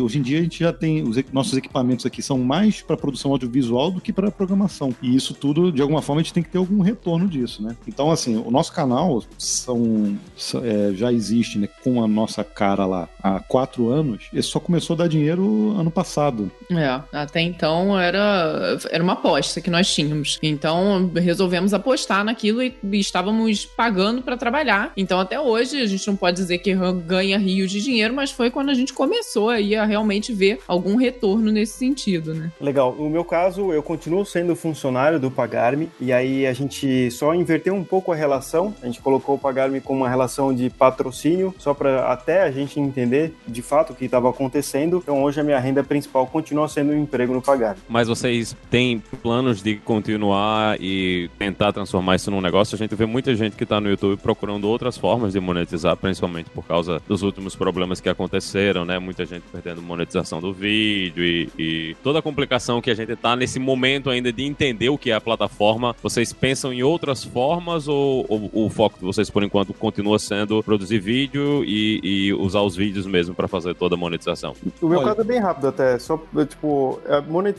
hoje 0.00 0.18
em 0.18 0.22
dia, 0.22 0.38
a 0.38 0.42
gente 0.42 0.60
já 0.60 0.72
tem, 0.72 1.02
os 1.02 1.16
nossos 1.32 1.58
equipamentos 1.58 2.06
aqui 2.06 2.22
são 2.22 2.38
mais 2.38 2.80
para 2.80 2.96
produção 2.96 3.32
audiovisual 3.32 3.90
do 3.90 4.00
que 4.00 4.12
para 4.12 4.30
programação. 4.30 4.94
E 5.02 5.14
isso 5.14 5.34
tudo, 5.34 5.72
de 5.72 5.82
alguma 5.82 6.00
forma, 6.00 6.20
a 6.20 6.22
gente 6.22 6.32
tem 6.32 6.42
que 6.42 6.48
ter 6.48 6.58
algum 6.58 6.80
retorno 6.80 7.26
disso, 7.26 7.62
né? 7.62 7.76
Então, 7.86 8.10
assim, 8.10 8.36
o 8.36 8.50
nosso 8.50 8.72
canal 8.72 9.22
são, 9.36 10.16
é, 10.62 10.94
já 10.94 11.12
existe, 11.12 11.58
né, 11.58 11.68
com 11.82 12.02
a 12.02 12.06
nossa 12.06 12.44
cara 12.44 12.86
lá 12.86 13.08
há 13.20 13.40
quatro 13.40 13.90
anos, 13.90 14.28
e 14.32 14.40
só 14.42 14.60
começou 14.60 14.94
a 14.94 14.98
dar 14.98 15.08
dinheiro 15.08 15.74
ano 15.76 15.90
passado. 15.90 16.50
É, 16.70 17.00
até 17.12 17.40
então 17.40 17.98
era, 17.98 18.78
era 18.90 19.02
uma 19.02 19.14
aposta 19.14 19.60
que 19.60 19.70
nós 19.70 19.92
tínhamos. 19.92 20.38
Então, 20.40 21.10
resolvemos 21.14 21.74
apostar 21.74 22.24
naquilo 22.24 22.62
e, 22.62 22.72
e 22.84 23.00
estávamos 23.00 23.66
pagando 23.66 24.22
para 24.22 24.36
trabalhar. 24.36 24.92
Então, 24.96 25.18
até 25.18 25.40
hoje, 25.40 25.80
a 25.80 25.86
gente 25.86 26.06
não 26.06 26.14
pode 26.14 26.36
dizer 26.36 26.58
que 26.58 26.72
ganha 27.04 27.38
rios 27.38 27.71
de 27.72 27.82
dinheiro, 27.82 28.14
mas 28.14 28.30
foi 28.30 28.50
quando 28.50 28.70
a 28.70 28.74
gente 28.74 28.92
começou 28.92 29.48
aí 29.48 29.74
a 29.74 29.84
realmente 29.84 30.32
ver 30.32 30.60
algum 30.68 30.96
retorno 30.96 31.50
nesse 31.50 31.78
sentido, 31.78 32.34
né? 32.34 32.52
Legal. 32.60 32.94
No 32.98 33.08
meu 33.10 33.24
caso, 33.24 33.72
eu 33.72 33.82
continuo 33.82 34.24
sendo 34.24 34.54
funcionário 34.54 35.18
do 35.18 35.30
Pagarme 35.30 35.88
e 36.00 36.12
aí 36.12 36.46
a 36.46 36.52
gente 36.52 37.10
só 37.10 37.34
inverteu 37.34 37.74
um 37.74 37.84
pouco 37.84 38.12
a 38.12 38.14
relação. 38.14 38.74
A 38.82 38.86
gente 38.86 39.00
colocou 39.00 39.34
o 39.34 39.38
Pagarme 39.38 39.80
como 39.80 40.00
uma 40.00 40.08
relação 40.08 40.54
de 40.54 40.70
patrocínio, 40.70 41.54
só 41.58 41.74
para 41.74 42.12
até 42.12 42.42
a 42.42 42.50
gente 42.50 42.78
entender 42.78 43.34
de 43.46 43.62
fato 43.62 43.92
o 43.92 43.96
que 43.96 44.04
estava 44.04 44.28
acontecendo. 44.28 45.00
Então 45.02 45.22
hoje 45.22 45.40
a 45.40 45.44
minha 45.44 45.58
renda 45.58 45.82
principal 45.82 46.26
continua 46.26 46.68
sendo 46.68 46.92
o 46.92 46.94
um 46.94 47.02
emprego 47.02 47.32
no 47.32 47.42
Pagarme. 47.42 47.80
Mas 47.88 48.08
vocês 48.08 48.56
têm 48.70 49.02
planos 49.22 49.62
de 49.62 49.76
continuar 49.76 50.76
e 50.80 51.30
tentar 51.38 51.72
transformar 51.72 52.16
isso 52.16 52.30
num 52.30 52.40
negócio? 52.40 52.74
A 52.74 52.78
gente 52.78 52.94
vê 52.94 53.06
muita 53.06 53.34
gente 53.34 53.56
que 53.56 53.64
está 53.64 53.80
no 53.80 53.88
YouTube 53.88 54.20
procurando 54.20 54.68
outras 54.68 54.96
formas 54.96 55.32
de 55.32 55.40
monetizar, 55.40 55.96
principalmente 55.96 56.50
por 56.50 56.64
causa 56.64 57.00
dos 57.06 57.22
últimos 57.22 57.51
problemas 57.54 58.00
que 58.00 58.08
aconteceram, 58.08 58.84
né? 58.84 58.98
Muita 58.98 59.24
gente 59.24 59.44
perdendo 59.50 59.82
monetização 59.82 60.40
do 60.40 60.52
vídeo 60.52 61.24
e, 61.24 61.50
e 61.58 61.96
toda 62.02 62.18
a 62.18 62.22
complicação 62.22 62.80
que 62.80 62.90
a 62.90 62.94
gente 62.94 63.12
está 63.12 63.36
nesse 63.36 63.58
momento 63.58 64.10
ainda 64.10 64.32
de 64.32 64.44
entender 64.44 64.88
o 64.88 64.98
que 64.98 65.10
é 65.10 65.14
a 65.14 65.20
plataforma. 65.20 65.94
Vocês 66.02 66.32
pensam 66.32 66.72
em 66.72 66.82
outras 66.82 67.24
formas 67.24 67.88
ou, 67.88 68.26
ou 68.28 68.66
o 68.66 68.70
foco 68.70 68.98
de 68.98 69.04
vocês, 69.04 69.30
por 69.30 69.42
enquanto, 69.42 69.74
continua 69.74 70.18
sendo 70.18 70.62
produzir 70.62 70.98
vídeo 70.98 71.64
e, 71.64 72.00
e 72.02 72.32
usar 72.34 72.62
os 72.62 72.76
vídeos 72.76 73.06
mesmo 73.06 73.34
para 73.34 73.48
fazer 73.48 73.74
toda 73.74 73.94
a 73.94 73.98
monetização? 73.98 74.54
O 74.80 74.88
meu 74.88 75.00
Olha. 75.00 75.08
caso 75.08 75.20
é 75.20 75.24
bem 75.24 75.40
rápido 75.40 75.68
até. 75.68 75.98
Só, 75.98 76.20
tipo, 76.48 77.00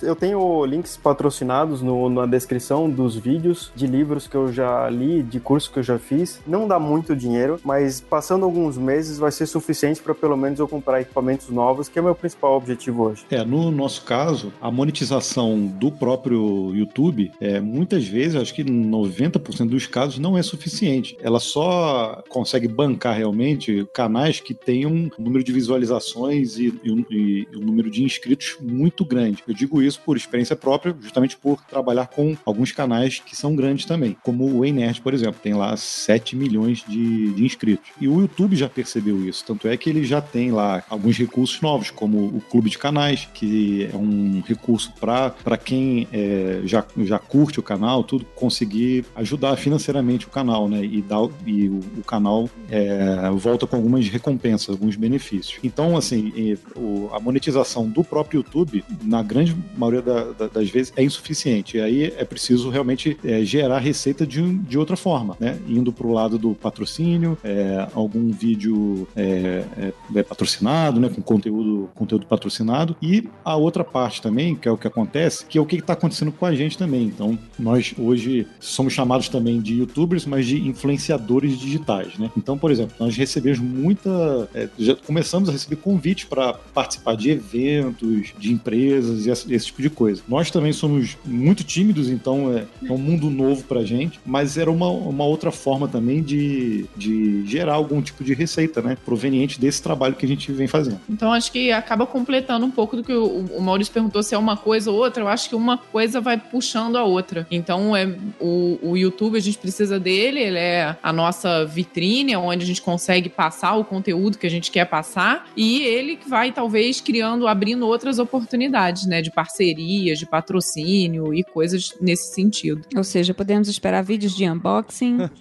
eu 0.01 0.15
tenho 0.15 0.65
links 0.65 0.97
patrocinados 0.97 1.81
no, 1.81 2.09
na 2.09 2.25
descrição 2.25 2.89
dos 2.89 3.15
vídeos 3.15 3.71
de 3.75 3.87
livros 3.87 4.27
que 4.27 4.35
eu 4.35 4.51
já 4.51 4.89
li, 4.89 5.21
de 5.21 5.39
cursos 5.39 5.69
que 5.69 5.79
eu 5.79 5.83
já 5.83 5.99
fiz. 5.99 6.41
Não 6.47 6.67
dá 6.67 6.79
muito 6.79 7.15
dinheiro, 7.15 7.59
mas 7.63 8.01
passando 8.01 8.45
alguns 8.45 8.77
meses 8.77 9.17
vai 9.17 9.31
ser 9.31 9.45
suficiente 9.45 9.82
para 10.01 10.13
pelo 10.15 10.37
menos 10.37 10.59
eu 10.59 10.67
comprar 10.67 11.01
equipamentos 11.01 11.49
novos, 11.49 11.89
que 11.89 11.97
é 11.97 12.01
o 12.01 12.05
meu 12.05 12.15
principal 12.15 12.55
objetivo 12.55 13.03
hoje. 13.03 13.25
É, 13.29 13.43
no 13.43 13.71
nosso 13.71 14.03
caso, 14.03 14.53
a 14.61 14.71
monetização 14.71 15.65
do 15.65 15.91
próprio 15.91 16.73
YouTube, 16.73 17.31
é, 17.39 17.59
muitas 17.59 18.05
vezes, 18.05 18.35
acho 18.35 18.53
que 18.53 18.63
90% 18.63 19.69
dos 19.69 19.87
casos 19.87 20.19
não 20.19 20.37
é 20.37 20.43
suficiente. 20.43 21.17
Ela 21.21 21.39
só 21.39 22.23
consegue 22.29 22.67
bancar 22.67 23.17
realmente 23.17 23.87
canais 23.93 24.39
que 24.39 24.53
tenham 24.53 24.91
um 24.91 25.09
número 25.17 25.43
de 25.43 25.51
visualizações 25.51 26.57
e, 26.57 26.67
e, 26.83 26.89
e 27.09 27.47
um 27.57 27.61
número 27.61 27.89
de 27.89 28.03
inscritos 28.03 28.57
muito 28.61 29.05
grande. 29.05 29.43
Eu 29.47 29.53
digo 29.53 29.81
isso 29.81 29.99
por 30.05 30.17
experiência 30.17 30.55
própria, 30.55 30.95
justamente 31.01 31.37
por 31.37 31.61
trabalhar 31.65 32.07
com 32.07 32.35
alguns 32.45 32.71
canais 32.71 33.19
que 33.19 33.35
são 33.35 33.55
grandes 33.55 33.85
também, 33.85 34.15
como 34.23 34.45
o 34.45 34.63
Nerd, 34.63 35.01
por 35.01 35.13
exemplo, 35.13 35.39
tem 35.41 35.53
lá 35.53 35.75
7 35.75 36.35
milhões 36.35 36.83
de, 36.87 37.33
de 37.33 37.45
inscritos. 37.45 37.91
E 37.99 38.07
o 38.07 38.21
YouTube 38.21 38.55
já 38.55 38.69
percebeu 38.69 39.27
isso, 39.27 39.43
tanto 39.45 39.67
é 39.67 39.72
que 39.77 39.89
ele 39.89 40.03
já 40.03 40.21
tem 40.21 40.51
lá 40.51 40.83
alguns 40.89 41.17
recursos 41.17 41.59
novos, 41.61 41.89
como 41.91 42.25
o 42.25 42.41
Clube 42.41 42.69
de 42.69 42.77
Canais, 42.77 43.27
que 43.33 43.89
é 43.91 43.95
um 43.95 44.41
recurso 44.45 44.91
para 44.99 45.57
quem 45.57 46.07
é, 46.11 46.61
já, 46.65 46.85
já 46.99 47.19
curte 47.19 47.59
o 47.59 47.63
canal, 47.63 48.03
tudo, 48.03 48.25
conseguir 48.35 49.05
ajudar 49.15 49.55
financeiramente 49.55 50.27
o 50.27 50.29
canal, 50.29 50.67
né? 50.67 50.83
E, 50.83 51.01
dar, 51.01 51.27
e 51.45 51.67
o, 51.67 51.79
o 51.97 52.03
canal 52.03 52.49
é, 52.69 53.29
volta 53.35 53.65
com 53.67 53.75
algumas 53.75 54.07
recompensas, 54.07 54.69
alguns 54.69 54.95
benefícios. 54.95 55.59
Então, 55.63 55.95
assim, 55.97 56.57
o, 56.75 57.09
a 57.13 57.19
monetização 57.19 57.87
do 57.87 58.03
próprio 58.03 58.39
YouTube, 58.39 58.83
na 59.03 59.21
grande 59.21 59.55
maioria 59.77 60.01
da, 60.01 60.23
da, 60.31 60.47
das 60.47 60.69
vezes, 60.69 60.93
é 60.95 61.03
insuficiente. 61.03 61.77
E 61.77 61.81
aí 61.81 62.13
é 62.17 62.25
preciso 62.25 62.69
realmente 62.69 63.17
é, 63.23 63.43
gerar 63.43 63.79
receita 63.79 64.25
de, 64.25 64.41
de 64.59 64.77
outra 64.77 64.95
forma, 64.95 65.35
né? 65.39 65.57
Indo 65.67 65.91
para 65.91 66.07
o 66.07 66.13
lado 66.13 66.37
do 66.37 66.53
patrocínio, 66.53 67.37
é, 67.43 67.87
algum 67.93 68.31
vídeo 68.31 69.07
é, 69.15 69.62
é, 69.77 69.93
é, 70.15 70.23
patrocinado, 70.23 70.99
né? 70.99 71.09
Com 71.09 71.21
conteúdo, 71.21 71.89
conteúdo 71.95 72.25
patrocinado. 72.25 72.95
E 73.01 73.29
a 73.43 73.55
outra 73.55 73.83
parte 73.83 74.21
também, 74.21 74.55
que 74.55 74.67
é 74.67 74.71
o 74.71 74.77
que 74.77 74.87
acontece, 74.87 75.45
que 75.45 75.57
é 75.57 75.61
o 75.61 75.65
que 75.65 75.75
está 75.75 75.93
acontecendo 75.93 76.31
com 76.31 76.45
a 76.45 76.53
gente 76.53 76.77
também. 76.77 77.03
Então, 77.03 77.37
nós 77.57 77.93
hoje 77.97 78.47
somos 78.59 78.93
chamados 78.93 79.29
também 79.29 79.61
de 79.61 79.75
youtubers, 79.75 80.25
mas 80.25 80.45
de 80.45 80.67
influenciadores 80.67 81.57
digitais, 81.57 82.17
né? 82.17 82.31
Então, 82.37 82.57
por 82.57 82.71
exemplo, 82.71 82.95
nós 82.99 83.15
recebemos 83.15 83.59
muita. 83.59 84.49
É, 84.53 84.69
já 84.77 84.95
começamos 84.95 85.49
a 85.49 85.51
receber 85.51 85.77
convites 85.77 86.25
para 86.25 86.53
participar 86.53 87.15
de 87.15 87.31
eventos, 87.31 88.33
de 88.37 88.51
empresas 88.51 89.25
e 89.25 89.29
esse, 89.29 89.53
esse, 89.53 89.65
tipo 89.67 89.81
de 89.81 89.89
coisa. 89.89 90.21
Nós 90.27 90.51
também 90.51 90.73
somos 90.73 91.17
muito 91.25 91.63
tímidos, 91.63 92.09
então 92.09 92.53
é, 92.55 92.65
é 92.85 92.91
um 92.91 92.97
mundo 92.97 93.29
novo 93.29 93.63
para 93.63 93.83
gente, 93.83 94.19
mas 94.25 94.57
era 94.57 94.71
uma, 94.71 94.89
uma 94.89 95.25
outra 95.25 95.51
forma 95.51 95.87
também 95.87 96.21
de, 96.21 96.85
de 96.95 97.45
gerar 97.45 97.73
algum 97.73 98.01
tipo 98.01 98.23
de 98.23 98.33
receita, 98.33 98.81
né? 98.81 98.97
Proveniente 99.05 99.52
desse 99.59 99.81
trabalho 99.81 100.15
que 100.15 100.25
a 100.25 100.29
gente 100.29 100.51
vem 100.51 100.67
fazendo. 100.67 100.99
Então, 101.09 101.31
acho 101.31 101.51
que 101.51 101.71
acaba 101.71 102.05
completando 102.05 102.65
um 102.65 102.71
pouco 102.71 102.95
do 102.95 103.03
que 103.03 103.13
o, 103.13 103.45
o 103.57 103.61
Maurício 103.61 103.93
perguntou 103.93 104.21
se 104.23 104.35
é 104.35 104.37
uma 104.37 104.57
coisa 104.57 104.91
ou 104.91 104.97
outra. 104.97 105.23
Eu 105.23 105.27
acho 105.27 105.49
que 105.49 105.55
uma 105.55 105.77
coisa 105.77 106.19
vai 106.21 106.37
puxando 106.37 106.97
a 106.97 107.03
outra. 107.03 107.47
Então, 107.49 107.95
é 107.95 108.15
o, 108.39 108.79
o 108.81 108.97
YouTube, 108.97 109.37
a 109.37 109.41
gente 109.41 109.57
precisa 109.57 109.99
dele, 109.99 110.39
ele 110.39 110.57
é 110.57 110.95
a 111.01 111.13
nossa 111.13 111.65
vitrine, 111.65 112.35
onde 112.35 112.63
a 112.63 112.67
gente 112.67 112.81
consegue 112.81 113.29
passar 113.29 113.75
o 113.75 113.83
conteúdo 113.83 114.37
que 114.37 114.47
a 114.47 114.49
gente 114.49 114.71
quer 114.71 114.85
passar, 114.85 115.47
e 115.55 115.81
ele 115.81 116.15
que 116.15 116.29
vai, 116.29 116.51
talvez, 116.51 117.01
criando, 117.01 117.47
abrindo 117.47 117.87
outras 117.87 118.19
oportunidades, 118.19 119.05
né? 119.05 119.21
De 119.21 119.31
parcerias, 119.31 120.19
de 120.19 120.25
patrocínio 120.25 121.33
e 121.33 121.43
coisas 121.43 121.95
nesse 121.99 122.33
sentido. 122.33 122.81
Ou 122.95 123.03
seja, 123.03 123.33
podemos 123.33 123.67
esperar 123.67 124.03
vídeos 124.03 124.35
de 124.35 124.49
unboxing. 124.49 125.17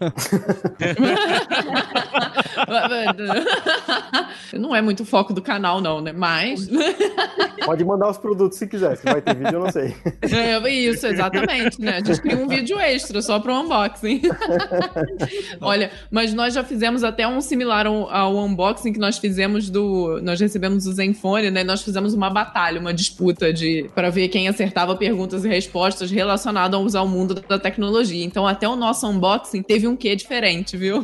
não 4.59 4.75
é 4.75 4.83
muito 4.83 5.05
foco 5.05 5.33
do 5.33 5.43
canal, 5.43 5.81
não, 5.81 6.01
né? 6.01 6.13
Mas. 6.13 6.69
Pode 7.65 7.85
mandar 7.85 8.11
os 8.11 8.19
produtos 8.19 8.59
se 8.59 8.67
quiser. 8.67 8.97
Se 8.97 9.05
vai 9.05 9.21
ter 9.21 9.35
vídeo, 9.35 9.55
eu 9.55 9.61
não 9.61 9.71
sei. 9.71 9.95
É, 10.23 10.71
isso, 10.71 11.07
exatamente, 11.07 11.81
né? 11.81 11.99
A 11.99 12.05
gente 12.05 12.21
cria 12.21 12.37
um 12.37 12.49
vídeo 12.49 12.79
extra 12.79 13.21
só 13.23 13.39
para 13.39 13.53
o 13.53 13.61
unboxing. 13.61 14.23
Olha, 15.61 15.91
mas 16.11 16.35
nós 16.35 16.55
já 16.55 16.65
fizemos 16.65 17.05
até 17.05 17.27
um 17.27 17.41
similar 17.41 17.87
ao, 17.87 18.11
ao, 18.11 18.37
unboxing 18.37 18.93
que 18.93 18.99
nós 18.99 19.19
fizemos 19.19 19.71
do. 19.71 20.21
Nós 20.23 20.41
recebemos 20.41 20.87
o 20.87 20.93
Zenfone, 20.93 21.51
né? 21.51 21.63
Nós 21.65 21.83
fizemos 21.83 22.15
uma 22.15 22.31
batalha, 22.31 22.81
uma 22.81 22.93
disputa 22.93 23.53
de 23.53 23.91
para 23.95 24.11
ver 24.11 24.29
quem 24.29 24.49
acertava 24.49 24.97
perguntas 24.97 25.45
e 25.45 25.49
respostas 25.49 26.11
relacionadas 26.11 26.95
ao 26.95 27.07
mundo 27.07 27.35
da 27.35 27.59
tecnologia. 27.59 28.25
Então, 28.25 28.47
até 28.47 28.69
o 28.69 28.77
nosso 28.77 29.07
unboxing 29.07 29.63
teve 29.63 29.87
um 29.87 29.97
quê 29.97 30.17
diferente, 30.17 30.77
viu? 30.77 31.03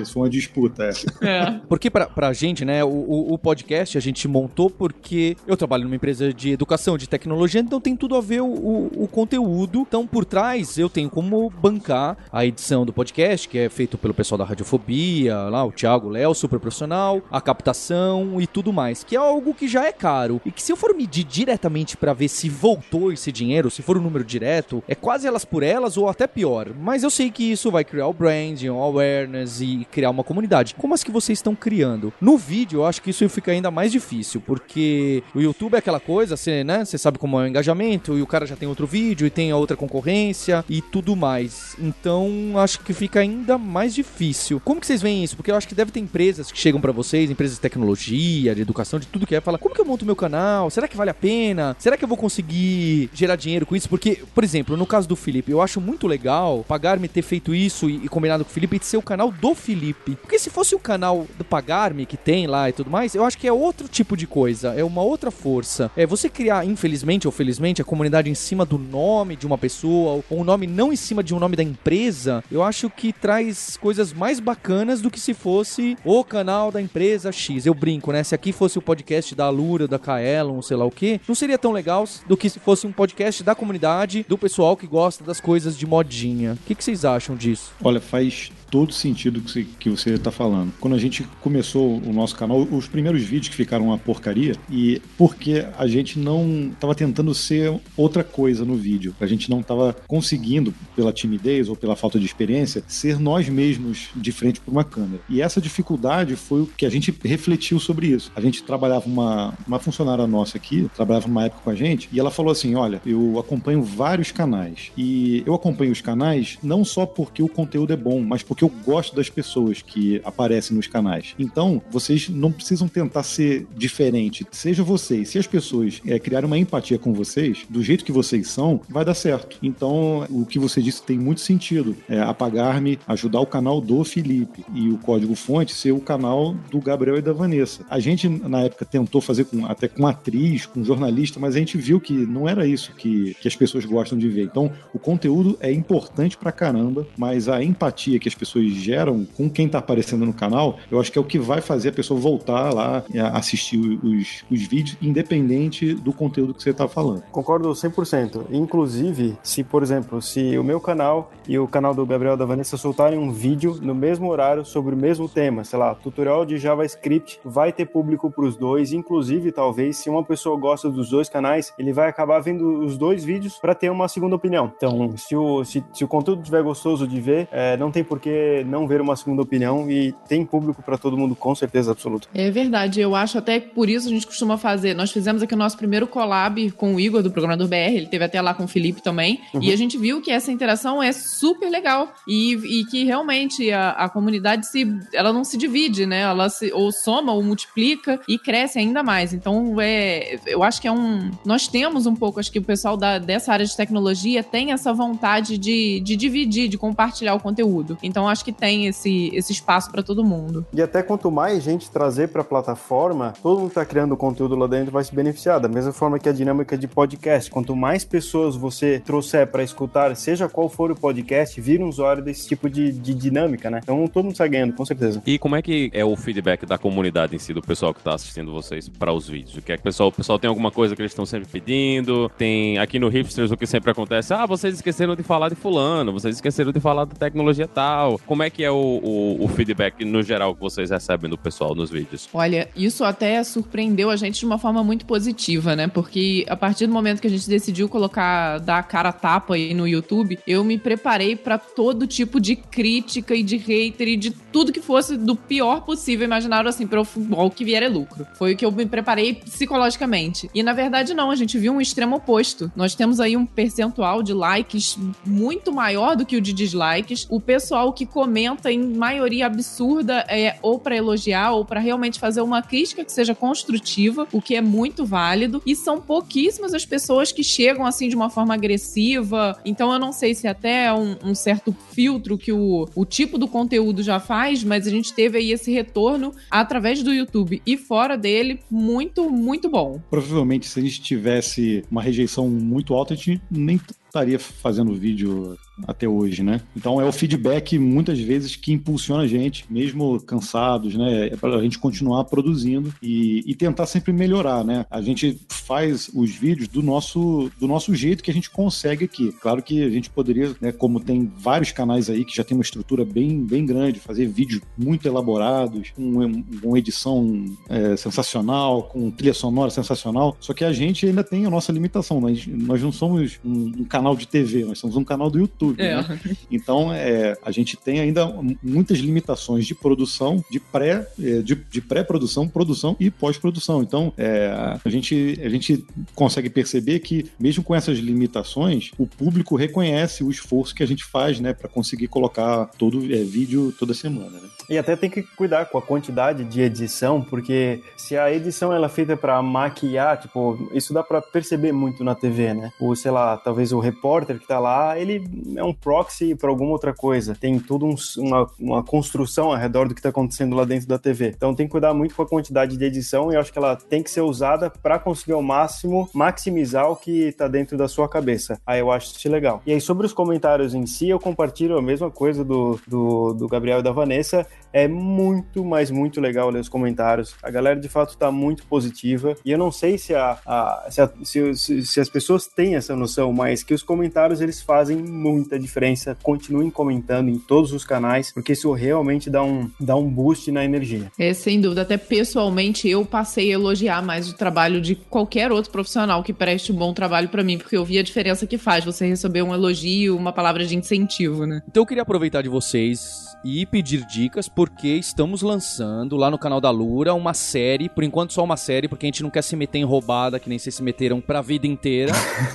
Isso, 0.00 0.12
foi 0.12 0.22
uma 0.22 0.30
disputa, 0.30 0.90
é. 1.22 1.26
é. 1.26 1.60
Porque 1.68 1.90
pra, 1.90 2.06
pra 2.18 2.32
gente, 2.32 2.64
né, 2.64 2.82
o, 2.82 3.32
o 3.32 3.38
podcast 3.38 3.96
a 3.96 4.00
gente 4.00 4.26
montou 4.26 4.68
porque 4.68 5.36
eu 5.46 5.56
trabalho 5.56 5.84
numa 5.84 5.94
empresa 5.94 6.34
de 6.34 6.50
educação, 6.50 6.98
de 6.98 7.08
tecnologia, 7.08 7.60
então 7.60 7.80
tem 7.80 7.94
tudo 7.94 8.16
a 8.16 8.20
ver 8.20 8.40
o, 8.40 8.48
o, 8.48 9.04
o 9.04 9.06
conteúdo. 9.06 9.86
Então, 9.88 10.04
por 10.04 10.24
trás, 10.24 10.76
eu 10.78 10.88
tenho 10.88 11.08
como 11.08 11.48
bancar 11.48 12.16
a 12.32 12.44
edição 12.44 12.84
do 12.84 12.92
podcast, 12.92 13.48
que 13.48 13.56
é 13.56 13.68
feito 13.68 13.96
pelo 13.96 14.12
pessoal 14.12 14.36
da 14.36 14.44
Radiofobia, 14.44 15.42
lá, 15.42 15.64
o 15.64 15.70
Thiago, 15.70 16.08
o 16.08 16.10
Léo, 16.10 16.34
super 16.34 16.58
profissional, 16.58 17.22
a 17.30 17.40
captação 17.40 18.40
e 18.40 18.48
tudo 18.48 18.72
mais, 18.72 19.04
que 19.04 19.14
é 19.14 19.18
algo 19.20 19.54
que 19.54 19.68
já 19.68 19.86
é 19.86 19.92
caro. 19.92 20.40
E 20.44 20.50
que 20.50 20.60
se 20.60 20.72
eu 20.72 20.76
for 20.76 20.92
medir 20.96 21.22
diretamente 21.22 21.96
para 21.96 22.12
ver 22.12 22.26
se 22.26 22.48
voltou 22.48 23.12
esse 23.12 23.30
dinheiro, 23.30 23.70
se 23.70 23.80
for 23.80 23.96
o 23.96 24.00
um 24.00 24.02
número 24.02 24.24
direto, 24.24 24.82
é 24.88 24.94
quase 24.96 25.28
elas 25.28 25.44
por 25.44 25.62
elas 25.62 25.96
ou 25.96 26.08
até 26.08 26.26
pior. 26.26 26.70
Mas 26.80 27.04
eu 27.04 27.10
sei 27.10 27.30
que 27.30 27.52
isso 27.52 27.70
vai 27.70 27.84
criar 27.84 28.08
o 28.08 28.12
branding, 28.12 28.70
o 28.70 28.82
awareness 28.82 29.60
e 29.60 29.86
criar 29.88 30.10
uma 30.10 30.24
comunidade. 30.24 30.74
Como 30.74 30.94
as 30.94 31.04
que 31.04 31.12
vocês 31.12 31.38
estão 31.38 31.54
criando? 31.54 32.07
No 32.20 32.36
vídeo, 32.36 32.80
eu 32.80 32.86
acho 32.86 33.02
que 33.02 33.10
isso 33.10 33.28
fica 33.28 33.52
ainda 33.52 33.70
mais 33.70 33.92
difícil, 33.92 34.40
porque 34.40 35.22
o 35.34 35.40
YouTube 35.40 35.74
é 35.74 35.78
aquela 35.78 36.00
coisa, 36.00 36.36
você, 36.36 36.64
né? 36.64 36.84
Você 36.84 36.98
sabe 36.98 37.18
como 37.18 37.38
é 37.38 37.44
o 37.44 37.46
engajamento 37.46 38.16
e 38.16 38.22
o 38.22 38.26
cara 38.26 38.46
já 38.46 38.56
tem 38.56 38.68
outro 38.68 38.86
vídeo 38.86 39.26
e 39.26 39.30
tem 39.30 39.50
a 39.50 39.56
outra 39.56 39.76
concorrência 39.76 40.64
e 40.68 40.80
tudo 40.80 41.14
mais. 41.14 41.76
Então, 41.78 42.52
acho 42.56 42.80
que 42.80 42.92
fica 42.92 43.20
ainda 43.20 43.58
mais 43.58 43.94
difícil. 43.94 44.60
Como 44.60 44.80
que 44.80 44.86
vocês 44.86 45.02
veem 45.02 45.24
isso? 45.24 45.36
Porque 45.36 45.50
eu 45.50 45.56
acho 45.56 45.68
que 45.68 45.74
deve 45.74 45.90
ter 45.90 46.00
empresas 46.00 46.50
que 46.50 46.58
chegam 46.58 46.80
para 46.80 46.92
vocês, 46.92 47.30
empresas 47.30 47.56
de 47.56 47.60
tecnologia, 47.60 48.54
de 48.54 48.62
educação, 48.62 48.98
de 48.98 49.06
tudo 49.06 49.26
que 49.26 49.34
é, 49.34 49.40
fala: 49.40 49.58
"Como 49.58 49.74
que 49.74 49.80
eu 49.80 49.84
monto 49.84 50.04
meu 50.04 50.16
canal? 50.16 50.70
Será 50.70 50.88
que 50.88 50.96
vale 50.96 51.10
a 51.10 51.14
pena? 51.14 51.76
Será 51.78 51.96
que 51.96 52.04
eu 52.04 52.08
vou 52.08 52.16
conseguir 52.16 53.10
gerar 53.12 53.36
dinheiro 53.36 53.66
com 53.66 53.76
isso?" 53.76 53.88
Porque, 53.88 54.22
por 54.34 54.44
exemplo, 54.44 54.76
no 54.76 54.86
caso 54.86 55.08
do 55.08 55.16
Felipe, 55.16 55.52
eu 55.52 55.60
acho 55.62 55.80
muito 55.80 56.06
legal 56.06 56.64
pagar-me 56.66 57.08
ter 57.08 57.22
feito 57.22 57.54
isso 57.54 57.88
e, 57.88 58.04
e 58.04 58.08
combinado 58.08 58.44
com 58.44 58.50
o 58.50 58.54
Felipe 58.54 58.78
de 58.78 58.86
ser 58.86 58.96
o 58.96 59.02
canal 59.02 59.30
do 59.30 59.54
Felipe. 59.54 60.16
Porque 60.16 60.38
se 60.38 60.50
fosse 60.50 60.74
o 60.74 60.78
canal 60.78 61.26
do 61.36 61.44
Pagar-me 61.88 62.04
que 62.04 62.16
tem 62.18 62.46
lá 62.46 62.68
e 62.68 62.72
tudo 62.72 62.90
mais, 62.90 63.14
eu 63.14 63.24
acho 63.24 63.38
que 63.38 63.48
é 63.48 63.52
outro 63.52 63.88
tipo 63.88 64.16
de 64.16 64.26
coisa, 64.26 64.74
é 64.74 64.84
uma 64.84 65.02
outra 65.02 65.30
força. 65.30 65.90
É 65.96 66.06
você 66.06 66.28
criar, 66.28 66.66
infelizmente 66.66 67.26
ou 67.26 67.32
felizmente, 67.32 67.80
a 67.80 67.84
comunidade 67.84 68.30
em 68.30 68.34
cima 68.34 68.66
do 68.66 68.76
nome 68.76 69.36
de 69.36 69.46
uma 69.46 69.56
pessoa 69.56 70.22
ou 70.28 70.40
um 70.40 70.44
nome 70.44 70.66
não 70.66 70.92
em 70.92 70.96
cima 70.96 71.22
de 71.22 71.34
um 71.34 71.38
nome 71.38 71.56
da 71.56 71.62
empresa, 71.62 72.44
eu 72.52 72.62
acho 72.62 72.90
que 72.90 73.10
traz 73.10 73.78
coisas 73.78 74.12
mais 74.12 74.38
bacanas 74.38 75.00
do 75.00 75.10
que 75.10 75.18
se 75.18 75.32
fosse 75.32 75.96
o 76.04 76.22
canal 76.22 76.70
da 76.70 76.80
empresa 76.80 77.32
X. 77.32 77.64
Eu 77.64 77.74
brinco, 77.74 78.12
né? 78.12 78.22
Se 78.22 78.34
aqui 78.34 78.52
fosse 78.52 78.78
o 78.78 78.82
podcast 78.82 79.34
da 79.34 79.46
Alura, 79.46 79.88
da 79.88 79.98
Kaelon, 79.98 80.60
sei 80.60 80.76
lá 80.76 80.84
o 80.84 80.90
que, 80.90 81.20
não 81.26 81.34
seria 81.34 81.56
tão 81.56 81.72
legal 81.72 82.04
do 82.26 82.36
que 82.36 82.50
se 82.50 82.58
fosse 82.58 82.86
um 82.86 82.92
podcast 82.92 83.42
da 83.42 83.54
comunidade, 83.54 84.26
do 84.28 84.36
pessoal 84.36 84.76
que 84.76 84.86
gosta 84.86 85.24
das 85.24 85.40
coisas 85.40 85.78
de 85.78 85.86
modinha. 85.86 86.52
O 86.52 86.66
que, 86.66 86.74
que 86.74 86.84
vocês 86.84 87.06
acham 87.06 87.34
disso? 87.34 87.72
Olha, 87.82 88.00
faz 88.00 88.50
todo 88.70 88.92
sentido 88.92 89.40
que 89.40 89.90
você, 89.90 90.10
está 90.10 90.30
falando. 90.30 90.72
Quando 90.80 90.94
a 90.94 90.98
gente 90.98 91.22
começou 91.40 91.98
o 91.98 92.12
nosso 92.12 92.34
canal, 92.34 92.60
os 92.60 92.88
primeiros 92.88 93.22
vídeos 93.22 93.48
que 93.48 93.56
ficaram 93.56 93.86
uma 93.86 93.98
porcaria, 93.98 94.54
e 94.70 95.00
porque 95.16 95.64
a 95.76 95.86
gente 95.86 96.18
não 96.18 96.70
estava 96.72 96.94
tentando 96.94 97.34
ser 97.34 97.78
outra 97.96 98.24
coisa 98.24 98.64
no 98.64 98.76
vídeo. 98.76 99.14
A 99.20 99.26
gente 99.26 99.50
não 99.50 99.60
estava 99.60 99.94
conseguindo, 100.06 100.74
pela 100.96 101.12
timidez 101.12 101.68
ou 101.68 101.76
pela 101.76 101.96
falta 101.96 102.18
de 102.18 102.26
experiência, 102.26 102.82
ser 102.86 103.18
nós 103.18 103.48
mesmos 103.48 104.08
de 104.14 104.32
frente 104.32 104.60
para 104.60 104.72
uma 104.72 104.84
câmera. 104.84 105.22
E 105.28 105.42
essa 105.42 105.60
dificuldade 105.60 106.36
foi 106.36 106.62
o 106.62 106.66
que 106.66 106.86
a 106.86 106.90
gente 106.90 107.14
refletiu 107.24 107.78
sobre 107.78 108.08
isso. 108.08 108.32
A 108.34 108.40
gente 108.40 108.62
trabalhava 108.62 109.06
uma, 109.06 109.54
uma 109.66 109.78
funcionária 109.78 110.26
nossa 110.26 110.56
aqui, 110.56 110.88
trabalhava 110.94 111.26
uma 111.26 111.44
época 111.44 111.62
com 111.64 111.70
a 111.70 111.74
gente, 111.74 112.08
e 112.12 112.18
ela 112.18 112.30
falou 112.30 112.52
assim: 112.52 112.74
Olha, 112.74 113.00
eu 113.04 113.38
acompanho 113.38 113.82
vários 113.82 114.32
canais. 114.32 114.90
E 114.96 115.42
eu 115.46 115.54
acompanho 115.54 115.92
os 115.92 116.00
canais 116.00 116.58
não 116.62 116.84
só 116.84 117.06
porque 117.06 117.42
o 117.42 117.48
conteúdo 117.48 117.92
é 117.92 117.96
bom, 117.96 118.20
mas 118.20 118.42
porque 118.42 118.57
eu 118.64 118.72
gosto 118.84 119.14
das 119.14 119.28
pessoas 119.28 119.82
que 119.82 120.20
aparecem 120.24 120.76
nos 120.76 120.86
canais. 120.86 121.34
Então, 121.38 121.82
vocês 121.90 122.28
não 122.28 122.52
precisam 122.52 122.88
tentar 122.88 123.22
ser 123.22 123.66
diferente. 123.76 124.46
Seja 124.50 124.82
vocês. 124.82 125.28
Se 125.28 125.38
as 125.38 125.46
pessoas 125.46 126.00
é, 126.06 126.18
criarem 126.18 126.46
uma 126.46 126.58
empatia 126.58 126.98
com 126.98 127.12
vocês, 127.12 127.66
do 127.68 127.82
jeito 127.82 128.04
que 128.04 128.12
vocês 128.12 128.48
são, 128.48 128.80
vai 128.88 129.04
dar 129.04 129.14
certo. 129.14 129.58
Então, 129.62 130.26
o 130.30 130.44
que 130.44 130.58
você 130.58 130.82
disse 130.82 131.02
tem 131.02 131.18
muito 131.18 131.40
sentido. 131.40 131.96
É, 132.08 132.20
apagar-me, 132.20 132.98
ajudar 133.06 133.40
o 133.40 133.46
canal 133.46 133.80
do 133.80 134.02
Felipe 134.04 134.64
e 134.74 134.88
o 134.88 134.98
código 134.98 135.34
fonte 135.34 135.72
ser 135.72 135.92
o 135.92 136.00
canal 136.00 136.54
do 136.70 136.80
Gabriel 136.80 137.18
e 137.18 137.22
da 137.22 137.32
Vanessa. 137.32 137.84
A 137.88 137.98
gente, 138.00 138.28
na 138.28 138.62
época, 138.62 138.84
tentou 138.84 139.20
fazer 139.20 139.44
com, 139.44 139.66
até 139.66 139.88
com 139.88 140.06
atriz, 140.06 140.66
com 140.66 140.84
jornalista, 140.84 141.38
mas 141.38 141.54
a 141.54 141.58
gente 141.58 141.78
viu 141.78 142.00
que 142.00 142.12
não 142.12 142.48
era 142.48 142.66
isso 142.66 142.92
que, 142.94 143.34
que 143.40 143.48
as 143.48 143.56
pessoas 143.56 143.84
gostam 143.84 144.18
de 144.18 144.28
ver. 144.28 144.44
Então, 144.44 144.70
o 144.92 144.98
conteúdo 144.98 145.56
é 145.60 145.72
importante 145.72 146.36
pra 146.36 146.52
caramba, 146.52 147.06
mas 147.16 147.48
a 147.48 147.62
empatia 147.62 148.18
que 148.18 148.28
as 148.28 148.34
pessoas 148.34 148.47
geram 148.68 149.26
com 149.36 149.48
quem 149.48 149.68
tá 149.68 149.78
aparecendo 149.78 150.24
no 150.24 150.32
canal, 150.32 150.78
eu 150.90 151.00
acho 151.00 151.10
que 151.10 151.18
é 151.18 151.20
o 151.20 151.24
que 151.24 151.38
vai 151.38 151.60
fazer 151.60 151.90
a 151.90 151.92
pessoa 151.92 152.18
voltar 152.18 152.72
lá 152.72 153.04
assistir 153.32 153.78
os, 153.78 154.44
os 154.50 154.62
vídeos, 154.66 154.96
independente 155.00 155.94
do 155.94 156.12
conteúdo 156.12 156.54
que 156.54 156.62
você 156.62 156.72
tá 156.72 156.88
falando. 156.88 157.22
Concordo 157.30 157.68
100%. 157.70 158.46
Inclusive, 158.50 159.36
se, 159.42 159.62
por 159.64 159.82
exemplo, 159.82 160.20
se 160.22 160.56
o 160.58 160.64
meu 160.64 160.80
canal 160.80 161.30
e 161.46 161.58
o 161.58 161.66
canal 161.66 161.94
do 161.94 162.04
Gabriel 162.06 162.36
da 162.36 162.44
Vanessa 162.44 162.76
soltarem 162.76 163.18
um 163.18 163.32
vídeo 163.32 163.78
no 163.80 163.94
mesmo 163.94 164.28
horário 164.28 164.64
sobre 164.64 164.94
o 164.94 164.98
mesmo 164.98 165.28
tema, 165.28 165.64
sei 165.64 165.78
lá, 165.78 165.94
tutorial 165.94 166.44
de 166.44 166.58
JavaScript, 166.58 167.40
vai 167.44 167.72
ter 167.72 167.86
público 167.86 168.30
para 168.30 168.44
os 168.44 168.56
dois. 168.56 168.92
Inclusive, 168.92 169.52
talvez, 169.52 169.96
se 169.96 170.10
uma 170.10 170.24
pessoa 170.24 170.58
gosta 170.58 170.90
dos 170.90 171.10
dois 171.10 171.28
canais, 171.28 171.72
ele 171.78 171.92
vai 171.92 172.08
acabar 172.08 172.40
vendo 172.40 172.84
os 172.84 172.96
dois 172.96 173.24
vídeos 173.24 173.58
para 173.58 173.74
ter 173.74 173.90
uma 173.90 174.08
segunda 174.08 174.36
opinião. 174.36 174.72
Então, 174.76 175.16
se 175.16 175.36
o, 175.36 175.64
se, 175.64 175.84
se 175.92 176.04
o 176.04 176.08
conteúdo 176.08 176.40
estiver 176.40 176.62
gostoso 176.62 177.06
de 177.06 177.20
ver, 177.20 177.48
é, 177.50 177.76
não 177.76 177.90
tem 177.90 178.04
por 178.04 178.20
que 178.38 178.64
não 178.64 178.86
ver 178.86 179.00
uma 179.00 179.16
segunda 179.16 179.42
opinião 179.42 179.90
e 179.90 180.14
tem 180.28 180.44
público 180.44 180.82
para 180.82 180.96
todo 180.96 181.16
mundo, 181.16 181.34
com 181.34 181.54
certeza 181.54 181.92
absoluta. 181.92 182.28
É 182.34 182.50
verdade, 182.50 183.00
eu 183.00 183.14
acho 183.14 183.38
até 183.38 183.60
que 183.60 183.68
por 183.74 183.88
isso 183.88 184.06
a 184.06 184.10
gente 184.10 184.26
costuma 184.26 184.56
fazer. 184.56 184.94
Nós 184.94 185.10
fizemos 185.10 185.42
aqui 185.42 185.54
o 185.54 185.56
nosso 185.56 185.76
primeiro 185.76 186.06
collab 186.06 186.70
com 186.72 186.94
o 186.94 187.00
Igor 187.00 187.22
do 187.22 187.30
Programador 187.30 187.68
BR, 187.68 187.74
ele 187.74 188.06
teve 188.06 188.24
até 188.24 188.40
lá 188.40 188.54
com 188.54 188.64
o 188.64 188.68
Felipe 188.68 189.02
também, 189.02 189.40
uhum. 189.52 189.62
e 189.62 189.72
a 189.72 189.76
gente 189.76 189.98
viu 189.98 190.20
que 190.20 190.30
essa 190.30 190.52
interação 190.52 191.02
é 191.02 191.12
super 191.12 191.68
legal 191.70 192.12
e, 192.26 192.80
e 192.80 192.84
que 192.84 193.04
realmente 193.04 193.70
a, 193.72 193.90
a, 193.90 194.08
comunidade 194.08 194.66
se, 194.66 194.86
ela 195.12 195.32
não 195.32 195.44
se 195.44 195.56
divide, 195.56 196.06
né? 196.06 196.20
Ela 196.20 196.48
se, 196.48 196.72
ou 196.72 196.92
soma 196.92 197.32
ou 197.32 197.42
multiplica 197.42 198.20
e 198.28 198.38
cresce 198.38 198.78
ainda 198.78 199.02
mais. 199.02 199.32
Então, 199.32 199.76
é, 199.80 200.38
eu 200.46 200.62
acho 200.62 200.80
que 200.80 200.88
é 200.88 200.92
um. 200.92 201.30
Nós 201.44 201.66
temos 201.68 202.06
um 202.06 202.14
pouco, 202.14 202.40
acho 202.40 202.52
que 202.52 202.58
o 202.58 202.62
pessoal 202.62 202.96
da, 202.96 203.18
dessa 203.18 203.52
área 203.52 203.66
de 203.66 203.76
tecnologia 203.76 204.42
tem 204.42 204.72
essa 204.72 204.92
vontade 204.92 205.58
de, 205.58 206.00
de 206.00 206.16
dividir, 206.16 206.68
de 206.68 206.78
compartilhar 206.78 207.34
o 207.34 207.40
conteúdo. 207.40 207.98
Então, 208.02 208.27
acho 208.28 208.44
que 208.44 208.52
tem 208.52 208.86
esse, 208.86 209.30
esse 209.34 209.52
espaço 209.52 209.90
para 209.90 210.02
todo 210.02 210.24
mundo. 210.24 210.66
E 210.72 210.82
até 210.82 211.02
quanto 211.02 211.30
mais 211.30 211.62
gente 211.62 211.90
trazer 211.90 212.28
para 212.28 212.42
a 212.42 212.44
plataforma, 212.44 213.32
todo 213.42 213.58
mundo 213.58 213.68
que 213.68 213.72
está 213.72 213.84
criando 213.84 214.16
conteúdo 214.16 214.54
lá 214.56 214.66
dentro 214.66 214.92
vai 214.92 215.04
se 215.04 215.14
beneficiar. 215.14 215.60
Da 215.60 215.68
mesma 215.68 215.92
forma 215.92 216.18
que 216.18 216.28
a 216.28 216.32
dinâmica 216.32 216.76
de 216.76 216.86
podcast. 216.86 217.50
Quanto 217.50 217.74
mais 217.74 218.04
pessoas 218.04 218.56
você 218.56 219.00
trouxer 219.04 219.46
para 219.46 219.62
escutar, 219.62 220.14
seja 220.16 220.48
qual 220.48 220.68
for 220.68 220.90
o 220.90 220.96
podcast, 220.96 221.60
vira 221.60 221.84
um 221.84 221.88
usuário 221.88 222.22
desse 222.22 222.48
tipo 222.48 222.68
de, 222.68 222.92
de 222.92 223.14
dinâmica, 223.14 223.70
né? 223.70 223.80
Então 223.82 224.06
todo 224.06 224.26
mundo 224.26 224.36
sai 224.36 224.48
ganhando, 224.48 224.72
com 224.74 224.84
certeza. 224.84 225.22
E 225.26 225.38
como 225.38 225.56
é 225.56 225.62
que 225.62 225.90
é 225.92 226.04
o 226.04 226.16
feedback 226.16 226.66
da 226.66 226.78
comunidade 226.78 227.34
em 227.34 227.38
si, 227.38 227.52
do 227.52 227.62
pessoal 227.62 227.92
que 227.92 228.00
está 228.00 228.14
assistindo 228.14 228.52
vocês 228.52 228.88
para 228.88 229.12
os 229.12 229.28
vídeos? 229.28 229.56
O 229.56 229.62
que 229.62 229.72
é 229.72 229.76
que 229.76 229.80
o 229.80 229.84
pessoal, 229.84 230.08
o 230.08 230.12
pessoal 230.12 230.38
tem 230.38 230.48
alguma 230.48 230.70
coisa 230.70 230.94
que 230.94 231.02
eles 231.02 231.12
estão 231.12 231.26
sempre 231.26 231.48
pedindo? 231.48 232.30
Tem 232.36 232.78
aqui 232.78 232.98
no 232.98 233.08
Hipsters 233.08 233.50
o 233.50 233.56
que 233.56 233.66
sempre 233.66 233.90
acontece: 233.90 234.32
ah, 234.32 234.46
vocês 234.46 234.74
esqueceram 234.74 235.16
de 235.16 235.22
falar 235.22 235.48
de 235.48 235.54
Fulano, 235.54 236.12
vocês 236.12 236.36
esqueceram 236.36 236.72
de 236.72 236.80
falar 236.80 237.04
da 237.04 237.14
tecnologia 237.14 237.66
tal. 237.66 238.17
Como 238.26 238.42
é 238.42 238.50
que 238.50 238.64
é 238.64 238.70
o, 238.70 238.74
o, 239.02 239.44
o 239.44 239.48
feedback 239.48 240.04
no 240.04 240.22
geral 240.22 240.54
que 240.54 240.60
vocês 240.60 240.90
recebem 240.90 241.30
do 241.30 241.38
pessoal 241.38 241.74
nos 241.74 241.90
vídeos? 241.90 242.28
Olha, 242.32 242.68
isso 242.76 243.04
até 243.04 243.42
surpreendeu 243.42 244.10
a 244.10 244.16
gente 244.16 244.38
de 244.38 244.46
uma 244.46 244.58
forma 244.58 244.82
muito 244.82 245.06
positiva, 245.06 245.74
né? 245.74 245.88
Porque 245.88 246.44
a 246.48 246.56
partir 246.56 246.86
do 246.86 246.92
momento 246.92 247.20
que 247.20 247.26
a 247.26 247.30
gente 247.30 247.48
decidiu 247.48 247.88
colocar, 247.88 248.58
dar 248.58 248.78
a 248.78 248.82
cara 248.82 249.12
tapa 249.12 249.54
aí 249.54 249.74
no 249.74 249.86
YouTube, 249.86 250.38
eu 250.46 250.62
me 250.64 250.78
preparei 250.78 251.36
para 251.36 251.58
todo 251.58 252.06
tipo 252.06 252.40
de 252.40 252.56
crítica 252.56 253.34
e 253.34 253.42
de 253.42 253.56
hater 253.56 254.08
e 254.08 254.16
de 254.16 254.30
tudo 254.30 254.72
que 254.72 254.80
fosse 254.80 255.16
do 255.16 255.36
pior 255.36 255.82
possível. 255.82 256.24
Imaginaram 256.26 256.68
assim, 256.68 256.86
para 256.86 257.00
o 257.00 257.04
futebol 257.04 257.50
que 257.50 257.64
vier 257.64 257.82
é 257.82 257.88
lucro. 257.88 258.26
Foi 258.34 258.54
o 258.54 258.56
que 258.56 258.64
eu 258.64 258.72
me 258.72 258.86
preparei 258.86 259.34
psicologicamente. 259.34 260.50
E 260.54 260.62
na 260.62 260.72
verdade, 260.72 261.14
não, 261.14 261.30
a 261.30 261.36
gente 261.36 261.58
viu 261.58 261.72
um 261.72 261.80
extremo 261.80 262.16
oposto. 262.16 262.70
Nós 262.74 262.94
temos 262.94 263.20
aí 263.20 263.36
um 263.36 263.46
percentual 263.46 264.22
de 264.22 264.32
likes 264.32 264.98
muito 265.26 265.72
maior 265.72 266.16
do 266.16 266.26
que 266.26 266.36
o 266.36 266.40
de 266.40 266.52
dislikes. 266.52 267.26
O 267.30 267.40
pessoal 267.40 267.92
que 267.92 268.06
comenta 268.08 268.72
em 268.72 268.94
maioria 268.94 269.46
absurda 269.46 270.24
é 270.28 270.56
ou 270.62 270.78
para 270.78 270.96
elogiar 270.96 271.52
ou 271.52 271.64
para 271.64 271.80
realmente 271.80 272.18
fazer 272.18 272.40
uma 272.40 272.62
crítica 272.62 273.04
que 273.04 273.12
seja 273.12 273.34
construtiva, 273.34 274.26
o 274.32 274.40
que 274.40 274.54
é 274.54 274.60
muito 274.60 275.04
válido. 275.04 275.62
E 275.64 275.76
são 275.76 276.00
pouquíssimas 276.00 276.74
as 276.74 276.84
pessoas 276.84 277.30
que 277.32 277.44
chegam 277.44 277.86
assim 277.86 278.08
de 278.08 278.16
uma 278.16 278.30
forma 278.30 278.54
agressiva. 278.54 279.58
Então 279.64 279.92
eu 279.92 279.98
não 279.98 280.12
sei 280.12 280.34
se 280.34 280.46
até 280.46 280.86
é 280.86 280.92
um, 280.92 281.16
um 281.24 281.34
certo 281.34 281.74
filtro 281.92 282.38
que 282.38 282.52
o, 282.52 282.88
o 282.94 283.04
tipo 283.04 283.38
do 283.38 283.48
conteúdo 283.48 284.02
já 284.02 284.18
faz, 284.18 284.64
mas 284.64 284.86
a 284.86 284.90
gente 284.90 285.12
teve 285.12 285.38
aí 285.38 285.52
esse 285.52 285.72
retorno 285.72 286.32
através 286.50 287.02
do 287.02 287.12
YouTube 287.12 287.62
e 287.66 287.76
fora 287.76 288.16
dele, 288.16 288.60
muito, 288.70 289.30
muito 289.30 289.68
bom. 289.68 290.00
Provavelmente, 290.10 290.66
se 290.66 290.78
a 290.78 290.82
gente 290.82 291.00
tivesse 291.00 291.84
uma 291.90 292.02
rejeição 292.02 292.48
muito 292.48 292.94
alta, 292.94 293.14
a 293.14 293.16
gente 293.16 293.40
nem 293.50 293.80
estaria 294.18 294.38
fazendo 294.38 294.94
vídeo 294.94 295.56
até 295.86 296.08
hoje, 296.08 296.42
né? 296.42 296.60
Então 296.76 297.00
é 297.00 297.04
o 297.04 297.12
feedback 297.12 297.78
muitas 297.78 298.18
vezes 298.18 298.56
que 298.56 298.72
impulsiona 298.72 299.22
a 299.22 299.26
gente, 299.26 299.64
mesmo 299.70 300.20
cansados, 300.20 300.94
né? 300.94 301.28
É 301.28 301.36
para 301.36 301.56
a 301.56 301.62
gente 301.62 301.78
continuar 301.78 302.24
produzindo 302.24 302.92
e, 303.02 303.44
e, 303.46 303.54
tentar 303.54 303.86
sempre 303.86 304.12
melhorar, 304.12 304.64
né? 304.64 304.84
A 304.90 305.00
gente 305.00 305.38
faz 305.48 306.10
os 306.14 306.30
vídeos 306.30 306.68
do 306.68 306.82
nosso 306.82 307.50
do 307.58 307.66
nosso 307.66 307.94
jeito 307.94 308.22
que 308.22 308.30
a 308.30 308.34
gente 308.34 308.50
consegue 308.50 309.04
aqui. 309.04 309.32
Claro 309.40 309.62
que 309.62 309.82
a 309.82 309.90
gente 309.90 310.10
poderia, 310.10 310.54
né? 310.60 310.72
Como 310.72 311.00
tem 311.00 311.30
vários 311.36 311.72
canais 311.72 312.10
aí 312.10 312.24
que 312.24 312.34
já 312.34 312.44
tem 312.44 312.56
uma 312.56 312.62
estrutura 312.62 313.04
bem 313.04 313.44
bem 313.44 313.64
grande, 313.64 314.00
fazer 314.00 314.26
vídeos 314.26 314.62
muito 314.76 315.06
elaborados, 315.06 315.90
com 315.94 316.42
uma 316.62 316.78
edição 316.78 317.44
é, 317.68 317.96
sensacional, 317.96 318.84
com 318.84 319.10
trilha 319.10 319.34
sonora 319.34 319.70
sensacional. 319.70 320.36
Só 320.40 320.52
que 320.52 320.64
a 320.64 320.72
gente 320.72 321.06
ainda 321.06 321.22
tem 321.22 321.46
a 321.46 321.50
nossa 321.50 321.70
limitação. 321.72 322.20
Nós, 322.20 322.46
nós 322.46 322.82
não 322.82 322.92
somos 322.92 323.38
um, 323.44 323.72
um 323.78 323.84
canal 323.84 324.07
de 324.14 324.26
TV, 324.26 324.64
nós 324.64 324.78
somos 324.78 324.96
um 324.96 325.04
canal 325.04 325.30
do 325.30 325.38
YouTube. 325.38 325.80
É. 325.80 325.96
Né? 325.96 326.20
Então, 326.50 326.92
é, 326.92 327.36
a 327.42 327.50
gente 327.50 327.76
tem 327.76 328.00
ainda 328.00 328.26
muitas 328.62 328.98
limitações 328.98 329.66
de 329.66 329.74
produção, 329.74 330.44
de 330.50 330.60
pré, 330.60 331.06
é, 331.20 331.40
de, 331.40 331.54
de 331.54 331.80
pré-produção, 331.80 332.48
produção 332.48 332.96
e 332.98 333.10
pós-produção. 333.10 333.82
Então, 333.82 334.12
é, 334.16 334.78
a, 334.84 334.88
gente, 334.88 335.38
a 335.42 335.48
gente 335.48 335.84
consegue 336.14 336.50
perceber 336.50 337.00
que, 337.00 337.30
mesmo 337.38 337.62
com 337.62 337.74
essas 337.74 337.98
limitações, 337.98 338.90
o 338.98 339.06
público 339.06 339.56
reconhece 339.56 340.24
o 340.24 340.30
esforço 340.30 340.74
que 340.74 340.82
a 340.82 340.86
gente 340.86 341.04
faz, 341.04 341.40
né, 341.40 341.52
para 341.52 341.68
conseguir 341.68 342.08
colocar 342.08 342.66
todo 342.78 342.98
é, 343.12 343.22
vídeo 343.22 343.74
toda 343.78 343.94
semana, 343.94 344.30
né? 344.40 344.48
E 344.68 344.76
até 344.76 344.94
tem 344.94 345.08
que 345.08 345.22
cuidar 345.22 345.64
com 345.66 345.78
a 345.78 345.82
quantidade 345.82 346.44
de 346.44 346.60
edição, 346.60 347.22
porque 347.22 347.80
se 347.96 348.18
a 348.18 348.30
edição 348.30 348.70
ela 348.70 348.86
é 348.86 348.88
feita 348.90 349.16
para 349.16 349.40
maquiar, 349.42 350.20
tipo, 350.20 350.68
isso 350.74 350.92
dá 350.92 351.02
para 351.02 351.22
perceber 351.22 351.72
muito 351.72 352.04
na 352.04 352.14
TV, 352.14 352.52
né? 352.52 352.70
Ou 352.78 352.94
sei 352.94 353.10
lá, 353.10 353.36
talvez 353.38 353.72
o 353.72 353.80
repórter 353.90 354.38
que 354.38 354.46
tá 354.46 354.58
lá, 354.58 354.98
ele 354.98 355.28
é 355.56 355.64
um 355.64 355.72
proxy 355.72 356.34
para 356.34 356.50
alguma 356.50 356.70
outra 356.70 356.92
coisa. 356.92 357.34
Tem 357.34 357.58
tudo 357.58 357.86
um, 357.86 357.94
uma, 358.18 358.46
uma 358.58 358.82
construção 358.82 359.50
ao 359.50 359.56
redor 359.56 359.88
do 359.88 359.94
que 359.94 360.02
tá 360.02 360.10
acontecendo 360.10 360.54
lá 360.54 360.64
dentro 360.64 360.88
da 360.88 360.98
TV. 360.98 361.32
Então 361.36 361.54
tem 361.54 361.66
que 361.66 361.72
cuidar 361.72 361.94
muito 361.94 362.14
com 362.14 362.22
a 362.22 362.28
quantidade 362.28 362.76
de 362.76 362.84
edição 362.84 363.30
e 363.30 363.34
eu 363.34 363.40
acho 363.40 363.52
que 363.52 363.58
ela 363.58 363.76
tem 363.76 364.02
que 364.02 364.10
ser 364.10 364.20
usada 364.20 364.70
para 364.70 364.98
conseguir 364.98 365.32
ao 365.32 365.42
máximo 365.42 366.08
maximizar 366.12 366.90
o 366.90 366.96
que 366.96 367.32
tá 367.32 367.48
dentro 367.48 367.76
da 367.76 367.88
sua 367.88 368.08
cabeça. 368.08 368.60
Aí 368.66 368.80
eu 368.80 368.90
acho 368.90 369.16
isso 369.16 369.28
legal. 369.28 369.62
E 369.66 369.72
aí 369.72 369.80
sobre 369.80 370.06
os 370.06 370.12
comentários 370.12 370.74
em 370.74 370.86
si, 370.86 371.08
eu 371.08 371.18
compartilho 371.18 371.78
a 371.78 371.82
mesma 371.82 372.10
coisa 372.10 372.44
do, 372.44 372.78
do, 372.86 373.32
do 373.34 373.48
Gabriel 373.48 373.80
e 373.80 373.82
da 373.82 373.92
Vanessa 373.92 374.46
é 374.72 374.86
muito, 374.86 375.64
mas 375.64 375.90
muito 375.90 376.20
legal 376.20 376.50
ler 376.50 376.60
os 376.60 376.68
comentários. 376.68 377.34
A 377.42 377.50
galera 377.50 377.78
de 377.78 377.88
fato 377.88 378.10
está 378.10 378.30
muito 378.30 378.66
positiva 378.66 379.34
e 379.44 379.50
eu 379.50 379.58
não 379.58 379.72
sei 379.72 379.98
se, 379.98 380.14
a, 380.14 380.38
a, 380.46 380.86
se, 380.90 381.00
a 381.00 381.10
se, 381.22 381.84
se, 381.84 382.00
as 382.00 382.08
pessoas 382.08 382.46
têm 382.46 382.76
essa 382.76 382.94
noção, 382.94 383.32
mas 383.32 383.62
que 383.62 383.74
os 383.78 383.82
comentários 383.82 384.40
eles 384.40 384.60
fazem 384.60 384.96
muita 384.96 385.58
diferença. 385.58 386.16
Continuem 386.22 386.70
comentando 386.70 387.28
em 387.28 387.38
todos 387.38 387.72
os 387.72 387.84
canais, 387.84 388.32
porque 388.32 388.52
isso 388.52 388.70
realmente 388.72 389.30
dá 389.30 389.42
um, 389.42 389.70
dá 389.80 389.96
um 389.96 390.08
boost 390.08 390.50
na 390.52 390.64
energia. 390.64 391.10
É, 391.18 391.32
sem 391.32 391.60
dúvida. 391.60 391.82
Até 391.82 391.96
pessoalmente 391.96 392.88
eu 392.88 393.04
passei 393.04 393.50
a 393.50 393.54
elogiar 393.54 394.02
mais 394.02 394.28
o 394.28 394.36
trabalho 394.36 394.80
de 394.80 394.94
qualquer 394.94 395.52
outro 395.52 395.70
profissional 395.70 396.22
que 396.22 396.32
preste 396.32 396.72
um 396.72 396.76
bom 396.76 396.92
trabalho 396.92 397.28
para 397.28 397.42
mim, 397.42 397.58
porque 397.58 397.76
eu 397.76 397.84
vi 397.84 397.98
a 397.98 398.02
diferença 398.02 398.46
que 398.46 398.58
faz 398.58 398.84
você 398.84 399.06
receber 399.06 399.42
um 399.42 399.54
elogio, 399.54 400.16
uma 400.16 400.32
palavra 400.32 400.64
de 400.64 400.76
incentivo, 400.76 401.46
né? 401.46 401.62
Então 401.68 401.82
eu 401.82 401.86
queria 401.86 402.02
aproveitar 402.02 402.42
de 402.42 402.48
vocês 402.48 403.27
e 403.44 403.64
pedir 403.66 404.04
dicas, 404.04 404.48
porque 404.48 404.88
estamos 404.88 405.42
lançando 405.42 406.16
lá 406.16 406.30
no 406.30 406.38
canal 406.38 406.60
da 406.60 406.70
Lura 406.70 407.14
uma 407.14 407.34
série, 407.34 407.88
por 407.88 408.04
enquanto 408.04 408.32
só 408.32 408.42
uma 408.42 408.56
série, 408.56 408.88
porque 408.88 409.06
a 409.06 409.08
gente 409.08 409.22
não 409.22 409.30
quer 409.30 409.42
se 409.42 409.56
meter 409.56 409.78
em 409.78 409.84
roubada, 409.84 410.38
que 410.38 410.48
nem 410.48 410.58
vocês 410.58 410.74
se 410.74 410.82
meteram 410.82 411.20
pra 411.20 411.40
vida 411.40 411.66
inteira. 411.66 412.12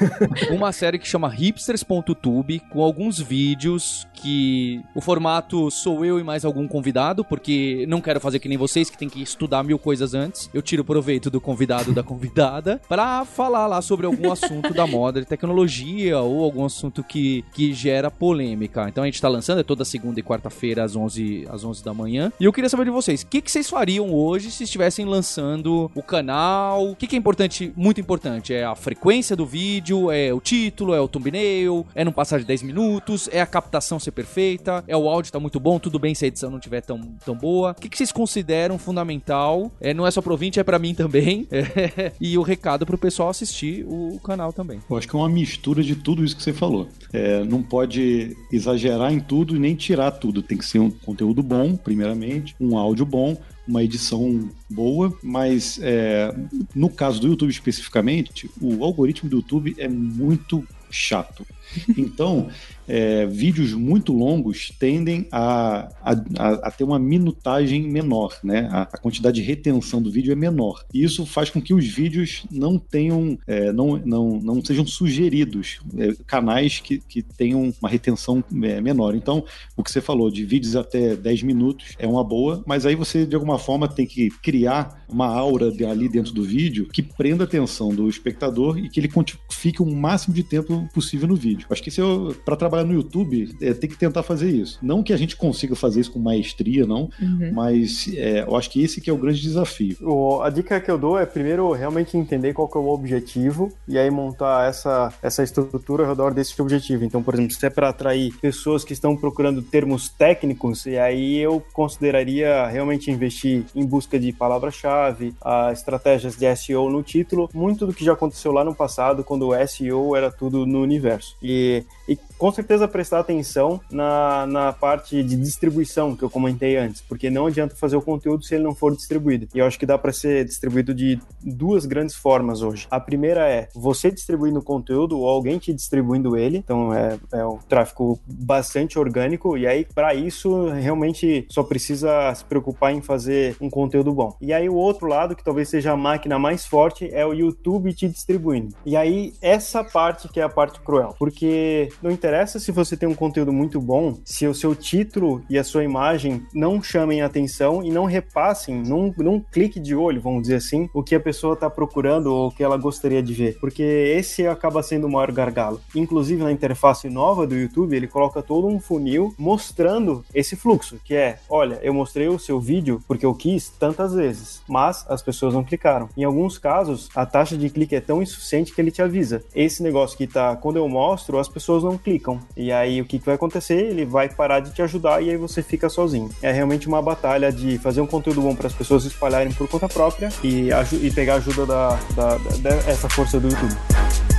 uma 0.51 0.71
série 0.71 0.99
que 0.99 1.07
chama 1.07 1.29
hipsters.tube, 1.29 2.59
com 2.69 2.81
alguns 2.81 3.19
vídeos 3.19 4.07
que 4.13 4.81
o 4.95 5.01
formato 5.01 5.69
sou 5.71 6.05
eu 6.05 6.19
e 6.19 6.23
mais 6.23 6.45
algum 6.45 6.67
convidado, 6.67 7.23
porque 7.23 7.85
não 7.87 8.01
quero 8.01 8.19
fazer 8.19 8.39
que 8.39 8.49
nem 8.49 8.57
vocês, 8.57 8.89
que 8.89 8.97
tem 8.97 9.09
que 9.09 9.21
estudar 9.21 9.63
mil 9.63 9.79
coisas 9.79 10.13
antes. 10.13 10.49
Eu 10.53 10.61
tiro 10.61 10.83
proveito 10.83 11.29
do 11.29 11.41
convidado 11.41 11.93
da 11.93 12.03
convidada 12.03 12.81
para 12.87 13.25
falar 13.25 13.67
lá 13.67 13.81
sobre 13.81 14.05
algum 14.05 14.31
assunto 14.31 14.73
da 14.73 14.87
moda 14.87 15.19
de 15.19 15.27
tecnologia 15.27 16.19
ou 16.19 16.43
algum 16.43 16.65
assunto 16.65 17.03
que, 17.03 17.43
que 17.53 17.73
gera 17.73 18.09
polêmica. 18.09 18.87
Então 18.87 19.03
a 19.03 19.07
gente 19.07 19.21
tá 19.21 19.27
lançando, 19.27 19.59
é 19.59 19.63
toda 19.63 19.85
segunda 19.85 20.19
e 20.19 20.23
quarta-feira 20.23 20.72
quinta-feira, 20.73 20.83
às 20.83 20.95
11, 20.95 21.47
às 21.49 21.63
11 21.63 21.83
da 21.83 21.93
manhã. 21.93 22.31
E 22.39 22.45
eu 22.45 22.53
queria 22.53 22.69
saber 22.69 22.85
de 22.85 22.89
vocês, 22.89 23.21
o 23.21 23.27
que, 23.27 23.41
que 23.41 23.51
vocês 23.51 23.69
fariam 23.69 24.11
hoje 24.11 24.51
se 24.51 24.63
estivessem 24.63 25.05
lançando 25.05 25.91
o 25.93 26.01
canal? 26.01 26.89
O 26.89 26.95
que, 26.95 27.07
que 27.07 27.15
é 27.15 27.19
importante, 27.19 27.71
muito 27.75 28.01
importante? 28.01 28.53
É 28.53 28.65
a 28.65 28.75
frequência 28.75 29.35
do 29.35 29.45
vídeo, 29.45 30.11
é 30.11 30.33
o 30.33 30.39
título, 30.39 30.93
é 30.93 30.99
o 30.99 31.07
thumbnail, 31.07 31.85
é 31.93 32.03
não 32.03 32.11
passar 32.11 32.39
de 32.39 32.45
10 32.45 32.63
minutos, 32.63 33.29
é 33.31 33.41
a 33.41 33.45
captação 33.45 33.99
ser 33.99 34.11
perfeita, 34.11 34.83
é 34.87 34.97
o 34.97 35.07
áudio 35.07 35.31
tá 35.31 35.39
muito 35.39 35.59
bom, 35.59 35.79
tudo 35.79 35.99
bem 35.99 36.15
se 36.15 36.25
a 36.25 36.27
edição 36.27 36.49
não 36.49 36.59
tiver 36.59 36.81
tão, 36.81 36.99
tão 37.23 37.35
boa. 37.35 37.71
O 37.71 37.75
que, 37.75 37.89
que 37.89 37.97
vocês 37.97 38.11
consideram 38.11 38.77
fundamental? 38.77 39.71
É, 39.79 39.93
não 39.93 40.07
é 40.07 40.11
só 40.11 40.21
pro 40.21 40.31
ouvinte, 40.31 40.59
é 40.59 40.63
para 40.63 40.79
mim 40.79 40.93
também. 40.93 41.47
É, 41.51 42.11
e 42.19 42.37
o 42.37 42.41
recado 42.41 42.85
pro 42.85 42.97
pessoal 42.97 43.29
assistir 43.29 43.85
o 43.87 44.19
canal 44.19 44.51
também. 44.51 44.79
Eu 44.89 44.97
acho 44.97 45.07
que 45.07 45.15
é 45.15 45.19
uma 45.19 45.29
mistura 45.29 45.83
de 45.83 45.95
tudo 45.95 46.23
isso 46.23 46.35
que 46.35 46.43
você 46.43 46.53
falou. 46.53 46.87
É, 47.11 47.43
não 47.43 47.61
pode 47.61 48.35
exagerar 48.51 49.13
em 49.13 49.19
tudo 49.19 49.55
e 49.55 49.59
nem 49.59 49.75
tirar 49.75 50.11
tudo. 50.11 50.41
Tem 50.41 50.57
que 50.57 50.62
que 50.63 50.69
ser 50.69 50.79
um 50.79 50.89
conteúdo 50.89 51.43
bom, 51.43 51.75
primeiramente, 51.75 52.55
um 52.59 52.77
áudio 52.77 53.05
bom, 53.05 53.37
uma 53.67 53.83
edição 53.83 54.49
boa, 54.69 55.17
mas 55.21 55.79
é, 55.81 56.33
no 56.75 56.89
caso 56.89 57.19
do 57.19 57.27
YouTube 57.27 57.49
especificamente, 57.49 58.49
o 58.61 58.83
algoritmo 58.83 59.29
do 59.29 59.37
YouTube 59.37 59.75
é 59.77 59.87
muito 59.87 60.65
chato. 60.89 61.45
Então, 61.97 62.49
é, 62.87 63.25
vídeos 63.25 63.73
muito 63.73 64.13
longos 64.13 64.71
tendem 64.79 65.27
a, 65.31 65.89
a, 66.01 66.49
a, 66.67 66.71
ter 66.71 66.83
uma 66.83 66.99
minutagem 66.99 67.83
menor, 67.83 68.37
né? 68.43 68.67
A, 68.71 68.81
a, 68.83 68.97
quantidade 68.97 69.41
de 69.41 69.47
retenção 69.47 70.01
do 70.01 70.11
vídeo 70.11 70.31
é 70.31 70.35
menor. 70.35 70.83
E 70.93 71.03
isso 71.03 71.25
faz 71.25 71.49
com 71.49 71.61
que 71.61 71.73
os 71.73 71.85
vídeos 71.85 72.45
não 72.51 72.77
tenham, 72.77 73.37
é, 73.47 73.71
não, 73.71 73.97
não, 73.97 74.39
não 74.39 74.65
sejam 74.65 74.85
sugeridos, 74.85 75.79
é, 75.97 76.13
canais 76.25 76.79
que, 76.79 76.99
que 76.99 77.21
tenham 77.21 77.73
uma 77.81 77.89
retenção 77.89 78.43
é, 78.63 78.81
menor. 78.81 79.15
Então, 79.15 79.43
o 79.75 79.83
que 79.83 79.91
você 79.91 80.01
falou 80.01 80.29
de 80.29 80.45
vídeos 80.45 80.75
até 80.75 81.15
10 81.15 81.43
minutos 81.43 81.95
é 81.97 82.07
uma 82.07 82.23
boa, 82.23 82.63
mas 82.65 82.85
aí 82.85 82.95
você, 82.95 83.25
de 83.25 83.35
alguma 83.35 83.59
forma, 83.59 83.87
tem 83.87 84.05
que 84.05 84.29
criar 84.41 85.03
uma 85.09 85.27
aura 85.27 85.71
ali 85.89 86.09
dentro 86.09 86.33
do 86.33 86.43
vídeo 86.43 86.87
que 86.91 87.03
prenda 87.03 87.43
a 87.43 87.47
atenção 87.47 87.89
do 87.89 88.09
espectador 88.09 88.77
e 88.77 88.89
que 88.89 88.99
ele 88.99 89.09
fique 89.51 89.81
o 89.81 89.85
máximo 89.85 90.33
de 90.33 90.43
tempo 90.43 90.87
possível 90.93 91.27
no 91.27 91.35
vídeo. 91.35 91.67
Acho 91.69 91.83
que 91.83 91.91
se 91.91 92.01
eu, 92.01 92.35
para 92.43 92.55
trabalhar 92.55 92.72
no 92.81 92.93
YouTube, 92.93 93.53
é, 93.61 93.73
tem 93.73 93.89
que 93.89 93.97
tentar 93.97 94.23
fazer 94.23 94.49
isso. 94.49 94.79
Não 94.81 95.03
que 95.03 95.11
a 95.11 95.17
gente 95.17 95.35
consiga 95.35 95.75
fazer 95.75 95.99
isso 95.99 96.11
com 96.11 96.19
maestria, 96.19 96.87
não, 96.87 97.09
uhum. 97.21 97.51
mas 97.53 98.09
é, 98.15 98.43
eu 98.47 98.55
acho 98.55 98.69
que 98.69 98.81
esse 98.81 99.01
que 99.01 99.09
é 99.09 99.13
o 99.13 99.17
grande 99.17 99.41
desafio. 99.41 99.97
O, 100.01 100.41
a 100.41 100.49
dica 100.49 100.79
que 100.79 100.89
eu 100.89 100.97
dou 100.97 101.19
é 101.19 101.25
primeiro 101.25 101.71
realmente 101.73 102.17
entender 102.17 102.53
qual 102.53 102.67
que 102.67 102.77
é 102.77 102.81
o 102.81 102.87
objetivo 102.87 103.71
e 103.87 103.97
aí 103.97 104.09
montar 104.09 104.69
essa, 104.69 105.13
essa 105.21 105.43
estrutura 105.43 106.03
ao 106.03 106.09
redor 106.09 106.33
desse 106.33 106.59
objetivo. 106.61 107.03
Então, 107.03 107.21
por 107.21 107.33
exemplo, 107.33 107.53
se 107.53 107.65
é 107.65 107.69
para 107.69 107.89
atrair 107.89 108.33
pessoas 108.37 108.83
que 108.83 108.93
estão 108.93 109.15
procurando 109.17 109.61
termos 109.61 110.07
técnicos, 110.09 110.85
e 110.85 110.97
aí 110.97 111.37
eu 111.37 111.61
consideraria 111.73 112.67
realmente 112.67 113.11
investir 113.11 113.65
em 113.75 113.85
busca 113.85 114.19
de 114.19 114.31
palavra-chave, 114.31 115.33
estratégias 115.71 116.35
de 116.35 116.55
SEO 116.55 116.89
no 116.89 117.03
título, 117.03 117.49
muito 117.53 117.85
do 117.85 117.93
que 117.93 118.05
já 118.05 118.13
aconteceu 118.13 118.51
lá 118.51 118.63
no 118.63 118.75
passado, 118.75 119.23
quando 119.23 119.49
o 119.49 119.67
SEO 119.67 120.15
era 120.15 120.31
tudo 120.31 120.65
no 120.65 120.81
universo. 120.81 121.35
E, 121.41 121.83
e 122.07 122.17
com 122.37 122.51
certeza 122.51 122.87
prestar 122.87 123.19
atenção 123.19 123.79
na, 123.91 124.45
na 124.47 124.73
parte 124.73 125.23
de 125.23 125.35
distribuição 125.35 126.15
que 126.15 126.23
eu 126.23 126.29
comentei 126.29 126.75
antes, 126.75 127.01
porque 127.01 127.29
não 127.29 127.47
adianta 127.47 127.75
fazer 127.75 127.95
o 127.95 128.01
conteúdo 128.01 128.43
se 128.43 128.55
ele 128.55 128.63
não 128.63 128.75
for 128.75 128.95
distribuído. 128.95 129.47
E 129.53 129.59
eu 129.59 129.65
acho 129.65 129.79
que 129.79 129.85
dá 129.85 129.97
para 129.97 130.11
ser 130.11 130.45
distribuído 130.45 130.93
de 130.93 131.19
duas 131.41 131.85
grandes 131.85 132.15
formas 132.15 132.61
hoje. 132.61 132.87
A 132.91 132.99
primeira 132.99 133.47
é 133.49 133.69
você 133.73 134.11
distribuindo 134.11 134.59
o 134.59 134.63
conteúdo 134.63 135.17
ou 135.17 135.27
alguém 135.27 135.57
te 135.57 135.73
distribuindo 135.73 136.35
ele, 136.35 136.57
então 136.57 136.93
é, 136.93 137.17
é 137.31 137.45
um 137.45 137.57
tráfego 137.57 138.19
bastante 138.27 138.99
orgânico, 138.99 139.57
e 139.57 139.65
aí 139.65 139.85
para 139.93 140.13
isso 140.13 140.67
realmente 140.69 141.45
só 141.49 141.63
precisa 141.63 142.33
se 142.35 142.43
preocupar 142.43 142.93
em 142.93 143.01
fazer 143.01 143.55
um 143.61 143.69
conteúdo 143.69 144.11
bom. 144.11 144.35
E 144.41 144.51
aí 144.51 144.67
o 144.67 144.75
outro 144.75 145.07
lado, 145.07 145.35
que 145.35 145.43
talvez 145.43 145.69
seja 145.69 145.91
a 145.93 145.97
máquina 145.97 146.37
mais 146.37 146.65
forte, 146.65 147.09
é 147.13 147.25
o 147.25 147.33
YouTube 147.33 147.93
te 147.93 148.07
distribuindo. 148.07 148.75
E 148.85 148.97
aí 148.97 149.33
essa 149.41 149.83
parte 149.83 150.27
que 150.27 150.39
é 150.39 150.43
a 150.43 150.49
parte 150.49 150.81
cruel, 150.81 151.15
porque 151.17 151.92
não 152.01 152.11
interessa 152.11 152.59
se 152.59 152.71
você 152.71 152.95
tem 152.95 153.07
um 153.07 153.15
conteúdo 153.15 153.51
muito 153.51 153.79
bom, 153.79 154.17
se 154.23 154.47
o 154.47 154.53
seu 154.53 154.75
título 154.75 155.43
e 155.49 155.57
a 155.57 155.63
sua 155.63 155.83
imagem 155.83 156.45
não 156.53 156.81
chamem 156.81 157.21
atenção 157.21 157.83
e 157.83 157.91
não 157.91 158.05
repassem 158.05 158.75
num, 158.75 159.13
num 159.17 159.39
clique 159.39 159.79
de 159.79 159.95
olho, 159.95 160.21
vamos 160.21 160.43
dizer 160.43 160.55
assim, 160.55 160.89
o 160.93 161.03
que 161.03 161.15
a 161.15 161.19
pessoa 161.19 161.53
está 161.53 161.69
procurando 161.69 162.27
ou 162.27 162.47
o 162.47 162.51
que 162.51 162.63
ela 162.63 162.77
gostaria 162.77 163.21
de 163.21 163.33
ver. 163.33 163.57
Porque 163.59 163.83
esse 163.83 164.47
acaba 164.47 164.83
sendo 164.83 165.07
o 165.07 165.11
maior 165.11 165.31
gargalo. 165.31 165.81
Inclusive 165.95 166.43
na 166.43 166.51
interface 166.51 167.09
nova 167.09 167.45
do 167.45 167.55
YouTube, 167.55 167.95
ele 167.95 168.07
coloca 168.07 168.41
todo 168.41 168.67
um 168.67 168.79
funil 168.79 169.33
mostrando 169.37 170.23
esse 170.33 170.55
fluxo, 170.55 170.99
que 171.03 171.15
é, 171.15 171.39
olha, 171.49 171.79
eu 171.81 171.93
mostrei 171.93 172.27
o 172.27 172.39
seu 172.39 172.59
vídeo 172.59 173.01
porque 173.07 173.25
eu 173.25 173.33
quis 173.33 173.69
tantas 173.69 174.13
vezes, 174.13 174.61
mas 174.67 175.05
as 175.09 175.21
pessoas 175.21 175.53
não 175.53 175.63
clicaram. 175.63 176.09
Em 176.15 176.23
alguns 176.23 176.57
casos, 176.57 177.09
a 177.15 177.25
taxa 177.25 177.57
de 177.57 177.69
clique 177.69 177.95
é 177.95 178.01
tão 178.01 178.21
insuficiente 178.21 178.73
que 178.73 178.81
ele 178.81 178.91
te 178.91 179.01
avisa. 179.01 179.43
Esse 179.55 179.83
negócio 179.83 180.17
que 180.17 180.27
tá, 180.27 180.55
quando 180.55 180.77
eu 180.77 180.87
mostro, 180.87 181.39
as 181.39 181.47
pessoas 181.47 181.82
não 181.83 181.97
clicam. 181.97 182.39
E 182.55 182.71
aí 182.71 183.01
o 183.01 183.05
que, 183.05 183.19
que 183.19 183.25
vai 183.25 183.35
acontecer? 183.35 183.75
Ele 183.75 184.05
vai 184.05 184.29
parar 184.29 184.59
de 184.59 184.71
te 184.71 184.81
ajudar 184.81 185.21
e 185.21 185.29
aí 185.29 185.37
você 185.37 185.61
fica 185.61 185.89
sozinho. 185.89 186.29
É 186.41 186.51
realmente 186.51 186.87
uma 186.87 187.01
batalha 187.01 187.51
de 187.51 187.77
fazer 187.77 188.01
um 188.01 188.07
conteúdo 188.07 188.41
bom 188.41 188.55
para 188.55 188.67
as 188.67 188.73
pessoas 188.73 189.05
espalharem 189.05 189.51
por 189.53 189.67
conta 189.67 189.87
própria 189.87 190.29
e, 190.43 190.69
e 191.01 191.11
pegar 191.11 191.35
ajuda 191.35 191.65
da, 191.65 191.99
da, 192.15 192.37
da, 192.37 192.75
dessa 192.81 193.09
força 193.09 193.39
do 193.39 193.49
YouTube. 193.49 194.32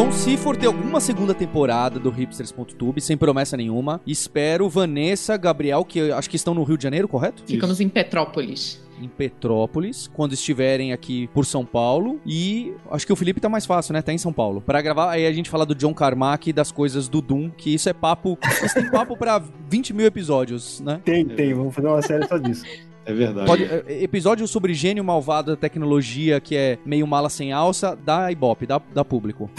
Então, 0.00 0.10
se 0.10 0.34
for 0.38 0.56
ter 0.56 0.66
alguma 0.66 0.98
segunda 0.98 1.34
temporada 1.34 2.00
do 2.00 2.08
hipsters.tube, 2.08 3.02
sem 3.02 3.18
promessa 3.18 3.54
nenhuma, 3.54 4.00
espero 4.06 4.66
Vanessa, 4.66 5.36
Gabriel, 5.36 5.84
que 5.84 6.10
acho 6.10 6.30
que 6.30 6.36
estão 6.36 6.54
no 6.54 6.62
Rio 6.62 6.78
de 6.78 6.84
Janeiro, 6.84 7.06
correto? 7.06 7.42
Ficamos 7.46 7.74
Isso. 7.74 7.82
em 7.82 7.88
Petrópolis 7.90 8.82
em 8.98 9.08
Petrópolis, 9.08 10.10
quando 10.12 10.34
estiverem 10.34 10.92
aqui 10.92 11.26
por 11.28 11.46
São 11.46 11.64
Paulo. 11.64 12.20
E 12.26 12.74
acho 12.90 13.06
que 13.06 13.12
o 13.12 13.16
Felipe 13.16 13.40
tá 13.40 13.48
mais 13.48 13.64
fácil, 13.64 13.94
né? 13.94 14.02
Tá 14.02 14.12
em 14.12 14.18
São 14.18 14.30
Paulo. 14.30 14.60
Para 14.60 14.82
gravar, 14.82 15.10
aí 15.10 15.26
a 15.26 15.32
gente 15.32 15.48
fala 15.48 15.64
do 15.64 15.74
John 15.74 15.94
Carmack 15.94 16.50
e 16.50 16.52
das 16.52 16.70
coisas 16.70 17.08
do 17.08 17.22
Doom, 17.22 17.48
que 17.48 17.72
isso 17.72 17.88
é 17.88 17.94
papo. 17.94 18.38
Isso 18.62 18.74
tem 18.74 18.90
papo 18.90 19.16
pra 19.16 19.42
20 19.70 19.94
mil 19.94 20.04
episódios, 20.04 20.80
né? 20.80 21.00
Tem, 21.02 21.24
tem. 21.24 21.54
Vamos 21.54 21.74
fazer 21.74 21.88
uma 21.88 22.02
série 22.02 22.26
só 22.26 22.36
disso. 22.36 22.64
É 23.10 23.14
verdade. 23.14 23.46
Pode- 23.46 23.64
é, 23.64 24.02
episódio 24.02 24.46
sobre 24.46 24.74
gênio 24.74 25.02
malvado 25.04 25.52
da 25.52 25.56
tecnologia, 25.56 26.40
que 26.40 26.56
é 26.56 26.78
meio 26.84 27.06
mala 27.06 27.28
sem 27.28 27.52
alça, 27.52 27.96
dá 28.04 28.30
Ibope, 28.30 28.66
dá, 28.66 28.80
dá 28.94 29.04
público. 29.04 29.50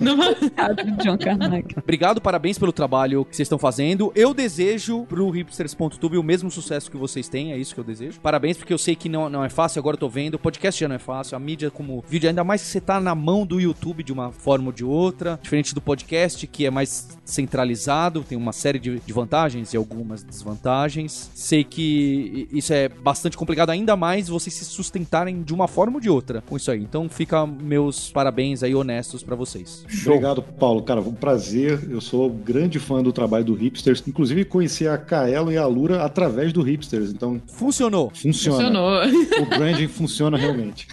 John 1.02 1.16
Carmack. 1.18 1.74
Obrigado, 1.82 2.20
parabéns 2.20 2.58
pelo 2.58 2.72
trabalho 2.72 3.24
que 3.24 3.34
vocês 3.36 3.46
estão 3.46 3.58
fazendo. 3.58 4.12
Eu 4.14 4.34
desejo 4.34 5.04
pro 5.06 5.28
hipsters.tube 5.30 6.18
o 6.18 6.22
mesmo 6.22 6.50
sucesso 6.50 6.90
que 6.90 6.96
vocês 6.96 7.28
têm, 7.28 7.52
é 7.52 7.58
isso 7.58 7.74
que 7.74 7.80
eu 7.80 7.84
desejo. 7.84 8.20
Parabéns, 8.20 8.56
porque 8.56 8.72
eu 8.72 8.78
sei 8.78 8.94
que 8.94 9.08
não, 9.08 9.28
não 9.28 9.44
é 9.44 9.48
fácil, 9.48 9.78
agora 9.80 9.94
eu 9.94 10.00
tô 10.00 10.08
vendo. 10.08 10.34
O 10.34 10.38
podcast 10.38 10.80
já 10.80 10.88
não 10.88 10.96
é 10.96 10.98
fácil, 10.98 11.36
a 11.36 11.40
mídia 11.40 11.70
como 11.70 12.04
vídeo, 12.08 12.28
ainda 12.28 12.44
mais 12.44 12.62
que 12.62 12.68
você 12.68 12.80
tá 12.80 13.00
na 13.00 13.14
mão 13.14 13.46
do 13.46 13.60
YouTube 13.60 14.02
de 14.02 14.12
uma 14.12 14.30
forma 14.30 14.66
ou 14.66 14.72
de 14.72 14.84
outra, 14.84 15.38
diferente 15.42 15.74
do 15.74 15.80
podcast, 15.80 16.46
que 16.46 16.66
é 16.66 16.70
mais 16.70 17.18
centralizado, 17.24 18.22
tem 18.22 18.36
uma 18.36 18.52
série 18.52 18.78
de, 18.78 19.00
de 19.00 19.12
vantagens 19.12 19.72
e 19.72 19.76
algumas 19.76 20.22
desvantagens. 20.22 21.30
Sei 21.34 21.64
que 21.64 22.48
isso 22.52 22.72
é 22.72 22.88
bastante 23.02 23.36
complicado, 23.36 23.70
ainda 23.70 23.96
mais 23.96 24.28
vocês 24.28 24.54
se 24.54 24.64
sustentarem 24.64 25.42
de 25.42 25.54
uma 25.54 25.66
forma 25.68 25.96
ou 25.96 26.00
de 26.00 26.10
outra 26.10 26.42
com 26.42 26.56
isso 26.56 26.70
aí. 26.70 26.80
Então 26.80 27.08
fica 27.08 27.46
meus 27.46 28.10
parabéns 28.10 28.62
aí 28.62 28.74
honestos 28.74 29.22
pra 29.22 29.34
vocês. 29.36 29.84
Obrigado, 30.06 30.42
Paulo. 30.42 30.82
Cara, 30.82 31.02
foi 31.02 31.12
um 31.12 31.14
prazer. 31.14 31.88
Eu 31.90 32.00
sou 32.00 32.30
grande 32.30 32.78
fã 32.78 33.02
do 33.02 33.12
trabalho 33.12 33.44
do 33.44 33.54
Hipsters. 33.54 34.02
Inclusive, 34.06 34.44
conheci 34.44 34.86
a 34.86 34.96
Kaelo 34.98 35.52
e 35.52 35.56
a 35.56 35.66
Lura 35.66 36.02
através 36.02 36.52
do 36.52 36.62
Hipsters. 36.62 37.10
Então, 37.10 37.40
Funcionou. 37.46 38.10
funciona. 38.14 38.56
Funcionou. 38.56 39.00
O 39.42 39.46
branding 39.46 39.88
funciona 39.88 40.36
realmente. 40.36 40.88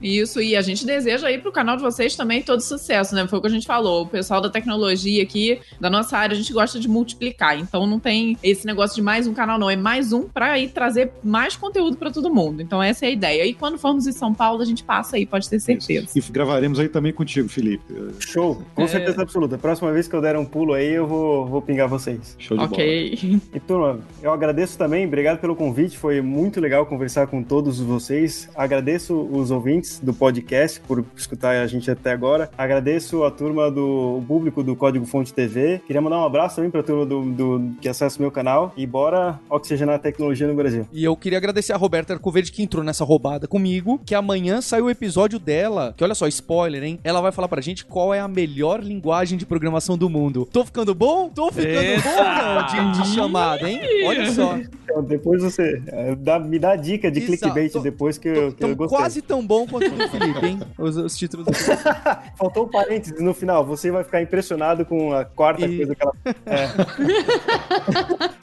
Isso, 0.00 0.40
e 0.40 0.56
a 0.56 0.62
gente 0.62 0.84
deseja 0.84 1.26
aí 1.28 1.38
pro 1.38 1.52
canal 1.52 1.76
de 1.76 1.82
vocês 1.82 2.16
também 2.16 2.42
todo 2.42 2.60
sucesso, 2.60 3.14
né? 3.14 3.26
Foi 3.26 3.38
o 3.38 3.42
que 3.42 3.48
a 3.48 3.50
gente 3.50 3.66
falou. 3.66 4.02
O 4.02 4.06
pessoal 4.06 4.40
da 4.40 4.50
tecnologia 4.50 5.22
aqui, 5.22 5.60
da 5.80 5.88
nossa 5.88 6.16
área, 6.16 6.34
a 6.34 6.36
gente 6.36 6.52
gosta 6.52 6.78
de 6.78 6.88
multiplicar. 6.88 7.58
Então 7.58 7.86
não 7.86 7.98
tem 7.98 8.36
esse 8.42 8.66
negócio 8.66 8.96
de 8.96 9.02
mais 9.02 9.26
um 9.26 9.34
canal, 9.34 9.58
não. 9.58 9.70
É 9.70 9.76
mais 9.76 10.12
um 10.12 10.22
pra 10.22 10.52
aí 10.52 10.68
trazer 10.68 11.12
mais 11.22 11.51
conteúdo 11.58 11.96
pra 11.96 12.10
todo 12.10 12.32
mundo. 12.32 12.62
Então 12.62 12.82
essa 12.82 13.04
é 13.04 13.08
a 13.08 13.10
ideia. 13.10 13.44
E 13.46 13.54
quando 13.54 13.78
formos 13.78 14.06
em 14.06 14.12
São 14.12 14.32
Paulo, 14.34 14.62
a 14.62 14.64
gente 14.64 14.82
passa 14.84 15.16
aí, 15.16 15.26
pode 15.26 15.48
ter 15.48 15.60
certeza. 15.60 16.08
E 16.14 16.20
gravaremos 16.30 16.78
aí 16.78 16.88
também 16.88 17.12
contigo, 17.12 17.48
Felipe. 17.48 17.82
Show, 18.20 18.62
com 18.74 18.82
É. 18.82 18.86
certeza 18.88 19.22
absoluta. 19.22 19.58
Próxima 19.58 19.92
vez 19.92 20.08
que 20.08 20.14
eu 20.14 20.20
der 20.20 20.36
um 20.36 20.44
pulo 20.44 20.72
aí, 20.74 20.92
eu 20.94 21.06
vou, 21.06 21.46
vou 21.46 21.62
pingar 21.62 21.88
vocês. 21.88 22.34
Show 22.38 22.56
de 22.56 22.62
bola. 22.66 22.72
Ok. 22.72 23.40
E 23.54 23.60
turma, 23.60 24.00
eu 24.22 24.32
agradeço 24.32 24.76
também, 24.78 25.06
obrigado 25.06 25.38
pelo 25.40 25.54
convite, 25.56 25.96
foi 25.98 26.20
muito 26.20 26.60
legal 26.60 26.86
conversar 26.86 27.26
com 27.26 27.42
todos 27.42 27.80
vocês. 27.80 28.48
Agradeço 28.54 29.14
os 29.32 29.50
ouvintes 29.50 29.98
do 30.00 30.12
podcast 30.14 30.80
por 30.80 31.04
escutar 31.16 31.62
a 31.62 31.66
gente 31.66 31.90
até 31.90 32.12
agora. 32.12 32.50
Agradeço 32.56 33.24
a 33.24 33.30
turma 33.30 33.70
do 33.70 34.22
público 34.26 34.62
do 34.62 34.74
Código 34.76 35.04
Fonte 35.06 35.32
TV. 35.32 35.80
Queria 35.86 36.00
mandar 36.00 36.18
um 36.20 36.24
abraço 36.24 36.56
também 36.56 36.70
pra 36.70 36.82
turma 36.82 37.04
do, 37.06 37.22
do- 37.32 37.72
que 37.80 37.88
acessa 37.88 38.18
o 38.18 38.22
meu 38.22 38.30
canal 38.30 38.72
e 38.76 38.86
bora 38.86 39.38
oxigenar 39.50 39.96
a 39.96 39.98
tecnologia 39.98 40.46
no 40.46 40.54
Brasil. 40.54 40.86
E 40.92 41.04
eu 41.04 41.16
queria 41.16 41.31
agradecer 41.36 41.72
a 41.72 41.76
Roberta 41.76 42.12
Arcoverde 42.14 42.52
que 42.52 42.62
entrou 42.62 42.84
nessa 42.84 43.04
roubada 43.04 43.46
comigo, 43.46 44.00
que 44.04 44.14
amanhã 44.14 44.60
sai 44.60 44.80
o 44.80 44.90
episódio 44.90 45.38
dela, 45.38 45.94
que 45.96 46.04
olha 46.04 46.14
só, 46.14 46.26
spoiler, 46.28 46.82
hein? 46.84 46.98
Ela 47.04 47.20
vai 47.20 47.32
falar 47.32 47.48
pra 47.48 47.60
gente 47.60 47.84
qual 47.84 48.12
é 48.14 48.20
a 48.20 48.28
melhor 48.28 48.82
linguagem 48.82 49.38
de 49.38 49.46
programação 49.46 49.96
do 49.96 50.08
mundo. 50.08 50.48
Tô 50.52 50.64
ficando 50.64 50.94
bom? 50.94 51.28
Tô 51.28 51.50
ficando 51.50 51.68
Eita! 51.80 52.02
bom 52.02 52.82
não, 52.82 52.92
de, 52.92 53.02
de 53.02 53.08
chamada, 53.14 53.68
hein? 53.70 53.80
Olha 54.06 54.30
só. 54.30 54.56
Então, 54.84 55.02
depois 55.02 55.42
você 55.42 55.82
eh, 55.86 56.14
dá- 56.16 56.38
me 56.38 56.58
dá 56.58 56.76
dica 56.76 57.10
de 57.10 57.20
Exato. 57.20 57.38
clickbait 57.38 57.72
Tô- 57.72 57.80
depois 57.80 58.18
que, 58.18 58.28
eu, 58.28 58.52
que 58.52 58.62
eu 58.64 58.68
Tão 58.68 58.74
gostei. 58.74 58.98
quase 58.98 59.22
tão 59.22 59.46
bom 59.46 59.66
quanto 59.66 59.86
o 59.86 59.90
do 59.96 60.08
Felipe, 60.08 60.46
hein? 60.46 60.60
Os, 60.78 60.96
os 60.96 61.16
títulos 61.16 61.46
do 61.46 61.52
Felipe. 61.54 61.82
Faltou 62.36 62.66
um 62.66 62.68
parênteses 62.68 63.20
no 63.20 63.32
final, 63.32 63.64
você 63.64 63.90
vai 63.90 64.04
ficar 64.04 64.20
impressionado 64.20 64.84
com 64.84 65.12
a 65.14 65.24
quarta 65.24 65.64
E- 65.66 65.76
coisa 65.78 65.94
que 65.94 66.02
ela... 66.02 66.12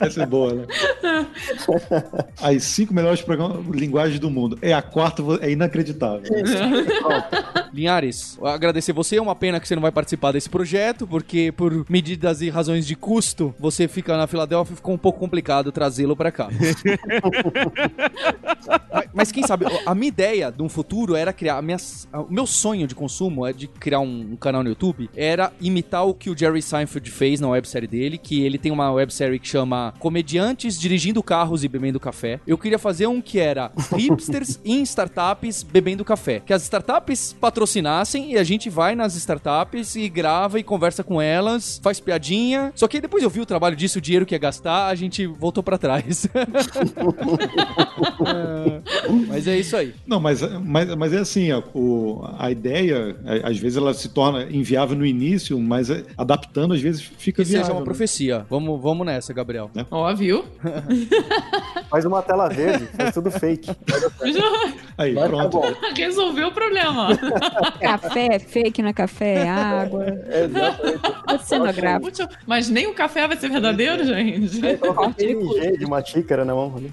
Essa 0.00 0.22
é 0.22 0.26
boa, 0.26 0.54
né? 0.54 0.66
As 2.40 2.64
cinco 2.80 2.94
melhores 2.94 3.20
programas, 3.20 3.66
linguagens 3.66 4.18
do 4.18 4.30
mundo. 4.30 4.58
É 4.62 4.72
a 4.72 4.80
quarta, 4.80 5.22
é 5.42 5.50
inacreditável. 5.50 6.22
Linhares, 7.74 8.38
agradecer 8.42 8.92
você. 8.94 9.16
É 9.16 9.22
uma 9.22 9.34
pena 9.34 9.60
que 9.60 9.68
você 9.68 9.74
não 9.74 9.82
vai 9.82 9.92
participar 9.92 10.32
desse 10.32 10.48
projeto, 10.48 11.06
porque 11.06 11.52
por 11.52 11.84
medidas 11.90 12.40
e 12.40 12.48
razões 12.48 12.86
de 12.86 12.96
custo, 12.96 13.54
você 13.58 13.86
fica 13.86 14.16
na 14.16 14.26
Filadélfia 14.26 14.72
e 14.72 14.76
ficou 14.76 14.94
um 14.94 14.98
pouco 14.98 15.18
complicado 15.18 15.70
trazê-lo 15.70 16.16
pra 16.16 16.32
cá. 16.32 16.48
mas, 18.92 19.04
mas 19.12 19.32
quem 19.32 19.46
sabe, 19.46 19.66
a 19.84 19.94
minha 19.94 20.08
ideia 20.08 20.50
de 20.50 20.62
um 20.62 20.68
futuro 20.68 21.14
era 21.14 21.32
criar. 21.32 21.58
a 21.58 21.62
minha- 21.62 21.76
a- 22.12 22.20
o 22.22 22.32
meu 22.32 22.46
sonho 22.46 22.86
de 22.86 22.94
consumo 22.94 23.46
é 23.46 23.52
de 23.52 23.66
criar 23.66 24.00
um, 24.00 24.30
um 24.32 24.36
canal 24.36 24.62
no 24.62 24.68
YouTube, 24.70 25.10
era 25.14 25.52
imitar 25.60 26.06
o 26.06 26.14
que 26.14 26.30
o 26.30 26.36
Jerry 26.36 26.62
Seinfeld 26.62 27.10
fez 27.10 27.40
na 27.40 27.48
websérie 27.48 27.88
dele, 27.88 28.16
que 28.18 28.42
ele 28.42 28.56
tem 28.58 28.72
uma 28.72 28.90
websérie 28.92 29.38
que 29.38 29.46
chama 29.48 29.92
Comediantes 29.98 30.78
Dirigindo 30.78 31.22
Carros 31.22 31.62
e 31.64 31.68
Bebendo 31.68 32.00
Café. 32.00 32.40
Eu 32.46 32.56
queria 32.58 32.69
fazer 32.78 33.06
um 33.06 33.20
que 33.20 33.38
era 33.38 33.70
hipsters 33.96 34.58
em 34.64 34.82
startups 34.82 35.62
bebendo 35.62 36.04
café. 36.04 36.40
Que 36.40 36.52
as 36.52 36.62
startups 36.62 37.34
patrocinassem 37.40 38.32
e 38.32 38.38
a 38.38 38.44
gente 38.44 38.68
vai 38.70 38.94
nas 38.94 39.14
startups 39.16 39.96
e 39.96 40.08
grava 40.08 40.58
e 40.58 40.62
conversa 40.62 41.02
com 41.04 41.20
elas, 41.20 41.80
faz 41.82 42.00
piadinha. 42.00 42.72
Só 42.74 42.86
que 42.88 43.00
depois 43.00 43.22
eu 43.22 43.30
vi 43.30 43.40
o 43.40 43.46
trabalho 43.46 43.76
disso, 43.76 43.98
o 43.98 44.02
dinheiro 44.02 44.26
que 44.26 44.34
ia 44.34 44.38
gastar, 44.38 44.86
a 44.88 44.94
gente 44.94 45.26
voltou 45.26 45.62
pra 45.62 45.76
trás. 45.78 46.26
É, 48.26 48.80
mas 49.28 49.46
é 49.46 49.58
isso 49.58 49.76
aí. 49.76 49.94
Não, 50.06 50.20
mas, 50.20 50.40
mas, 50.64 50.94
mas 50.94 51.12
é 51.12 51.18
assim, 51.18 51.50
a, 51.50 51.58
o- 51.74 52.22
a 52.38 52.50
ideia, 52.50 53.16
é, 53.24 53.48
às 53.48 53.58
vezes 53.58 53.76
ela 53.76 53.92
se 53.94 54.08
torna 54.08 54.44
inviável 54.44 54.96
no 54.96 55.04
início, 55.06 55.58
mas 55.58 55.90
é- 55.90 56.04
adaptando, 56.16 56.74
às 56.74 56.80
vezes 56.80 57.00
fica 57.02 57.42
Que 57.42 57.46
seja 57.46 57.58
viável. 57.58 57.74
uma 57.76 57.80
né? 57.80 57.84
profecia. 57.84 58.46
Vamos, 58.48 58.80
vamos 58.80 59.06
nessa, 59.06 59.32
Gabriel. 59.32 59.70
Ó, 59.90 60.12
viu? 60.14 60.44
Faz 61.90 62.04
uma 62.04 62.22
tela 62.22 62.48
verde, 62.48 62.59
faz 62.96 63.14
tudo 63.14 63.30
fake. 63.30 63.70
Aí, 64.98 65.14
Vai 65.14 65.24
ficar 65.30 65.48
pronto. 65.48 65.60
bom. 65.60 65.74
Resolveu 65.96 66.48
o 66.48 66.52
problema. 66.52 67.08
Café 67.80 68.28
é 68.32 68.38
fake, 68.38 68.82
não 68.82 68.90
é 68.90 68.92
café, 68.92 69.34
é 69.44 69.48
água. 69.48 70.06
Exatamente. 70.28 71.44
Cenográfico. 71.46 72.08
Útil. 72.08 72.28
Mas 72.46 72.68
nem 72.68 72.86
o 72.86 72.94
café 72.94 73.26
vai 73.26 73.36
ser 73.36 73.48
verdadeiro, 73.50 74.04
gente. 74.04 74.60
Coloca 74.78 75.06
um 75.06 75.12
PNG 75.12 75.78
de 75.78 75.84
uma 75.84 76.04
xícara 76.04 76.44
na 76.44 76.54
mão. 76.54 76.74
ali. 76.76 76.92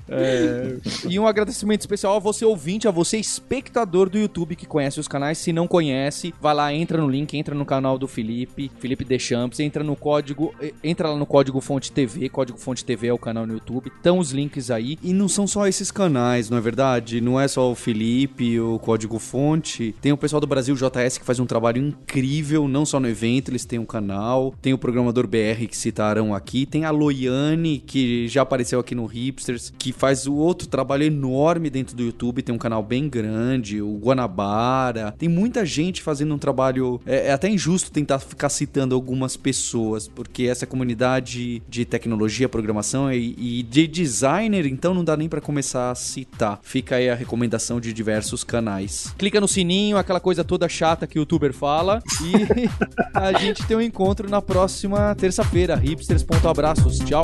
E 1.10 1.20
um 1.20 1.28
agradecimento 1.28 1.82
especial 1.82 2.16
a 2.16 2.20
você 2.20 2.46
ouvinte, 2.46 2.88
a 2.88 2.92
você 2.92 3.18
espectador 3.18 4.10
do 4.10 4.18
YouTube 4.18 4.56
que 4.56 4.66
conhece 4.66 5.00
os 5.00 5.08
canais. 5.08 5.38
Se 5.38 5.52
não 5.52 5.68
conhece, 5.68 6.34
vai 6.40 6.54
lá, 6.54 6.74
entra 6.74 6.98
no 7.02 7.10
link, 7.10 7.38
entra 7.38 7.54
no 7.54 7.66
canal 7.66 7.98
do 7.98 8.08
Felipe, 8.08 8.72
Felipe 8.80 9.04
Deschamps, 9.04 9.60
entra 9.60 9.84
no 9.84 9.96
código, 9.96 10.54
eh, 10.62 10.74
entra 10.84 11.10
lá 11.10 11.18
no 11.18 11.26
código 11.26 11.60
Fonte 11.60 11.92
TV, 11.92 12.30
código 12.30 12.58
Fonte 12.58 12.86
TV 12.86 13.08
é 13.08 13.14
o 13.14 13.18
canal 13.18 13.46
no 13.46 13.54
YouTube. 13.54 13.92
Estão 13.96 14.20
os 14.20 14.32
links 14.32 14.72
aí. 14.72 14.98
E 15.04 15.14
não 15.14 15.28
são 15.28 15.46
só 15.48 15.57
esses 15.66 15.92
canais, 15.92 16.50
não 16.50 16.58
é 16.58 16.62
verdade? 16.62 17.22
Não 17.22 17.40
é 17.40 17.48
só 17.48 17.72
o 17.72 17.76
Felipe, 17.76 18.60
o 18.60 18.78
código 18.80 19.18
Fonte. 19.18 19.96
Tem 20.02 20.12
o 20.12 20.18
pessoal 20.18 20.40
do 20.40 20.48
Brasil 20.48 20.76
JS 20.76 21.18
que 21.18 21.26
faz 21.26 21.40
um 21.40 21.46
trabalho 21.46 21.82
incrível, 21.82 22.68
não 22.68 22.86
só 22.86 23.00
no 23.00 23.08
evento, 23.08 23.50
eles 23.50 23.66
têm 23.66 23.80
um 23.80 23.86
canal. 23.86 24.54
Tem 24.62 24.74
o 24.74 24.78
programador 24.78 25.26
BR 25.26 25.66
que 25.70 25.78
citaram 25.78 26.36
aqui. 26.36 26.66
Tem 26.66 26.86
a 26.86 26.92
Loiane, 26.92 27.80
que 27.80 28.28
já 28.28 28.42
apareceu 28.42 28.80
aqui 28.80 28.94
no 28.94 29.06
Hipsters, 29.06 29.74
que 29.78 29.92
faz 29.92 30.28
o 30.28 30.36
outro 30.36 30.68
trabalho 30.68 31.04
enorme 31.04 31.70
dentro 31.70 31.96
do 31.96 32.04
YouTube. 32.04 32.42
Tem 32.42 32.54
um 32.54 32.60
canal 32.60 32.84
bem 32.84 33.08
grande. 33.08 33.82
O 33.82 33.98
Guanabara. 33.98 35.16
Tem 35.18 35.30
muita 35.30 35.66
gente 35.66 36.02
fazendo 36.02 36.34
um 36.34 36.38
trabalho. 36.38 37.00
É, 37.06 37.28
é 37.28 37.32
até 37.32 37.50
injusto 37.50 37.92
tentar 37.92 38.20
ficar 38.20 38.50
citando 38.50 38.94
algumas 38.94 39.38
pessoas, 39.38 40.08
porque 40.08 40.44
essa 40.44 40.66
comunidade 40.66 41.62
de 41.68 41.86
tecnologia, 41.86 42.50
programação 42.50 43.12
e, 43.12 43.36
e 43.38 43.64
de 43.64 43.88
designer, 43.88 44.66
então 44.66 44.94
não 44.94 45.04
dá 45.04 45.16
nem 45.16 45.30
pra 45.30 45.42
começar 45.48 45.92
a 45.92 45.96
citar. 45.96 46.60
Fica 46.62 46.98
aí 46.98 47.10
a 47.10 47.16
recomendação 47.16 47.80
de 47.80 47.94
diversos 47.94 48.44
canais. 48.44 49.14
Clica 49.18 49.40
no 49.40 49.48
sininho, 49.48 49.96
aquela 49.96 50.20
coisa 50.20 50.44
toda 50.44 50.68
chata 50.68 51.08
que 51.08 51.18
o 51.18 51.22
youtuber 51.22 51.54
fala. 51.54 52.04
E 52.22 52.70
a 53.18 53.32
gente 53.40 53.66
tem 53.66 53.78
um 53.78 53.82
encontro 53.82 54.30
na 54.30 54.42
próxima 54.42 55.16
terça-feira. 55.16 55.74
Hipsters.abraços. 55.78 57.00
Tchau. 57.00 57.24